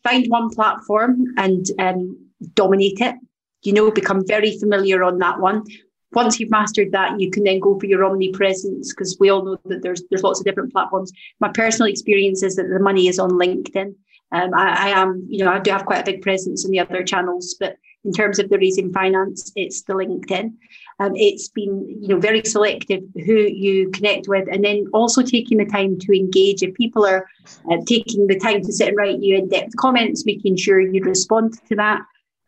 find 0.04 0.26
one 0.28 0.50
platform 0.50 1.26
and 1.38 1.66
um, 1.80 2.18
dominate 2.56 3.00
it. 3.02 3.16
You 3.62 3.74
know, 3.74 3.92
become 3.92 4.26
very 4.28 4.58
familiar 4.58 5.04
on 5.04 5.20
that 5.20 5.40
one. 5.40 5.64
Once 6.12 6.40
you've 6.40 6.52
mastered 6.52 6.92
that, 6.92 7.20
you 7.20 7.32
can 7.32 7.44
then 7.44 7.60
go 7.60 7.80
for 7.80 7.86
your 7.86 8.06
omnipresence 8.06 8.94
because 8.94 9.18
we 9.20 9.30
all 9.30 9.44
know 9.44 9.58
that 9.66 9.82
there's 9.82 10.04
there's 10.10 10.24
lots 10.24 10.40
of 10.40 10.46
different 10.46 10.72
platforms. 10.72 11.12
My 11.40 11.50
personal 11.50 11.90
experience 11.90 12.44
is 12.44 12.56
that 12.56 12.68
the 12.68 12.80
money 12.80 13.08
is 13.08 13.20
on 13.20 13.32
LinkedIn. 13.32 13.96
Um, 14.32 14.54
I, 14.56 14.88
I 14.88 14.90
am, 14.90 15.26
you 15.30 15.46
know, 15.46 15.52
I 15.52 15.60
do 15.60 15.72
have 15.72 15.86
quite 15.86 16.02
a 16.02 16.12
big 16.12 16.24
presence 16.24 16.66
in 16.66 16.72
the 16.72 16.80
other 16.80 17.04
channels, 17.04 17.56
but 17.60 17.78
in 18.06 18.12
terms 18.12 18.40
of 18.40 18.50
the 18.50 18.58
raising 18.58 18.92
finance, 18.92 19.52
it's 19.56 19.84
the 19.84 19.94
LinkedIn. 19.94 20.54
Um, 21.00 21.16
it's 21.16 21.48
been, 21.48 21.88
you 22.02 22.08
know, 22.10 22.20
very 22.20 22.44
selective 22.44 23.04
who 23.26 23.34
you 23.34 23.90
connect 23.92 24.28
with, 24.28 24.48
and 24.52 24.64
then 24.64 24.86
also 24.94 25.22
taking 25.22 25.58
the 25.58 25.66
time 25.66 25.98
to 26.00 26.16
engage. 26.16 26.62
If 26.62 26.74
people 26.76 27.06
are 27.06 27.28
uh, 27.72 27.78
taking 27.88 28.28
the 28.28 28.40
time 28.40 28.62
to 28.62 28.72
sit 28.72 28.90
and 28.90 28.98
write 28.98 29.20
you 29.20 29.38
in-depth 29.38 29.76
comments, 29.78 30.26
making 30.26 30.58
sure 30.58 30.80
you 30.80 31.04
respond 31.04 31.54
to 31.70 31.76
that. 31.76 32.02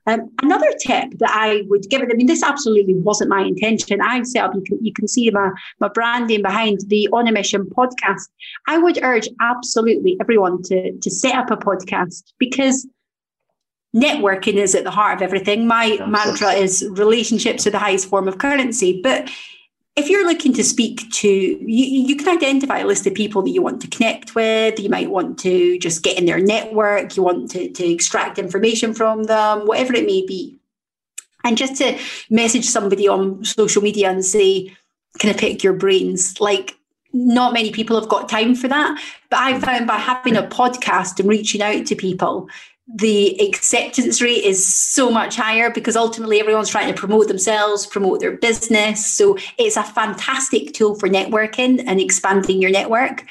Um, 0.08 0.30
another 0.44 0.72
tip 0.80 1.18
that 1.18 1.32
I 1.32 1.64
would 1.66 1.90
give 1.90 2.04
it, 2.04 2.10
I 2.12 2.16
mean, 2.16 2.28
this 2.28 2.44
absolutely 2.44 2.94
wasn't 2.94 3.32
my 3.32 3.42
intention. 3.42 4.02
I 4.02 4.22
set 4.22 4.44
up, 4.44 4.54
you 4.54 4.62
can, 4.62 4.78
you 4.86 4.94
can 4.94 5.08
see 5.08 5.32
my, 5.32 5.50
my 5.80 5.88
branding 5.88 6.44
behind 6.44 6.82
the 6.88 7.10
On 7.12 7.28
a 7.28 7.32
Mission 7.32 7.66
podcast. 7.66 8.30
I 8.68 8.78
would 8.78 9.00
urge 9.02 9.28
absolutely 9.42 10.16
everyone 10.22 10.62
to, 10.64 10.96
to 10.96 11.10
set 11.10 11.34
up 11.34 11.50
a 11.50 11.58
podcast 11.58 12.34
because 12.38 12.88
networking 13.96 14.56
is 14.56 14.76
at 14.76 14.84
the 14.84 14.92
heart 14.92 15.18
of 15.18 15.22
everything. 15.22 15.68
My 15.68 15.98
mantra 16.06 16.52
is 16.52 16.86
relationships 16.92 17.66
are 17.66 17.72
the 17.72 17.80
highest 17.80 18.10
form 18.10 18.28
of 18.28 18.38
currency. 18.38 19.02
But 19.02 19.32
if 19.96 20.10
you're 20.10 20.28
looking 20.28 20.54
to 20.54 20.64
speak 20.64 21.10
to, 21.10 21.30
you, 21.30 22.06
you 22.08 22.18
can 22.18 22.28
identify 22.28 22.80
a 22.80 22.86
list 22.86 23.08
of 23.08 23.14
people 23.14 23.42
that 23.44 23.52
you 23.52 23.62
want 23.62 23.82
to 23.82 23.88
connect 23.88 24.36
with. 24.36 24.78
You 24.78 24.90
might 24.90 25.10
want 25.10 25.40
to 25.40 25.80
just 25.80 26.04
get 26.04 26.18
in 26.18 26.26
their 26.26 26.42
network. 26.42 27.16
You 27.16 27.24
want 27.24 27.50
to, 27.52 27.72
to 27.72 27.88
extract 27.88 28.38
information 28.38 28.94
from 28.94 29.24
them, 29.24 29.66
whatever 29.66 29.94
it 29.94 30.06
may 30.06 30.26
be. 30.26 30.60
And 31.46 31.58
just 31.58 31.78
to 31.78 31.98
message 32.30 32.66
somebody 32.66 33.08
on 33.08 33.46
social 33.46 33.82
media 33.82 34.10
and 34.10 34.26
say, 34.26 34.76
can 35.20 35.30
I 35.30 35.34
pick 35.34 35.64
your 35.64 35.74
brains? 35.74 36.42
Like, 36.42 36.76
not 37.14 37.54
many 37.54 37.72
people 37.72 37.98
have 37.98 38.10
got 38.10 38.28
time 38.28 38.56
for 38.56 38.68
that. 38.68 39.02
But 39.30 39.40
I 39.40 39.54
mm. 39.54 39.64
found 39.64 39.88
by 39.88 39.98
having 39.98 40.36
a 40.36 40.44
podcast 40.44 41.20
and 41.20 41.30
reaching 41.30 41.62
out 41.62 41.86
to 41.86 41.96
people, 41.96 42.50
the 42.88 43.42
acceptance 43.42 44.22
rate 44.22 44.44
is 44.44 44.66
so 44.76 45.10
much 45.10 45.36
higher 45.36 45.72
because 45.72 45.96
ultimately 45.96 46.40
everyone's 46.40 46.70
trying 46.70 46.94
to 46.94 46.94
promote 46.94 47.28
themselves, 47.28 47.88
promote 47.88 48.20
their 48.20 48.38
business. 48.38 49.04
So 49.08 49.38
it's 49.58 49.76
a 49.76 49.84
fantastic 49.84 50.72
tool 50.72 50.94
for 50.94 51.10
networking 51.10 51.84
and 51.88 52.00
expanding 52.00 52.62
your 52.62 52.70
network. 52.70 53.26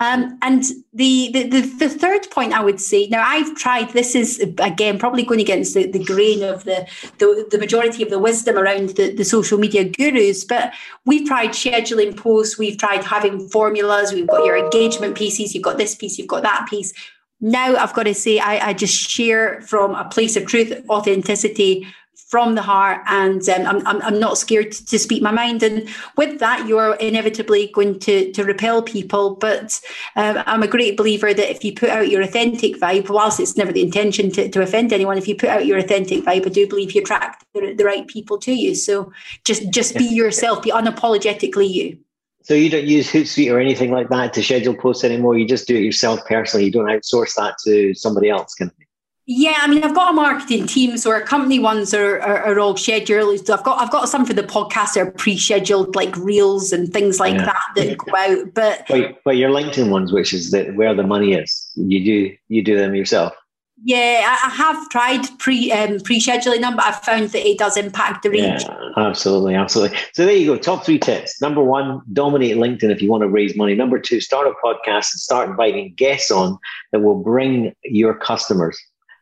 Um, 0.00 0.36
and 0.42 0.64
the, 0.92 1.30
the, 1.32 1.48
the 1.48 1.60
the 1.60 1.88
third 1.88 2.28
point 2.32 2.52
I 2.52 2.64
would 2.64 2.80
say 2.80 3.06
now 3.06 3.22
I've 3.24 3.54
tried 3.54 3.90
this 3.90 4.16
is 4.16 4.40
again 4.58 4.98
probably 4.98 5.22
going 5.22 5.40
against 5.40 5.74
the, 5.74 5.88
the 5.88 6.02
grain 6.02 6.42
of 6.42 6.64
the, 6.64 6.88
the 7.18 7.46
the 7.50 7.58
majority 7.58 8.02
of 8.02 8.10
the 8.10 8.18
wisdom 8.18 8.58
around 8.58 8.90
the, 8.90 9.14
the 9.14 9.24
social 9.24 9.56
media 9.56 9.84
gurus, 9.84 10.44
but 10.44 10.72
we've 11.04 11.28
tried 11.28 11.50
scheduling 11.50 12.16
posts, 12.16 12.58
we've 12.58 12.78
tried 12.78 13.04
having 13.04 13.48
formulas, 13.50 14.12
we've 14.12 14.26
got 14.26 14.44
your 14.44 14.56
engagement 14.56 15.16
pieces, 15.16 15.54
you've 15.54 15.62
got 15.62 15.78
this 15.78 15.94
piece, 15.94 16.18
you've 16.18 16.26
got 16.26 16.42
that 16.42 16.66
piece 16.68 16.92
now 17.40 17.76
I've 17.76 17.94
got 17.94 18.04
to 18.04 18.14
say, 18.14 18.38
I, 18.38 18.68
I, 18.68 18.72
just 18.72 18.94
share 18.94 19.60
from 19.62 19.94
a 19.94 20.08
place 20.08 20.36
of 20.36 20.46
truth, 20.46 20.72
authenticity 20.88 21.86
from 22.28 22.56
the 22.56 22.62
heart, 22.62 23.02
and 23.06 23.48
um, 23.48 23.66
I'm, 23.66 23.86
I'm, 23.86 24.02
I'm, 24.02 24.18
not 24.18 24.36
scared 24.36 24.72
to 24.72 24.98
speak 24.98 25.22
my 25.22 25.30
mind. 25.30 25.62
And 25.62 25.88
with 26.16 26.40
that, 26.40 26.66
you're 26.66 26.94
inevitably 26.94 27.68
going 27.68 28.00
to, 28.00 28.32
to 28.32 28.42
repel 28.42 28.82
people. 28.82 29.36
But 29.36 29.80
um, 30.16 30.42
I'm 30.46 30.62
a 30.62 30.66
great 30.66 30.96
believer 30.96 31.32
that 31.32 31.50
if 31.50 31.62
you 31.62 31.72
put 31.72 31.88
out 31.88 32.08
your 32.08 32.22
authentic 32.22 32.76
vibe, 32.76 33.08
whilst 33.10 33.38
it's 33.38 33.56
never 33.56 33.72
the 33.72 33.82
intention 33.82 34.32
to, 34.32 34.48
to 34.48 34.62
offend 34.62 34.92
anyone, 34.92 35.18
if 35.18 35.28
you 35.28 35.36
put 35.36 35.50
out 35.50 35.66
your 35.66 35.78
authentic 35.78 36.24
vibe, 36.24 36.46
I 36.46 36.48
do 36.48 36.66
believe 36.66 36.92
you 36.92 37.02
attract 37.02 37.44
the, 37.54 37.74
the 37.74 37.84
right 37.84 38.06
people 38.08 38.38
to 38.38 38.52
you. 38.52 38.74
So 38.74 39.12
just 39.44 39.70
just 39.70 39.96
be 39.96 40.04
yourself, 40.04 40.62
be 40.62 40.72
unapologetically 40.72 41.72
you. 41.72 41.98
So 42.46 42.54
you 42.54 42.70
don't 42.70 42.84
use 42.84 43.10
Hootsuite 43.10 43.52
or 43.52 43.58
anything 43.58 43.90
like 43.90 44.08
that 44.10 44.32
to 44.34 44.42
schedule 44.42 44.72
posts 44.72 45.02
anymore. 45.02 45.36
You 45.36 45.48
just 45.48 45.66
do 45.66 45.74
it 45.74 45.80
yourself 45.80 46.24
personally. 46.26 46.66
You 46.66 46.70
don't 46.70 46.86
outsource 46.86 47.34
that 47.34 47.56
to 47.64 47.92
somebody 47.92 48.30
else, 48.30 48.54
can 48.54 48.70
you? 48.78 48.86
Yeah, 49.26 49.56
I 49.58 49.66
mean, 49.66 49.82
I've 49.82 49.96
got 49.96 50.10
a 50.10 50.12
marketing 50.12 50.68
team, 50.68 50.96
so 50.96 51.10
our 51.10 51.22
company 51.22 51.58
ones 51.58 51.92
are, 51.92 52.20
are, 52.20 52.44
are 52.44 52.60
all 52.60 52.76
scheduled. 52.76 53.50
I've 53.50 53.64
got 53.64 53.80
I've 53.80 53.90
got 53.90 54.08
some 54.08 54.24
for 54.24 54.32
the 54.32 54.44
podcast 54.44 54.94
that 54.94 54.98
are 54.98 55.10
pre-scheduled, 55.10 55.96
like 55.96 56.16
reels 56.16 56.72
and 56.72 56.92
things 56.92 57.18
like 57.18 57.34
yeah. 57.34 57.46
that 57.46 57.62
that 57.74 57.98
go 57.98 58.16
out. 58.16 58.54
But 58.54 58.84
but, 58.86 59.24
but 59.24 59.36
your 59.36 59.50
LinkedIn 59.50 59.90
ones, 59.90 60.12
which 60.12 60.32
is 60.32 60.52
the, 60.52 60.66
where 60.74 60.94
the 60.94 61.02
money 61.02 61.34
is, 61.34 61.68
you 61.74 62.04
do 62.04 62.36
you 62.46 62.62
do 62.62 62.76
them 62.76 62.94
yourself. 62.94 63.34
Yeah, 63.84 64.36
I 64.42 64.48
have 64.50 64.88
tried 64.88 65.26
pre 65.38 65.70
um, 65.70 66.00
pre 66.00 66.18
scheduling 66.18 66.60
them, 66.60 66.76
but 66.76 66.86
I've 66.86 67.02
found 67.02 67.28
that 67.30 67.46
it 67.46 67.58
does 67.58 67.76
impact 67.76 68.22
the 68.22 68.30
reach. 68.30 68.40
Yeah, 68.40 68.90
absolutely, 68.96 69.54
absolutely. 69.54 69.98
So 70.14 70.24
there 70.24 70.34
you 70.34 70.46
go. 70.46 70.56
Top 70.56 70.84
three 70.84 70.98
tips. 70.98 71.40
Number 71.42 71.62
one, 71.62 72.00
dominate 72.12 72.56
LinkedIn 72.56 72.90
if 72.90 73.02
you 73.02 73.10
want 73.10 73.22
to 73.22 73.28
raise 73.28 73.54
money. 73.54 73.74
Number 73.74 73.98
two, 73.98 74.20
start 74.20 74.46
a 74.46 74.52
podcast 74.64 75.12
and 75.12 75.20
start 75.20 75.50
inviting 75.50 75.92
guests 75.94 76.30
on 76.30 76.58
that 76.92 77.00
will 77.00 77.22
bring 77.22 77.74
your 77.84 78.14
customers. 78.14 78.78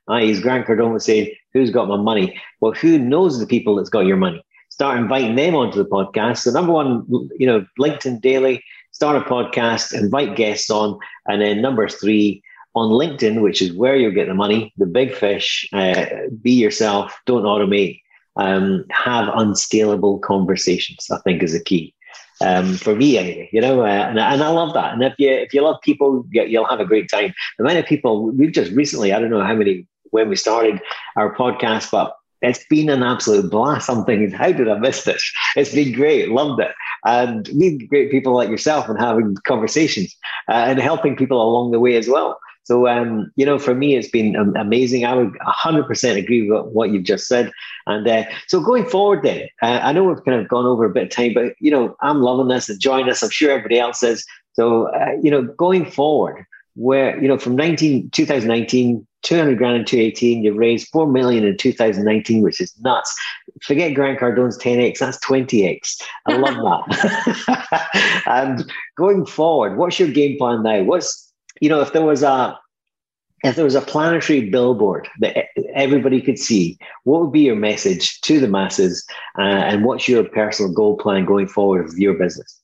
I, 0.06 0.22
as 0.26 0.40
Grant 0.40 0.66
Cardone 0.66 0.92
would 0.92 1.02
say, 1.02 1.36
who's 1.52 1.70
got 1.70 1.88
my 1.88 1.96
money? 1.96 2.40
Well, 2.60 2.72
who 2.72 2.98
knows 2.98 3.40
the 3.40 3.46
people 3.46 3.74
that's 3.74 3.90
got 3.90 4.06
your 4.06 4.18
money? 4.18 4.44
Start 4.68 4.98
inviting 4.98 5.34
them 5.34 5.56
onto 5.56 5.82
the 5.82 5.88
podcast. 5.88 6.38
So 6.38 6.52
number 6.52 6.72
one, 6.72 7.04
you 7.38 7.46
know, 7.46 7.66
LinkedIn 7.80 8.20
daily, 8.20 8.62
start 8.92 9.16
a 9.16 9.20
podcast, 9.28 9.92
invite 9.98 10.36
guests 10.36 10.70
on, 10.70 10.98
and 11.26 11.40
then 11.42 11.60
number 11.60 11.88
three 11.88 12.42
on 12.74 12.90
LinkedIn, 12.90 13.40
which 13.40 13.62
is 13.62 13.72
where 13.72 13.96
you'll 13.96 14.10
get 14.10 14.26
the 14.26 14.34
money, 14.34 14.72
the 14.76 14.86
big 14.86 15.14
fish, 15.14 15.68
uh, 15.72 16.06
be 16.42 16.52
yourself, 16.52 17.16
don't 17.26 17.44
automate, 17.44 18.00
um, 18.36 18.84
have 18.90 19.28
unscalable 19.34 20.18
conversations, 20.18 21.08
I 21.10 21.18
think 21.20 21.42
is 21.42 21.54
a 21.54 21.62
key. 21.62 21.94
Um, 22.40 22.74
for 22.74 22.96
me 22.96 23.16
anyway, 23.16 23.48
you 23.52 23.60
know, 23.60 23.82
uh, 23.82 23.86
and, 23.86 24.18
and 24.18 24.42
I 24.42 24.48
love 24.48 24.74
that. 24.74 24.92
And 24.92 25.04
if 25.04 25.14
you 25.18 25.30
if 25.30 25.54
you 25.54 25.62
love 25.62 25.76
people, 25.82 26.26
you'll 26.32 26.66
have 26.66 26.80
a 26.80 26.84
great 26.84 27.08
time. 27.08 27.32
The 27.58 27.64
amount 27.64 27.78
of 27.78 27.86
people 27.86 28.30
we've 28.32 28.52
just 28.52 28.72
recently, 28.72 29.12
I 29.12 29.20
don't 29.20 29.30
know 29.30 29.44
how 29.44 29.54
many 29.54 29.86
when 30.10 30.28
we 30.28 30.36
started 30.36 30.80
our 31.16 31.34
podcast, 31.34 31.92
but 31.92 32.16
it's 32.42 32.64
been 32.66 32.90
an 32.90 33.02
absolute 33.02 33.50
blast. 33.50 33.88
I'm 33.88 34.04
thinking, 34.04 34.32
how 34.32 34.52
did 34.52 34.68
I 34.68 34.78
miss 34.78 35.04
this? 35.04 35.32
It's 35.56 35.74
been 35.74 35.92
great, 35.92 36.28
loved 36.28 36.60
it, 36.60 36.72
and 37.04 37.52
meeting 37.54 37.86
great 37.86 38.10
people 38.10 38.34
like 38.34 38.48
yourself 38.48 38.88
and 38.88 38.98
having 38.98 39.36
conversations 39.46 40.14
uh, 40.48 40.66
and 40.68 40.78
helping 40.80 41.16
people 41.16 41.40
along 41.40 41.70
the 41.70 41.80
way 41.80 41.96
as 41.96 42.08
well. 42.08 42.38
So, 42.64 42.88
um, 42.88 43.30
you 43.36 43.44
know, 43.44 43.58
for 43.58 43.74
me, 43.74 43.94
it's 43.94 44.08
been 44.08 44.34
amazing. 44.56 45.04
I 45.04 45.14
would 45.14 45.32
100% 45.32 46.16
agree 46.16 46.50
with 46.50 46.64
what 46.66 46.90
you've 46.90 47.04
just 47.04 47.28
said. 47.28 47.52
And 47.86 48.08
uh, 48.08 48.24
so 48.48 48.60
going 48.60 48.86
forward 48.86 49.22
then, 49.22 49.48
uh, 49.62 49.80
I 49.82 49.92
know 49.92 50.04
we've 50.04 50.24
kind 50.24 50.40
of 50.40 50.48
gone 50.48 50.64
over 50.64 50.86
a 50.86 50.90
bit 50.90 51.04
of 51.04 51.10
time, 51.10 51.34
but, 51.34 51.54
you 51.60 51.70
know, 51.70 51.94
I'm 52.00 52.22
loving 52.22 52.48
this, 52.48 52.70
enjoying 52.70 53.06
this. 53.06 53.22
I'm 53.22 53.30
sure 53.30 53.50
everybody 53.50 53.78
else 53.78 54.02
is. 54.02 54.24
So, 54.54 54.88
uh, 54.94 55.12
you 55.22 55.30
know, 55.30 55.42
going 55.42 55.84
forward, 55.84 56.46
where, 56.76 57.20
you 57.20 57.28
know, 57.28 57.38
from 57.38 57.54
19, 57.54 58.10
2019, 58.10 59.06
200 59.22 59.58
grand 59.58 59.76
in 59.76 59.84
2018, 59.84 60.42
you've 60.42 60.56
raised 60.56 60.88
4 60.88 61.06
million 61.10 61.44
in 61.44 61.56
2019, 61.56 62.42
which 62.42 62.60
is 62.60 62.74
nuts. 62.80 63.14
Forget 63.62 63.94
Grant 63.94 64.18
Cardone's 64.18 64.58
10x, 64.58 64.98
that's 64.98 65.18
20x. 65.24 66.02
I 66.26 66.36
love 66.36 66.56
that. 66.88 68.22
and 68.26 68.70
going 68.96 69.24
forward, 69.24 69.76
what's 69.76 69.98
your 69.98 70.08
game 70.08 70.36
plan 70.36 70.62
now? 70.62 70.82
What's 70.82 71.32
you 71.60 71.68
know, 71.68 71.80
if 71.80 71.92
there 71.92 72.04
was 72.04 72.22
a 72.22 72.58
if 73.42 73.56
there 73.56 73.64
was 73.64 73.74
a 73.74 73.82
planetary 73.82 74.48
billboard 74.48 75.06
that 75.20 75.46
everybody 75.74 76.22
could 76.22 76.38
see, 76.38 76.78
what 77.02 77.20
would 77.20 77.32
be 77.32 77.40
your 77.40 77.56
message 77.56 78.20
to 78.22 78.40
the 78.40 78.48
masses, 78.48 79.04
uh, 79.38 79.42
and 79.42 79.84
what's 79.84 80.08
your 80.08 80.24
personal 80.24 80.72
goal 80.72 80.96
plan 80.96 81.26
going 81.26 81.46
forward 81.46 81.84
with 81.84 81.98
your 81.98 82.14
business? 82.14 82.60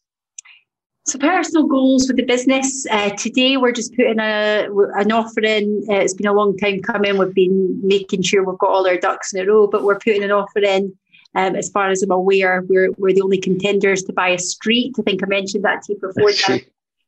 So 1.06 1.18
personal 1.18 1.66
goals 1.66 2.08
with 2.08 2.16
the 2.16 2.22
business. 2.24 2.86
Uh, 2.90 3.10
today 3.10 3.56
we're 3.56 3.72
just 3.72 3.94
putting 3.94 4.20
a 4.20 4.68
an 4.96 5.12
offer 5.12 5.42
in. 5.42 5.84
Uh, 5.88 5.94
it's 5.94 6.14
been 6.14 6.26
a 6.26 6.32
long 6.32 6.56
time 6.56 6.80
coming. 6.80 7.18
We've 7.18 7.34
been 7.34 7.80
making 7.82 8.22
sure 8.22 8.44
we've 8.44 8.58
got 8.58 8.70
all 8.70 8.86
our 8.86 8.96
ducks 8.96 9.32
in 9.32 9.40
a 9.40 9.46
row, 9.50 9.66
but 9.66 9.82
we're 9.82 9.98
putting 9.98 10.22
an 10.22 10.30
offer 10.30 10.60
in 10.60 10.96
Um, 11.34 11.54
as 11.54 11.68
far 11.70 11.90
as 11.90 12.02
I'm 12.02 12.10
aware, 12.10 12.64
we're, 12.68 12.90
we're 12.98 13.12
the 13.12 13.22
only 13.22 13.38
contenders 13.38 14.02
to 14.04 14.12
buy 14.12 14.30
a 14.30 14.38
street. 14.38 14.96
I 14.98 15.02
think 15.02 15.22
I 15.22 15.26
mentioned 15.26 15.64
that 15.64 15.82
to 15.82 15.92
you 15.92 15.98
before. 16.00 16.24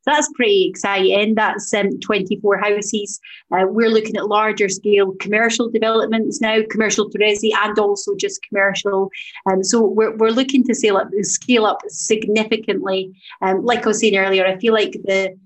That's 0.05 0.31
pretty 0.35 0.67
exciting. 0.69 1.35
That's 1.35 1.73
um, 1.75 1.99
24 2.01 2.59
houses. 2.59 3.21
Uh, 3.53 3.65
we're 3.69 3.89
looking 3.89 4.17
at 4.17 4.27
larger 4.27 4.69
scale 4.69 5.13
commercial 5.21 5.71
developments 5.71 6.41
now, 6.41 6.59
commercial 6.71 7.09
to 7.11 7.19
resi 7.19 7.51
and 7.55 7.79
also 7.79 8.15
just 8.17 8.43
commercial. 8.43 9.11
Um, 9.51 9.63
so 9.63 9.83
we're, 9.83 10.17
we're 10.17 10.31
looking 10.31 10.65
to 10.65 10.75
scale 10.75 10.97
up, 10.97 11.09
scale 11.21 11.67
up 11.67 11.83
significantly. 11.89 13.13
Um, 13.43 13.65
like 13.65 13.85
I 13.85 13.89
was 13.89 14.01
saying 14.01 14.17
earlier, 14.17 14.47
I 14.47 14.59
feel 14.59 14.73
like 14.73 14.93
the 15.05 15.39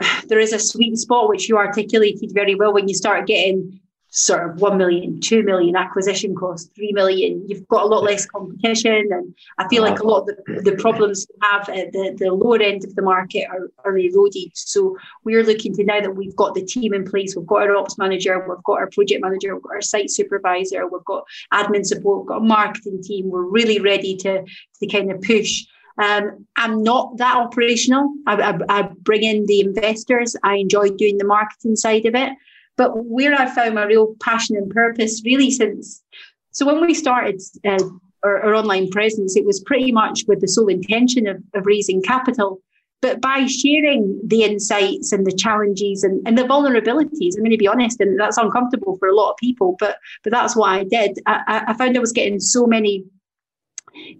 there 0.28 0.40
is 0.40 0.52
a 0.52 0.58
sweet 0.58 0.96
spot 0.96 1.28
which 1.28 1.48
you 1.48 1.56
articulated 1.56 2.32
very 2.34 2.54
well 2.54 2.72
when 2.72 2.88
you 2.88 2.94
start 2.94 3.26
getting 3.26 3.80
sort 4.16 4.48
of 4.48 4.60
1 4.62 4.78
million, 4.78 5.20
2 5.20 5.42
million 5.42 5.76
acquisition 5.76 6.34
cost, 6.34 6.74
3 6.74 6.92
million, 6.92 7.44
you've 7.46 7.68
got 7.68 7.82
a 7.82 7.86
lot 7.86 8.02
less 8.02 8.24
competition. 8.24 9.08
And 9.12 9.34
I 9.58 9.68
feel 9.68 9.82
like 9.82 10.00
a 10.00 10.06
lot 10.06 10.20
of 10.20 10.26
the, 10.26 10.62
the 10.62 10.76
problems 10.76 11.26
you 11.28 11.38
have 11.42 11.68
at 11.68 11.92
the, 11.92 12.16
the 12.18 12.32
lower 12.32 12.58
end 12.58 12.82
of 12.84 12.94
the 12.94 13.02
market 13.02 13.46
are, 13.50 13.70
are 13.84 13.98
eroded. 13.98 14.52
So 14.54 14.96
we're 15.24 15.44
looking 15.44 15.74
to 15.74 15.84
now 15.84 16.00
that 16.00 16.16
we've 16.16 16.34
got 16.34 16.54
the 16.54 16.64
team 16.64 16.94
in 16.94 17.04
place, 17.04 17.36
we've 17.36 17.46
got 17.46 17.64
our 17.64 17.76
ops 17.76 17.98
manager, 17.98 18.38
we've 18.48 18.64
got 18.64 18.78
our 18.78 18.88
project 18.88 19.20
manager, 19.20 19.54
we've 19.54 19.62
got 19.62 19.74
our 19.74 19.82
site 19.82 20.10
supervisor, 20.10 20.88
we've 20.88 21.04
got 21.04 21.24
admin 21.52 21.84
support, 21.84 22.20
we've 22.20 22.28
got 22.28 22.38
a 22.38 22.44
marketing 22.44 23.02
team. 23.02 23.28
We're 23.28 23.42
really 23.42 23.80
ready 23.80 24.16
to, 24.16 24.44
to 24.80 24.86
kind 24.86 25.12
of 25.12 25.20
push. 25.20 25.66
Um, 26.02 26.46
I'm 26.56 26.82
not 26.82 27.18
that 27.18 27.36
operational. 27.36 28.14
I, 28.26 28.34
I, 28.36 28.58
I, 28.68 28.82
bring 29.00 29.22
in 29.22 29.44
the 29.44 29.60
investors. 29.60 30.36
I 30.42 30.56
enjoy 30.56 30.90
doing 30.90 31.18
the 31.18 31.24
marketing 31.24 31.76
side 31.76 32.06
of 32.06 32.14
it. 32.14 32.32
But 32.76 33.04
where 33.06 33.34
I 33.34 33.46
found 33.46 33.74
my 33.74 33.84
real 33.84 34.14
passion 34.20 34.56
and 34.56 34.70
purpose 34.70 35.22
really 35.24 35.50
since, 35.50 36.02
so 36.50 36.66
when 36.66 36.80
we 36.80 36.94
started 36.94 37.40
uh, 37.64 37.78
our, 38.22 38.42
our, 38.42 38.54
online 38.54 38.90
presence, 38.90 39.36
it 39.36 39.44
was 39.44 39.60
pretty 39.60 39.92
much 39.92 40.24
with 40.26 40.40
the 40.40 40.48
sole 40.48 40.68
intention 40.68 41.26
of, 41.26 41.42
of 41.54 41.66
raising 41.66 42.02
capital. 42.02 42.60
But 43.02 43.20
by 43.20 43.44
sharing 43.46 44.20
the 44.24 44.42
insights 44.42 45.12
and 45.12 45.26
the 45.26 45.32
challenges 45.32 46.02
and, 46.02 46.26
and 46.26 46.36
the 46.36 46.44
vulnerabilities, 46.44 47.36
I'm 47.36 47.42
going 47.42 47.50
to 47.50 47.58
be 47.58 47.68
honest, 47.68 48.00
and 48.00 48.18
that's 48.18 48.38
uncomfortable 48.38 48.96
for 48.96 49.08
a 49.08 49.14
lot 49.14 49.32
of 49.32 49.36
people, 49.36 49.76
but 49.78 49.98
but 50.24 50.32
that's 50.32 50.56
what 50.56 50.70
I 50.70 50.84
did. 50.84 51.18
I, 51.26 51.64
I 51.68 51.74
found 51.74 51.96
I 51.96 52.00
was 52.00 52.12
getting 52.12 52.40
so 52.40 52.66
many 52.66 53.04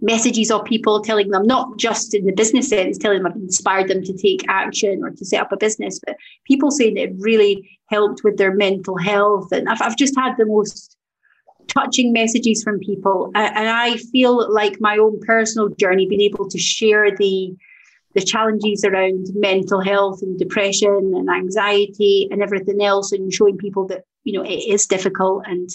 messages 0.01 0.51
of 0.51 0.63
people 0.65 1.01
telling 1.01 1.29
them 1.29 1.45
not 1.45 1.77
just 1.77 2.13
in 2.13 2.25
the 2.25 2.31
business 2.31 2.69
sense 2.69 2.97
telling 2.97 3.23
them 3.23 3.31
I've 3.31 3.37
inspired 3.37 3.87
them 3.87 4.03
to 4.03 4.13
take 4.13 4.45
action 4.47 5.01
or 5.03 5.11
to 5.11 5.25
set 5.25 5.41
up 5.41 5.51
a 5.51 5.57
business 5.57 5.99
but 6.05 6.15
people 6.45 6.71
saying 6.71 6.97
it 6.97 7.13
really 7.19 7.77
helped 7.87 8.23
with 8.23 8.37
their 8.37 8.53
mental 8.53 8.97
health. 8.97 9.51
And 9.51 9.67
I've, 9.67 9.81
I've 9.81 9.97
just 9.97 10.15
had 10.17 10.35
the 10.37 10.45
most 10.45 10.95
touching 11.67 12.13
messages 12.13 12.63
from 12.63 12.79
people. 12.79 13.31
And 13.35 13.67
I 13.69 13.97
feel 13.97 14.53
like 14.53 14.79
my 14.79 14.97
own 14.97 15.19
personal 15.21 15.69
journey 15.69 16.07
being 16.07 16.21
able 16.21 16.47
to 16.49 16.57
share 16.57 17.15
the 17.15 17.55
the 18.13 18.23
challenges 18.23 18.83
around 18.83 19.27
mental 19.35 19.79
health 19.79 20.23
and 20.23 20.39
depression 20.39 21.13
and 21.13 21.29
anxiety 21.29 22.27
and 22.31 22.41
everything 22.41 22.81
else 22.81 23.11
and 23.11 23.31
showing 23.31 23.57
people 23.57 23.85
that 23.85 24.05
you 24.23 24.33
know 24.33 24.41
it 24.41 24.55
is 24.55 24.87
difficult 24.87 25.43
and 25.45 25.69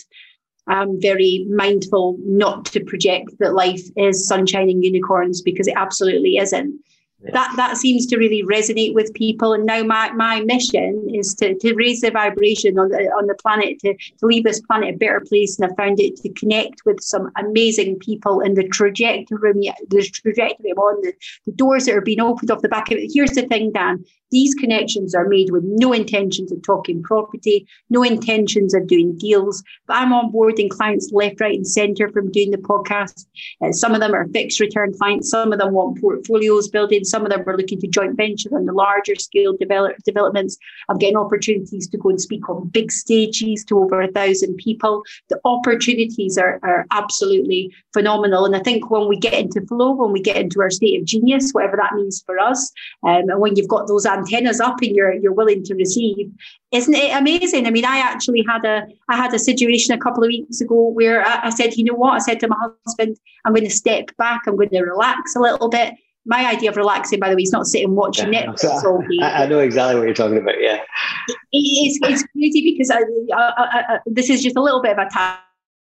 I'm 0.66 1.00
very 1.00 1.46
mindful 1.50 2.16
not 2.20 2.66
to 2.66 2.84
project 2.84 3.30
that 3.40 3.54
life 3.54 3.82
is 3.96 4.26
sunshine 4.26 4.70
and 4.70 4.84
unicorns 4.84 5.42
because 5.42 5.66
it 5.66 5.74
absolutely 5.76 6.36
isn't 6.36 6.78
that 7.24 7.52
that 7.56 7.76
seems 7.76 8.06
to 8.06 8.16
really 8.16 8.42
resonate 8.42 8.94
with 8.94 9.14
people. 9.14 9.52
And 9.52 9.64
now 9.64 9.82
my, 9.82 10.10
my 10.12 10.40
mission 10.40 11.08
is 11.12 11.34
to, 11.36 11.54
to 11.58 11.74
raise 11.74 12.00
the 12.00 12.10
vibration 12.10 12.78
on 12.78 12.88
the 12.88 13.10
on 13.16 13.26
the 13.26 13.34
planet, 13.34 13.78
to, 13.80 13.94
to 13.94 14.26
leave 14.26 14.44
this 14.44 14.60
planet 14.60 14.94
a 14.94 14.98
better 14.98 15.20
place. 15.20 15.58
And 15.58 15.70
I 15.70 15.74
found 15.74 16.00
it 16.00 16.16
to 16.16 16.28
connect 16.30 16.82
with 16.84 17.00
some 17.00 17.30
amazing 17.36 17.98
people 18.00 18.40
in 18.40 18.54
the 18.54 18.66
trajectory 18.68 19.38
room. 19.38 19.60
the 19.88 20.02
trajectory 20.02 20.70
I'm 20.70 20.78
on, 20.78 21.00
the, 21.02 21.12
the 21.46 21.52
doors 21.52 21.86
that 21.86 21.94
are 21.94 22.00
being 22.00 22.20
opened 22.20 22.50
off 22.50 22.62
the 22.62 22.68
back 22.68 22.90
of 22.90 22.98
it. 22.98 23.10
Here's 23.12 23.32
the 23.32 23.42
thing, 23.42 23.72
Dan. 23.72 24.04
These 24.33 24.55
connections 24.55 25.14
are 25.14 25.28
made 25.28 25.51
with 25.51 25.62
no 25.64 25.93
intentions 25.93 26.51
of 26.51 26.62
talking 26.62 27.03
property, 27.03 27.66
no 27.91 28.03
intentions 28.03 28.74
of 28.74 28.87
doing 28.87 29.16
deals. 29.18 29.62
But 29.87 29.99
I'm 29.99 30.11
onboarding 30.11 30.70
clients 30.70 31.11
left, 31.12 31.41
right, 31.41 31.55
and 31.55 31.66
centre 31.66 32.09
from 32.09 32.33
doing 32.33 32.51
the 32.51 32.57
podcast. 32.57 33.26
Uh, 33.62 33.72
some 33.72 33.95
of 33.95 34.01
them 34.01 34.14
are 34.14 34.26
fixed 34.28 34.59
return 34.59 34.95
clients, 34.99 35.30
some 35.30 35.53
of 35.53 35.59
them 35.59 35.74
want 35.74 36.01
portfolios 36.01 36.68
building, 36.68 37.05
some 37.05 37.24
of 37.24 37.30
them 37.30 37.45
are 37.47 37.57
looking 37.57 37.78
to 37.80 37.87
joint 37.87 38.16
venture 38.16 38.49
on 38.57 38.64
the 38.64 38.72
larger 38.72 39.14
scale 39.14 39.55
develop, 39.57 39.97
developments. 40.05 40.57
I'm 40.89 40.99
getting 40.99 41.16
opportunities 41.16 41.87
to 41.89 41.99
go 41.99 42.09
and 42.09 42.20
speak 42.20 42.49
on 42.49 42.68
big 42.68 42.91
stages 42.91 43.64
to 43.66 43.78
over 43.78 44.01
a 44.01 44.11
thousand 44.11 44.57
people. 44.57 45.03
The 45.28 45.39
opportunities 45.45 46.39
are, 46.39 46.59
are 46.62 46.87
absolutely 46.91 47.70
phenomenal. 47.93 48.47
And 48.47 48.57
I 48.57 48.61
think 48.61 48.91
when 48.91 49.09
we 49.09 49.18
get 49.18 49.35
into 49.35 49.61
flow, 49.66 49.93
when 49.93 50.12
we 50.12 50.20
get 50.20 50.37
into 50.37 50.62
our 50.62 50.70
state 50.70 50.99
of 50.99 51.07
genius, 51.07 51.53
whatever 51.53 51.76
that 51.76 51.95
means 51.95 52.22
for 52.24 52.39
us, 52.39 52.72
um, 53.07 53.28
and 53.28 53.41
when 53.41 53.57
you've 53.57 53.68
got 53.68 53.87
those 53.87 54.07
antennas 54.23 54.61
up 54.61 54.81
and 54.83 54.95
you're 54.95 55.12
you're 55.14 55.33
willing 55.33 55.62
to 55.64 55.75
receive, 55.75 56.31
isn't 56.73 56.95
it 56.95 57.16
amazing? 57.16 57.66
I 57.66 57.70
mean, 57.70 57.85
I 57.85 57.99
actually 57.99 58.45
had 58.49 58.64
a 58.64 58.87
I 59.09 59.16
had 59.16 59.35
a 59.35 59.39
situation 59.39 59.95
a 59.95 59.99
couple 59.99 60.23
of 60.23 60.29
weeks 60.29 60.61
ago 60.61 60.89
where 60.89 61.27
I, 61.27 61.47
I 61.49 61.51
said, 61.51 61.75
you 61.75 61.85
know 61.85 61.95
what? 61.95 62.14
I 62.14 62.18
said 62.18 62.41
to 62.41 62.49
my 62.49 62.57
husband, 62.87 63.16
I'm 63.45 63.53
going 63.53 63.64
to 63.64 63.70
step 63.70 64.16
back, 64.16 64.43
I'm 64.47 64.57
going 64.57 64.70
to 64.70 64.83
relax 64.83 65.37
a 65.37 65.41
little 65.41 65.68
bit 65.68 65.95
my 66.25 66.49
idea 66.49 66.70
of 66.70 66.77
relaxing, 66.77 67.18
by 67.18 67.29
the 67.29 67.37
way, 67.37 67.43
is 67.43 67.53
not 67.53 67.66
sitting 67.66 67.95
watching 67.95 68.33
yeah, 68.33 68.47
Netflix 68.47 68.85
all 68.85 68.99
day. 69.11 69.18
I, 69.23 69.47
know 69.47 69.59
exactly 69.59 69.97
what 69.97 70.05
you're 70.05 70.14
talking 70.14 70.39
about. 70.39 70.61
Yeah, 70.61 70.81
it, 71.29 71.37
it's, 71.53 71.99
it's 72.03 72.23
crazy 72.33 72.73
because 72.73 72.91
I, 72.91 73.01
I, 73.37 73.95
I, 73.95 73.99
this 74.07 74.31
is 74.31 74.43
just 74.43 74.57
a 74.57 74.62
little 74.62 74.81
bit 74.81 74.97
of 74.97 74.99
a 74.99 75.09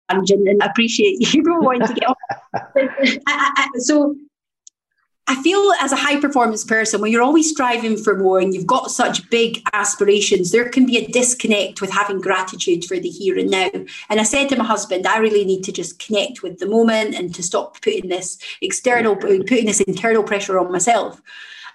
tangent, 0.10 0.48
and 0.48 0.62
I 0.62 0.68
appreciate 0.68 1.18
you 1.34 1.44
wanting 1.46 1.88
to 1.88 1.94
get 1.94 2.10
off. 2.10 2.18
so 3.78 4.16
I 5.30 5.40
feel 5.44 5.72
as 5.80 5.92
a 5.92 5.96
high 5.96 6.20
performance 6.20 6.64
person, 6.64 7.02
when 7.02 7.12
you're 7.12 7.22
always 7.22 7.52
striving 7.52 7.98
for 7.98 8.18
more 8.18 8.40
and 8.40 8.52
you've 8.52 8.66
got 8.66 8.90
such 8.90 9.30
big 9.30 9.62
aspirations, 9.74 10.50
there 10.50 10.68
can 10.68 10.88
be 10.88 10.98
a 10.98 11.08
disconnect 11.08 11.82
with 11.82 11.92
having 11.92 12.20
gratitude 12.20 12.84
for 12.84 13.00
the 13.00 13.10
here 13.10 13.38
and 13.38 13.52
now. 13.52 13.70
And 14.10 14.20
I 14.20 14.24
said 14.24 14.50
to 14.50 14.56
my 14.56 14.66
husband, 14.66 15.06
I 15.06 15.20
really 15.20 15.46
need 15.46 15.64
to 15.66 15.72
just 15.72 16.00
connect 16.00 16.42
with 16.42 16.58
the 16.58 16.66
moment 16.66 17.14
and 17.14 17.34
to 17.36 17.44
stop 17.44 17.80
putting 17.84 18.10
this 18.10 18.40
external, 18.62 19.16
putting 19.16 19.68
this 19.68 19.82
internal 19.82 20.24
pressure 20.24 20.58
on 20.58 20.72
myself. 20.72 21.22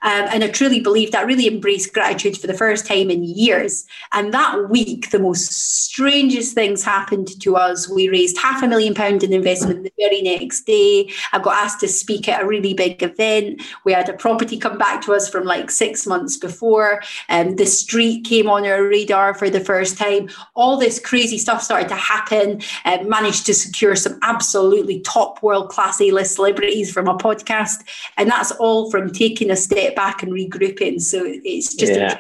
Um, 0.05 0.29
and 0.31 0.45
I 0.45 0.49
truly 0.49 0.81
believed 0.81 1.15
I 1.15 1.23
really 1.23 1.49
embraced 1.49 1.95
gratitude 1.95 2.37
for 2.37 2.47
the 2.47 2.55
first 2.55 2.87
time 2.87 3.11
in 3.11 3.25
years. 3.25 3.87
And 4.13 4.35
that 4.35 4.69
week, 4.69 5.11
the 5.11 5.19
most 5.19 5.51
strangest 5.51 6.55
things 6.55 6.85
happened 6.85 7.41
to 7.41 7.57
us. 7.57 7.89
We 7.89 8.11
raised 8.11 8.37
half 8.37 8.63
a 8.63 8.69
million 8.69 8.95
pound 8.95 9.23
in 9.23 9.33
investment 9.33 9.83
the 9.83 9.93
very 9.99 10.21
next 10.21 10.67
day. 10.67 11.11
I 11.33 11.39
got 11.39 11.57
asked 11.57 11.81
to 11.81 11.89
speak 11.89 12.29
at 12.29 12.43
a 12.43 12.47
really 12.47 12.75
big 12.75 13.03
event. 13.03 13.63
We 13.85 13.93
had 13.93 14.09
a 14.11 14.13
property 14.13 14.59
come 14.59 14.77
back 14.77 15.03
to 15.07 15.15
us 15.15 15.29
from 15.29 15.45
like 15.45 15.71
six 15.71 16.07
months 16.07 16.37
before. 16.37 17.03
Um, 17.31 17.57
the 17.57 17.67
street 17.67 18.27
came 18.27 18.49
on 18.49 18.67
our 18.67 18.87
radar 18.87 19.33
for 19.33 19.49
the 19.49 19.61
first 19.61 19.97
time. 19.97 20.29
All 20.55 20.79
this 20.79 21.01
crazy 21.01 21.39
stuff 21.39 21.63
started 21.63 21.89
to 21.89 21.95
happen. 21.95 22.61
Uh, 22.85 22.99
managed 23.05 23.47
to 23.47 23.55
secure 23.55 23.97
some 23.97 24.19
absolutely 24.23 25.01
top 25.01 25.43
world 25.43 25.71
class 25.71 25.99
A 26.01 26.11
list 26.11 26.35
celebrities 26.35 26.93
from 26.93 27.09
a 27.09 27.17
podcast. 27.17 27.85
And 28.19 28.29
that's 28.29 28.53
all 28.53 28.91
from 28.91 29.11
taking 29.11 29.51
a 29.51 29.57
step 29.57 29.93
back 29.95 30.22
and 30.22 30.32
regrouping. 30.32 31.01
So 31.01 31.22
it's 31.24 31.74
just 31.74 31.92
yeah. 31.92 32.18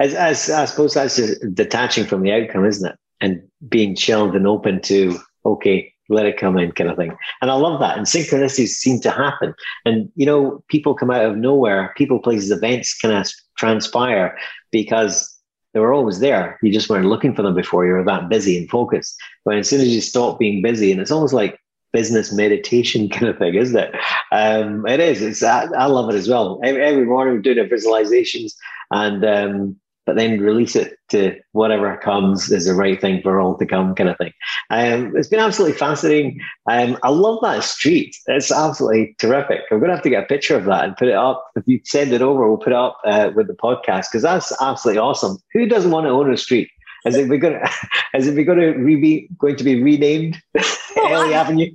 as, 0.00 0.14
as 0.14 0.50
I 0.50 0.64
suppose 0.64 0.94
that's 0.94 1.20
detaching 1.54 2.06
from 2.06 2.22
the 2.22 2.32
outcome, 2.32 2.64
isn't 2.64 2.88
it? 2.90 2.98
And 3.20 3.42
being 3.68 3.96
chilled 3.96 4.36
and 4.36 4.46
open 4.46 4.80
to 4.82 5.18
okay, 5.44 5.92
let 6.08 6.26
it 6.26 6.38
come 6.38 6.58
in, 6.58 6.72
kind 6.72 6.90
of 6.90 6.96
thing. 6.96 7.16
And 7.40 7.50
I 7.50 7.54
love 7.54 7.80
that. 7.80 7.96
And 7.96 8.06
synchronicities 8.06 8.68
seem 8.68 9.00
to 9.00 9.10
happen. 9.10 9.54
And 9.84 10.10
you 10.16 10.26
know, 10.26 10.62
people 10.68 10.94
come 10.94 11.10
out 11.10 11.24
of 11.24 11.36
nowhere. 11.36 11.94
People, 11.96 12.18
places, 12.18 12.50
events 12.50 12.98
kind 12.98 13.14
of 13.14 13.30
transpire 13.56 14.36
because 14.70 15.32
they 15.72 15.80
were 15.80 15.92
always 15.92 16.20
there. 16.20 16.58
You 16.62 16.72
just 16.72 16.88
weren't 16.88 17.06
looking 17.06 17.34
for 17.34 17.42
them 17.42 17.54
before. 17.54 17.86
You 17.86 17.92
were 17.92 18.04
that 18.04 18.28
busy 18.28 18.56
and 18.56 18.68
focused. 18.70 19.16
But 19.44 19.56
as 19.56 19.68
soon 19.68 19.80
as 19.80 19.88
you 19.88 20.00
stop 20.00 20.38
being 20.38 20.62
busy, 20.62 20.90
and 20.90 21.00
it's 21.00 21.10
almost 21.10 21.34
like 21.34 21.58
business 21.96 22.30
meditation 22.30 23.08
kind 23.16 23.28
of 23.28 23.38
thing, 23.38 23.54
isn't 23.54 23.78
it? 23.78 23.94
Um, 24.30 24.86
it 24.86 25.00
is. 25.00 25.22
It's 25.22 25.42
I, 25.42 25.64
I, 25.78 25.86
love 25.86 26.10
it 26.10 26.14
as 26.14 26.28
well. 26.28 26.60
Every, 26.62 26.82
every 26.84 27.06
morning 27.06 27.36
we 27.36 27.42
do 27.42 27.54
the 27.54 27.62
visualizations, 27.62 28.52
and 28.90 29.24
um, 29.24 29.76
but 30.04 30.16
then 30.16 30.38
release 30.38 30.76
it 30.76 30.98
to 31.08 31.34
whatever 31.52 31.96
comes 31.96 32.52
is 32.52 32.66
the 32.66 32.74
right 32.74 33.00
thing 33.00 33.22
for 33.22 33.40
all 33.40 33.56
to 33.56 33.64
come, 33.64 33.94
kind 33.94 34.10
of 34.10 34.18
thing. 34.18 34.32
Um, 34.68 35.16
it's 35.16 35.28
been 35.28 35.40
absolutely 35.40 35.78
fascinating. 35.78 36.38
Um, 36.70 36.98
I 37.02 37.08
love 37.08 37.38
that 37.42 37.64
street. 37.64 38.14
It's 38.26 38.52
absolutely 38.52 39.16
terrific. 39.18 39.62
I'm 39.70 39.78
going 39.78 39.88
to 39.88 39.96
have 39.96 40.04
to 40.04 40.10
get 40.10 40.24
a 40.24 40.26
picture 40.26 40.54
of 40.54 40.66
that 40.66 40.84
and 40.84 40.96
put 40.96 41.08
it 41.08 41.14
up. 41.14 41.44
If 41.56 41.64
you 41.66 41.80
send 41.84 42.12
it 42.12 42.22
over, 42.22 42.46
we'll 42.46 42.58
put 42.58 42.72
it 42.72 42.78
up 42.78 42.98
uh, 43.04 43.30
with 43.34 43.48
the 43.48 43.54
podcast 43.54 44.06
because 44.10 44.22
that's 44.22 44.52
absolutely 44.60 45.00
awesome. 45.00 45.38
Who 45.54 45.66
doesn't 45.66 45.90
want 45.90 46.06
to 46.06 46.10
own 46.10 46.32
a 46.32 46.36
street? 46.36 46.68
Has 47.06 47.16
it 47.16 47.28
to, 47.28 47.70
has 48.12 48.26
it 48.28 48.34
been 48.34 48.44
going 48.44 48.58
to 48.58 48.72
re- 48.72 49.28
going 49.38 49.54
to 49.54 49.64
be 49.64 49.80
renamed 49.80 50.42
well, 50.54 50.66
Ellie 51.22 51.34
I, 51.34 51.38
Avenue? 51.38 51.70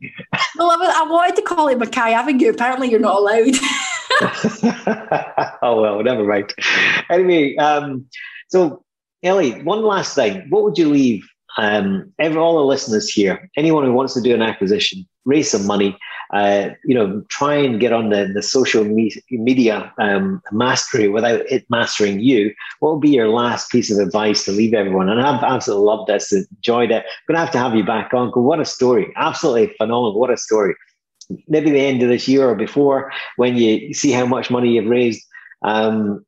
Well, 0.57 0.71
I, 0.71 1.03
I 1.03 1.09
wanted 1.09 1.37
to 1.37 1.41
call 1.41 1.69
it 1.69 1.79
Mckay 1.79 2.11
Avenue. 2.11 2.49
Apparently, 2.49 2.91
you're 2.91 2.99
not 2.99 3.15
allowed. 3.15 3.55
oh 5.61 5.81
well, 5.81 6.03
never 6.03 6.25
mind. 6.25 6.53
Anyway, 7.09 7.55
um, 7.55 8.05
so 8.49 8.83
Ellie, 9.23 9.61
one 9.63 9.83
last 9.83 10.15
thing. 10.15 10.45
What 10.49 10.63
would 10.63 10.77
you 10.77 10.89
leave 10.89 11.25
um, 11.57 12.11
every, 12.19 12.37
all 12.37 12.57
the 12.57 12.65
listeners 12.65 13.09
here, 13.09 13.49
anyone 13.55 13.85
who 13.85 13.93
wants 13.93 14.13
to 14.15 14.21
do 14.21 14.35
an 14.35 14.41
acquisition, 14.41 15.07
raise 15.23 15.49
some 15.49 15.65
money, 15.65 15.97
uh, 16.33 16.69
you 16.85 16.95
know, 16.95 17.21
try 17.27 17.55
and 17.55 17.79
get 17.79 17.91
on 17.91 18.09
the, 18.09 18.31
the 18.33 18.41
social 18.41 18.85
me- 18.85 19.21
media 19.29 19.91
um, 19.97 20.41
mastery 20.51 21.09
without 21.09 21.41
it 21.51 21.65
mastering 21.69 22.19
you. 22.21 22.53
What 22.79 22.93
would 22.93 23.01
be 23.01 23.09
your 23.09 23.29
last 23.29 23.69
piece 23.69 23.91
of 23.91 23.99
advice 23.99 24.45
to 24.45 24.51
leave 24.51 24.73
everyone? 24.73 25.09
And 25.09 25.21
I've 25.21 25.43
absolutely 25.43 25.85
loved 25.85 26.07
this, 26.07 26.31
enjoyed 26.31 26.91
it. 26.91 27.03
I'm 27.03 27.27
going 27.27 27.35
to 27.35 27.39
have 27.39 27.51
to 27.51 27.59
have 27.59 27.75
you 27.75 27.83
back 27.83 28.13
on. 28.13 28.29
What 28.29 28.61
a 28.61 28.65
story. 28.65 29.11
Absolutely 29.17 29.73
phenomenal. 29.77 30.17
What 30.17 30.31
a 30.31 30.37
story. 30.37 30.75
Maybe 31.47 31.69
the 31.69 31.79
end 31.79 32.01
of 32.01 32.09
this 32.09 32.27
year 32.27 32.47
or 32.47 32.55
before, 32.55 33.11
when 33.35 33.57
you 33.57 33.93
see 33.93 34.11
how 34.11 34.25
much 34.25 34.49
money 34.49 34.71
you've 34.71 34.89
raised, 34.89 35.21
um, 35.63 36.25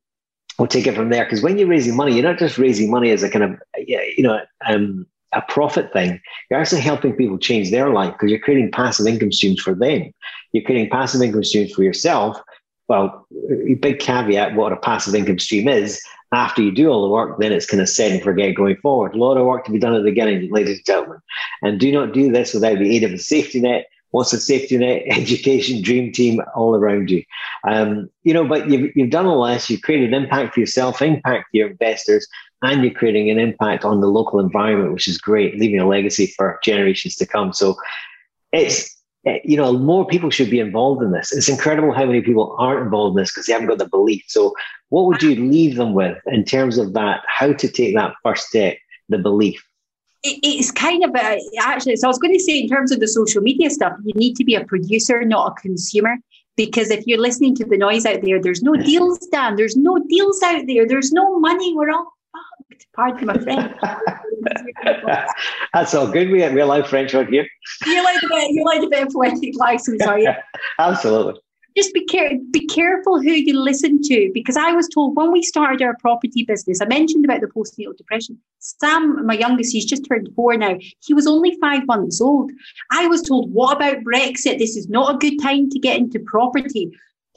we'll 0.58 0.68
take 0.68 0.86
it 0.86 0.94
from 0.94 1.08
there. 1.08 1.24
Because 1.24 1.42
when 1.42 1.56
you're 1.56 1.68
raising 1.68 1.96
money, 1.96 2.14
you're 2.14 2.22
not 2.22 2.38
just 2.38 2.58
raising 2.58 2.90
money 2.90 3.10
as 3.10 3.22
a 3.22 3.30
kind 3.30 3.44
of, 3.44 3.58
you 3.86 4.22
know, 4.22 4.40
um, 4.66 5.06
a 5.34 5.42
profit 5.42 5.92
thing. 5.92 6.20
You're 6.50 6.60
actually 6.60 6.80
helping 6.80 7.14
people 7.14 7.38
change 7.38 7.70
their 7.70 7.90
life 7.90 8.12
because 8.12 8.30
you're 8.30 8.40
creating 8.40 8.70
passive 8.70 9.06
income 9.06 9.32
streams 9.32 9.60
for 9.60 9.74
them. 9.74 10.12
You're 10.52 10.64
creating 10.64 10.90
passive 10.90 11.22
income 11.22 11.44
streams 11.44 11.72
for 11.72 11.82
yourself. 11.82 12.38
Well, 12.88 13.26
big 13.80 13.98
caveat 13.98 14.54
what 14.54 14.72
a 14.72 14.76
passive 14.76 15.14
income 15.14 15.38
stream 15.38 15.68
is. 15.68 16.02
After 16.32 16.62
you 16.62 16.72
do 16.72 16.88
all 16.88 17.02
the 17.02 17.08
work, 17.08 17.38
then 17.38 17.52
it's 17.52 17.66
kind 17.66 17.80
of 17.80 17.88
set 17.88 18.10
and 18.10 18.22
forget 18.22 18.56
going 18.56 18.76
forward. 18.76 19.14
A 19.14 19.18
lot 19.18 19.36
of 19.36 19.46
work 19.46 19.64
to 19.66 19.70
be 19.70 19.78
done 19.78 19.94
at 19.94 19.98
the 19.98 20.10
beginning, 20.10 20.50
ladies 20.50 20.78
and 20.78 20.86
gentlemen. 20.86 21.18
And 21.62 21.78
do 21.78 21.92
not 21.92 22.12
do 22.12 22.32
this 22.32 22.52
without 22.52 22.78
the 22.78 22.96
aid 22.96 23.04
of 23.04 23.12
a 23.12 23.18
safety 23.18 23.60
net. 23.60 23.86
What's 24.10 24.32
a 24.32 24.40
safety 24.40 24.76
net? 24.76 25.02
Education, 25.10 25.80
dream 25.80 26.12
team 26.12 26.40
all 26.54 26.74
around 26.74 27.10
you. 27.10 27.22
Um, 27.66 28.10
you 28.24 28.34
know, 28.34 28.46
but 28.46 28.68
you've, 28.68 28.90
you've 28.96 29.10
done 29.10 29.26
all 29.26 29.46
this. 29.46 29.70
You've 29.70 29.82
created 29.82 30.12
impact 30.12 30.54
for 30.54 30.60
yourself, 30.60 31.00
impact 31.00 31.50
for 31.50 31.56
your 31.56 31.70
investors, 31.70 32.26
and 32.64 32.82
you're 32.82 32.94
creating 32.94 33.30
an 33.30 33.38
impact 33.38 33.84
on 33.84 34.00
the 34.00 34.06
local 34.06 34.40
environment, 34.40 34.92
which 34.92 35.06
is 35.06 35.18
great, 35.18 35.58
leaving 35.58 35.80
a 35.80 35.86
legacy 35.86 36.26
for 36.28 36.58
generations 36.64 37.14
to 37.16 37.26
come. 37.26 37.52
So 37.52 37.76
it's 38.52 38.96
eh, 39.26 39.38
you 39.44 39.56
know 39.56 39.72
more 39.72 40.06
people 40.06 40.30
should 40.30 40.50
be 40.50 40.60
involved 40.60 41.02
in 41.02 41.12
this. 41.12 41.32
It's 41.32 41.48
incredible 41.48 41.92
how 41.92 42.06
many 42.06 42.22
people 42.22 42.56
aren't 42.58 42.82
involved 42.82 43.16
in 43.16 43.22
this 43.22 43.30
because 43.30 43.46
they 43.46 43.52
haven't 43.52 43.68
got 43.68 43.78
the 43.78 43.88
belief. 43.88 44.24
So 44.28 44.54
what 44.88 45.06
would 45.06 45.22
you 45.22 45.36
leave 45.36 45.76
them 45.76 45.92
with 45.92 46.18
in 46.26 46.44
terms 46.44 46.78
of 46.78 46.94
that? 46.94 47.22
How 47.26 47.52
to 47.52 47.68
take 47.68 47.94
that 47.94 48.14
first 48.22 48.48
step, 48.48 48.78
the 49.08 49.18
belief? 49.18 49.62
it's 50.26 50.70
kind 50.70 51.04
of 51.04 51.10
a, 51.14 51.38
actually 51.60 51.96
so 51.96 52.06
i 52.06 52.08
was 52.08 52.18
going 52.18 52.32
to 52.32 52.40
say 52.40 52.58
in 52.58 52.66
terms 52.66 52.90
of 52.90 52.98
the 52.98 53.06
social 53.06 53.42
media 53.42 53.68
stuff 53.68 53.92
you 54.04 54.14
need 54.14 54.34
to 54.34 54.42
be 54.42 54.54
a 54.54 54.64
producer 54.64 55.22
not 55.22 55.52
a 55.52 55.60
consumer 55.60 56.16
because 56.56 56.90
if 56.90 57.06
you're 57.06 57.20
listening 57.20 57.54
to 57.54 57.64
the 57.66 57.76
noise 57.76 58.06
out 58.06 58.22
there 58.22 58.40
there's 58.40 58.62
no 58.62 58.74
deals 58.74 59.18
dan 59.30 59.54
there's 59.56 59.76
no 59.76 59.98
deals 60.08 60.42
out 60.42 60.62
there 60.66 60.88
there's 60.88 61.12
no 61.12 61.38
money 61.40 61.74
we're 61.76 61.90
all 61.90 62.10
Pardon 62.94 63.26
my 63.26 63.38
French. 63.38 63.76
That's 65.72 65.94
all 65.94 66.08
good. 66.10 66.30
We, 66.30 66.48
we 66.48 66.60
allow 66.60 66.82
French 66.82 67.14
out 67.14 67.28
here. 67.28 67.46
You 67.86 68.04
like 68.04 68.22
a 68.22 68.28
bit, 68.28 68.50
you 68.50 68.64
like 68.64 68.82
a 68.82 68.88
bit 68.88 69.06
of 69.06 69.12
poetic 69.12 69.56
license, 69.56 70.02
are 70.06 70.18
you? 70.18 70.32
Absolutely. 70.78 71.40
Just 71.76 71.92
be, 71.92 72.04
care- 72.04 72.38
be 72.52 72.66
careful 72.66 73.20
who 73.20 73.32
you 73.32 73.58
listen 73.58 74.00
to 74.02 74.30
because 74.32 74.56
I 74.56 74.72
was 74.72 74.88
told 74.88 75.16
when 75.16 75.32
we 75.32 75.42
started 75.42 75.82
our 75.82 75.96
property 75.98 76.44
business, 76.44 76.80
I 76.80 76.84
mentioned 76.84 77.24
about 77.24 77.40
the 77.40 77.48
postnatal 77.48 77.96
depression. 77.96 78.38
Sam, 78.60 79.26
my 79.26 79.34
youngest, 79.34 79.72
he's 79.72 79.84
just 79.84 80.06
turned 80.08 80.28
four 80.36 80.56
now. 80.56 80.76
He 81.00 81.14
was 81.14 81.26
only 81.26 81.58
five 81.60 81.84
months 81.86 82.20
old. 82.20 82.52
I 82.92 83.08
was 83.08 83.22
told, 83.22 83.52
what 83.52 83.76
about 83.76 84.04
Brexit? 84.04 84.58
This 84.58 84.76
is 84.76 84.88
not 84.88 85.16
a 85.16 85.18
good 85.18 85.42
time 85.42 85.68
to 85.70 85.78
get 85.80 85.98
into 85.98 86.20
property. 86.20 86.92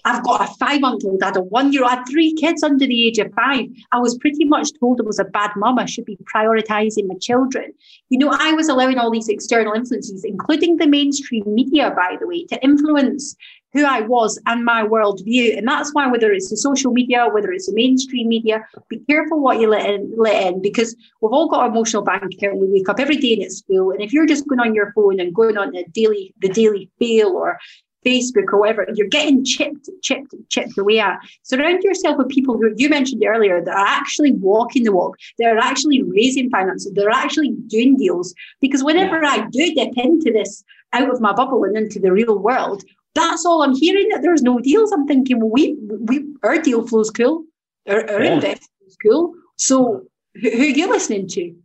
I've 0.07 0.23
got 0.23 0.49
a 0.49 0.53
five 0.53 0.79
month 0.79 1.03
old, 1.03 1.21
I 1.21 1.27
had 1.27 1.37
a 1.37 1.41
one 1.41 1.73
year 1.73 1.83
old, 1.83 1.91
I 1.91 1.95
had 1.95 2.05
three 2.09 2.33
kids 2.33 2.63
under 2.63 2.87
the 2.87 3.07
age 3.07 3.19
of 3.19 3.29
five. 3.33 3.65
I 3.91 3.99
was 3.99 4.17
pretty 4.17 4.45
much 4.45 4.69
told 4.79 5.01
I 5.01 5.03
was 5.03 5.19
a 5.19 5.25
bad 5.25 5.51
mum. 5.57 5.77
I 5.79 5.85
should 5.85 6.05
be 6.05 6.17
prioritizing 6.33 7.07
my 7.07 7.15
children. 7.19 7.73
You 8.09 8.19
know, 8.19 8.29
I 8.31 8.53
was 8.53 8.69
allowing 8.69 8.99
all 8.99 9.11
these 9.11 9.27
external 9.27 9.73
influences, 9.73 10.23
including 10.23 10.77
the 10.77 10.87
mainstream 10.87 11.43
media, 11.47 11.91
by 11.91 12.15
the 12.21 12.25
way, 12.25 12.45
to 12.45 12.63
influence 12.63 13.35
who 13.73 13.83
I 13.83 13.99
was 13.99 14.39
and 14.45 14.63
my 14.63 14.83
worldview. 14.83 15.57
And 15.57 15.67
that's 15.67 15.93
why, 15.93 16.07
whether 16.07 16.31
it's 16.31 16.49
the 16.49 16.57
social 16.57 16.93
media, 16.93 17.27
whether 17.29 17.51
it's 17.51 17.67
the 17.67 17.75
mainstream 17.75 18.29
media, 18.29 18.65
be 18.89 18.99
careful 19.09 19.41
what 19.41 19.59
you 19.59 19.67
let 19.67 19.85
in, 19.85 20.13
let 20.17 20.47
in 20.47 20.61
because 20.61 20.95
we've 21.21 21.33
all 21.33 21.49
got 21.49 21.61
our 21.61 21.67
emotional 21.67 22.01
bank 22.01 22.23
account. 22.23 22.59
We 22.59 22.67
wake 22.69 22.87
up 22.87 22.99
every 22.99 23.17
day 23.17 23.33
and 23.33 23.43
it's 23.43 23.61
full. 23.61 23.91
And 23.91 24.01
if 24.01 24.13
you're 24.13 24.25
just 24.25 24.47
going 24.47 24.61
on 24.61 24.73
your 24.73 24.93
phone 24.93 25.19
and 25.19 25.35
going 25.35 25.57
on 25.57 25.71
the 25.71 25.85
daily, 25.91 26.33
the 26.39 26.49
daily 26.49 26.89
fail 26.97 27.29
or 27.29 27.59
Facebook 28.05 28.51
or 28.53 28.59
whatever, 28.59 28.87
you're 28.93 29.07
getting 29.07 29.43
chipped, 29.43 29.89
chipped, 30.01 30.33
chipped 30.49 30.77
away 30.77 30.99
at. 30.99 31.19
Surround 31.43 31.83
yourself 31.83 32.17
with 32.17 32.29
people 32.29 32.55
who 32.55 32.73
you 32.77 32.89
mentioned 32.89 33.23
earlier 33.25 33.63
that 33.63 33.75
are 33.75 33.87
actually 33.87 34.31
walking 34.33 34.83
the 34.83 34.91
walk, 34.91 35.17
they're 35.37 35.57
actually 35.57 36.01
raising 36.03 36.49
finances, 36.49 36.91
they're 36.93 37.09
actually 37.09 37.51
doing 37.67 37.97
deals. 37.97 38.33
Because 38.61 38.83
whenever 38.83 39.21
yeah. 39.21 39.29
I 39.29 39.47
do 39.49 39.73
dip 39.73 39.97
into 39.97 40.31
this 40.31 40.63
out 40.93 41.09
of 41.09 41.21
my 41.21 41.33
bubble 41.33 41.63
and 41.63 41.77
into 41.77 41.99
the 41.99 42.11
real 42.11 42.37
world, 42.37 42.83
that's 43.15 43.45
all 43.45 43.63
I'm 43.63 43.75
hearing 43.75 44.09
that 44.09 44.21
there's 44.21 44.43
no 44.43 44.59
deals. 44.59 44.91
I'm 44.91 45.07
thinking, 45.07 45.39
well, 45.39 45.49
we 45.49 45.75
we 45.89 46.25
our 46.43 46.59
deal 46.61 46.87
flow's 46.87 47.09
cool, 47.09 47.45
our, 47.87 48.07
our 48.09 48.23
yeah. 48.23 48.33
investment 48.33 48.71
is 48.85 48.95
cool. 49.03 49.33
So 49.55 50.03
who, 50.35 50.49
who 50.51 50.63
are 50.63 50.65
you 50.65 50.89
listening 50.89 51.27
to? 51.29 51.55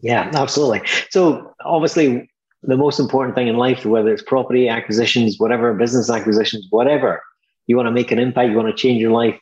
Yeah, 0.00 0.30
absolutely. 0.34 0.82
So 1.10 1.54
obviously 1.64 2.28
the 2.62 2.76
most 2.76 2.98
important 2.98 3.34
thing 3.34 3.48
in 3.48 3.56
life, 3.56 3.84
whether 3.84 4.12
it's 4.12 4.22
property 4.22 4.68
acquisitions, 4.68 5.38
whatever, 5.38 5.74
business 5.74 6.10
acquisitions, 6.10 6.66
whatever, 6.70 7.22
you 7.66 7.76
want 7.76 7.86
to 7.86 7.92
make 7.92 8.10
an 8.10 8.18
impact, 8.18 8.50
you 8.50 8.56
want 8.56 8.68
to 8.68 8.74
change 8.74 9.00
your 9.00 9.12
life, 9.12 9.38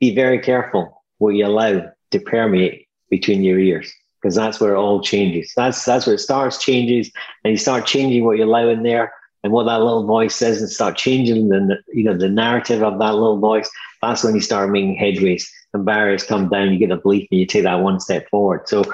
be 0.00 0.14
very 0.14 0.38
careful 0.38 1.02
what 1.18 1.30
you 1.30 1.46
allow 1.46 1.90
to 2.10 2.20
permeate 2.20 2.88
between 3.10 3.42
your 3.42 3.58
ears 3.58 3.92
because 4.24 4.34
that's 4.34 4.58
where 4.58 4.74
it 4.74 4.78
all 4.78 5.02
changes. 5.02 5.52
That's 5.54 5.84
that's 5.84 6.06
where 6.06 6.14
it 6.14 6.20
starts, 6.20 6.58
changes, 6.58 7.10
and 7.44 7.52
you 7.52 7.58
start 7.58 7.86
changing 7.86 8.24
what 8.24 8.38
you 8.38 8.44
allow 8.44 8.68
in 8.68 8.82
there 8.82 9.12
and 9.42 9.52
what 9.52 9.64
that 9.64 9.80
little 9.80 10.06
voice 10.06 10.34
says 10.34 10.60
and 10.60 10.70
start 10.70 10.96
changing 10.96 11.50
the 11.50 11.78
you 11.92 12.04
know 12.04 12.16
the 12.16 12.30
narrative 12.30 12.82
of 12.82 12.98
that 12.98 13.14
little 13.14 13.38
voice. 13.38 13.70
That's 14.00 14.24
when 14.24 14.34
you 14.34 14.40
start 14.40 14.70
making 14.70 14.96
headways 14.96 15.44
and 15.74 15.84
barriers 15.84 16.24
come 16.24 16.48
down. 16.48 16.72
You 16.72 16.78
get 16.78 16.90
a 16.90 16.96
belief 16.96 17.28
and 17.30 17.40
you 17.40 17.46
take 17.46 17.64
that 17.64 17.80
one 17.80 18.00
step 18.00 18.28
forward. 18.30 18.66
So 18.66 18.84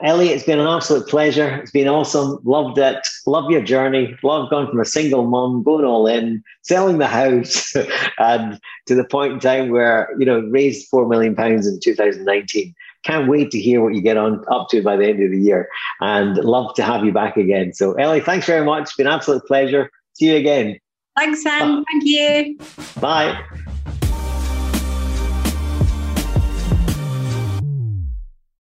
Ellie, 0.00 0.28
it's 0.28 0.44
been 0.44 0.60
an 0.60 0.68
absolute 0.68 1.08
pleasure. 1.08 1.56
It's 1.56 1.72
been 1.72 1.88
awesome. 1.88 2.38
Loved 2.44 2.78
it. 2.78 3.04
Love 3.26 3.50
your 3.50 3.62
journey. 3.62 4.16
Love 4.22 4.48
going 4.48 4.68
from 4.68 4.78
a 4.78 4.84
single 4.84 5.26
mom, 5.26 5.64
going 5.64 5.84
all 5.84 6.06
in, 6.06 6.42
selling 6.62 6.98
the 6.98 7.08
house, 7.08 7.74
and 8.18 8.60
to 8.86 8.94
the 8.94 9.04
point 9.04 9.32
in 9.32 9.40
time 9.40 9.70
where, 9.70 10.08
you 10.18 10.24
know, 10.24 10.40
raised 10.40 10.88
four 10.88 11.08
million 11.08 11.34
pounds 11.34 11.66
in 11.66 11.80
2019. 11.80 12.74
Can't 13.04 13.28
wait 13.28 13.50
to 13.50 13.58
hear 13.58 13.82
what 13.82 13.94
you 13.94 14.00
get 14.00 14.16
on 14.16 14.44
up 14.50 14.68
to 14.70 14.82
by 14.82 14.96
the 14.96 15.06
end 15.06 15.22
of 15.22 15.32
the 15.32 15.40
year. 15.40 15.68
And 16.00 16.36
love 16.36 16.74
to 16.74 16.84
have 16.84 17.04
you 17.04 17.12
back 17.12 17.36
again. 17.36 17.72
So 17.72 17.94
Ellie, 17.94 18.20
thanks 18.20 18.46
very 18.46 18.64
much. 18.64 18.82
It's 18.82 18.96
been 18.96 19.06
an 19.08 19.14
absolute 19.14 19.44
pleasure. 19.46 19.90
See 20.14 20.26
you 20.26 20.36
again. 20.36 20.78
Thanks, 21.16 21.42
Sam. 21.42 21.84
Thank 21.90 22.04
you. 22.04 22.58
Bye. 23.00 23.42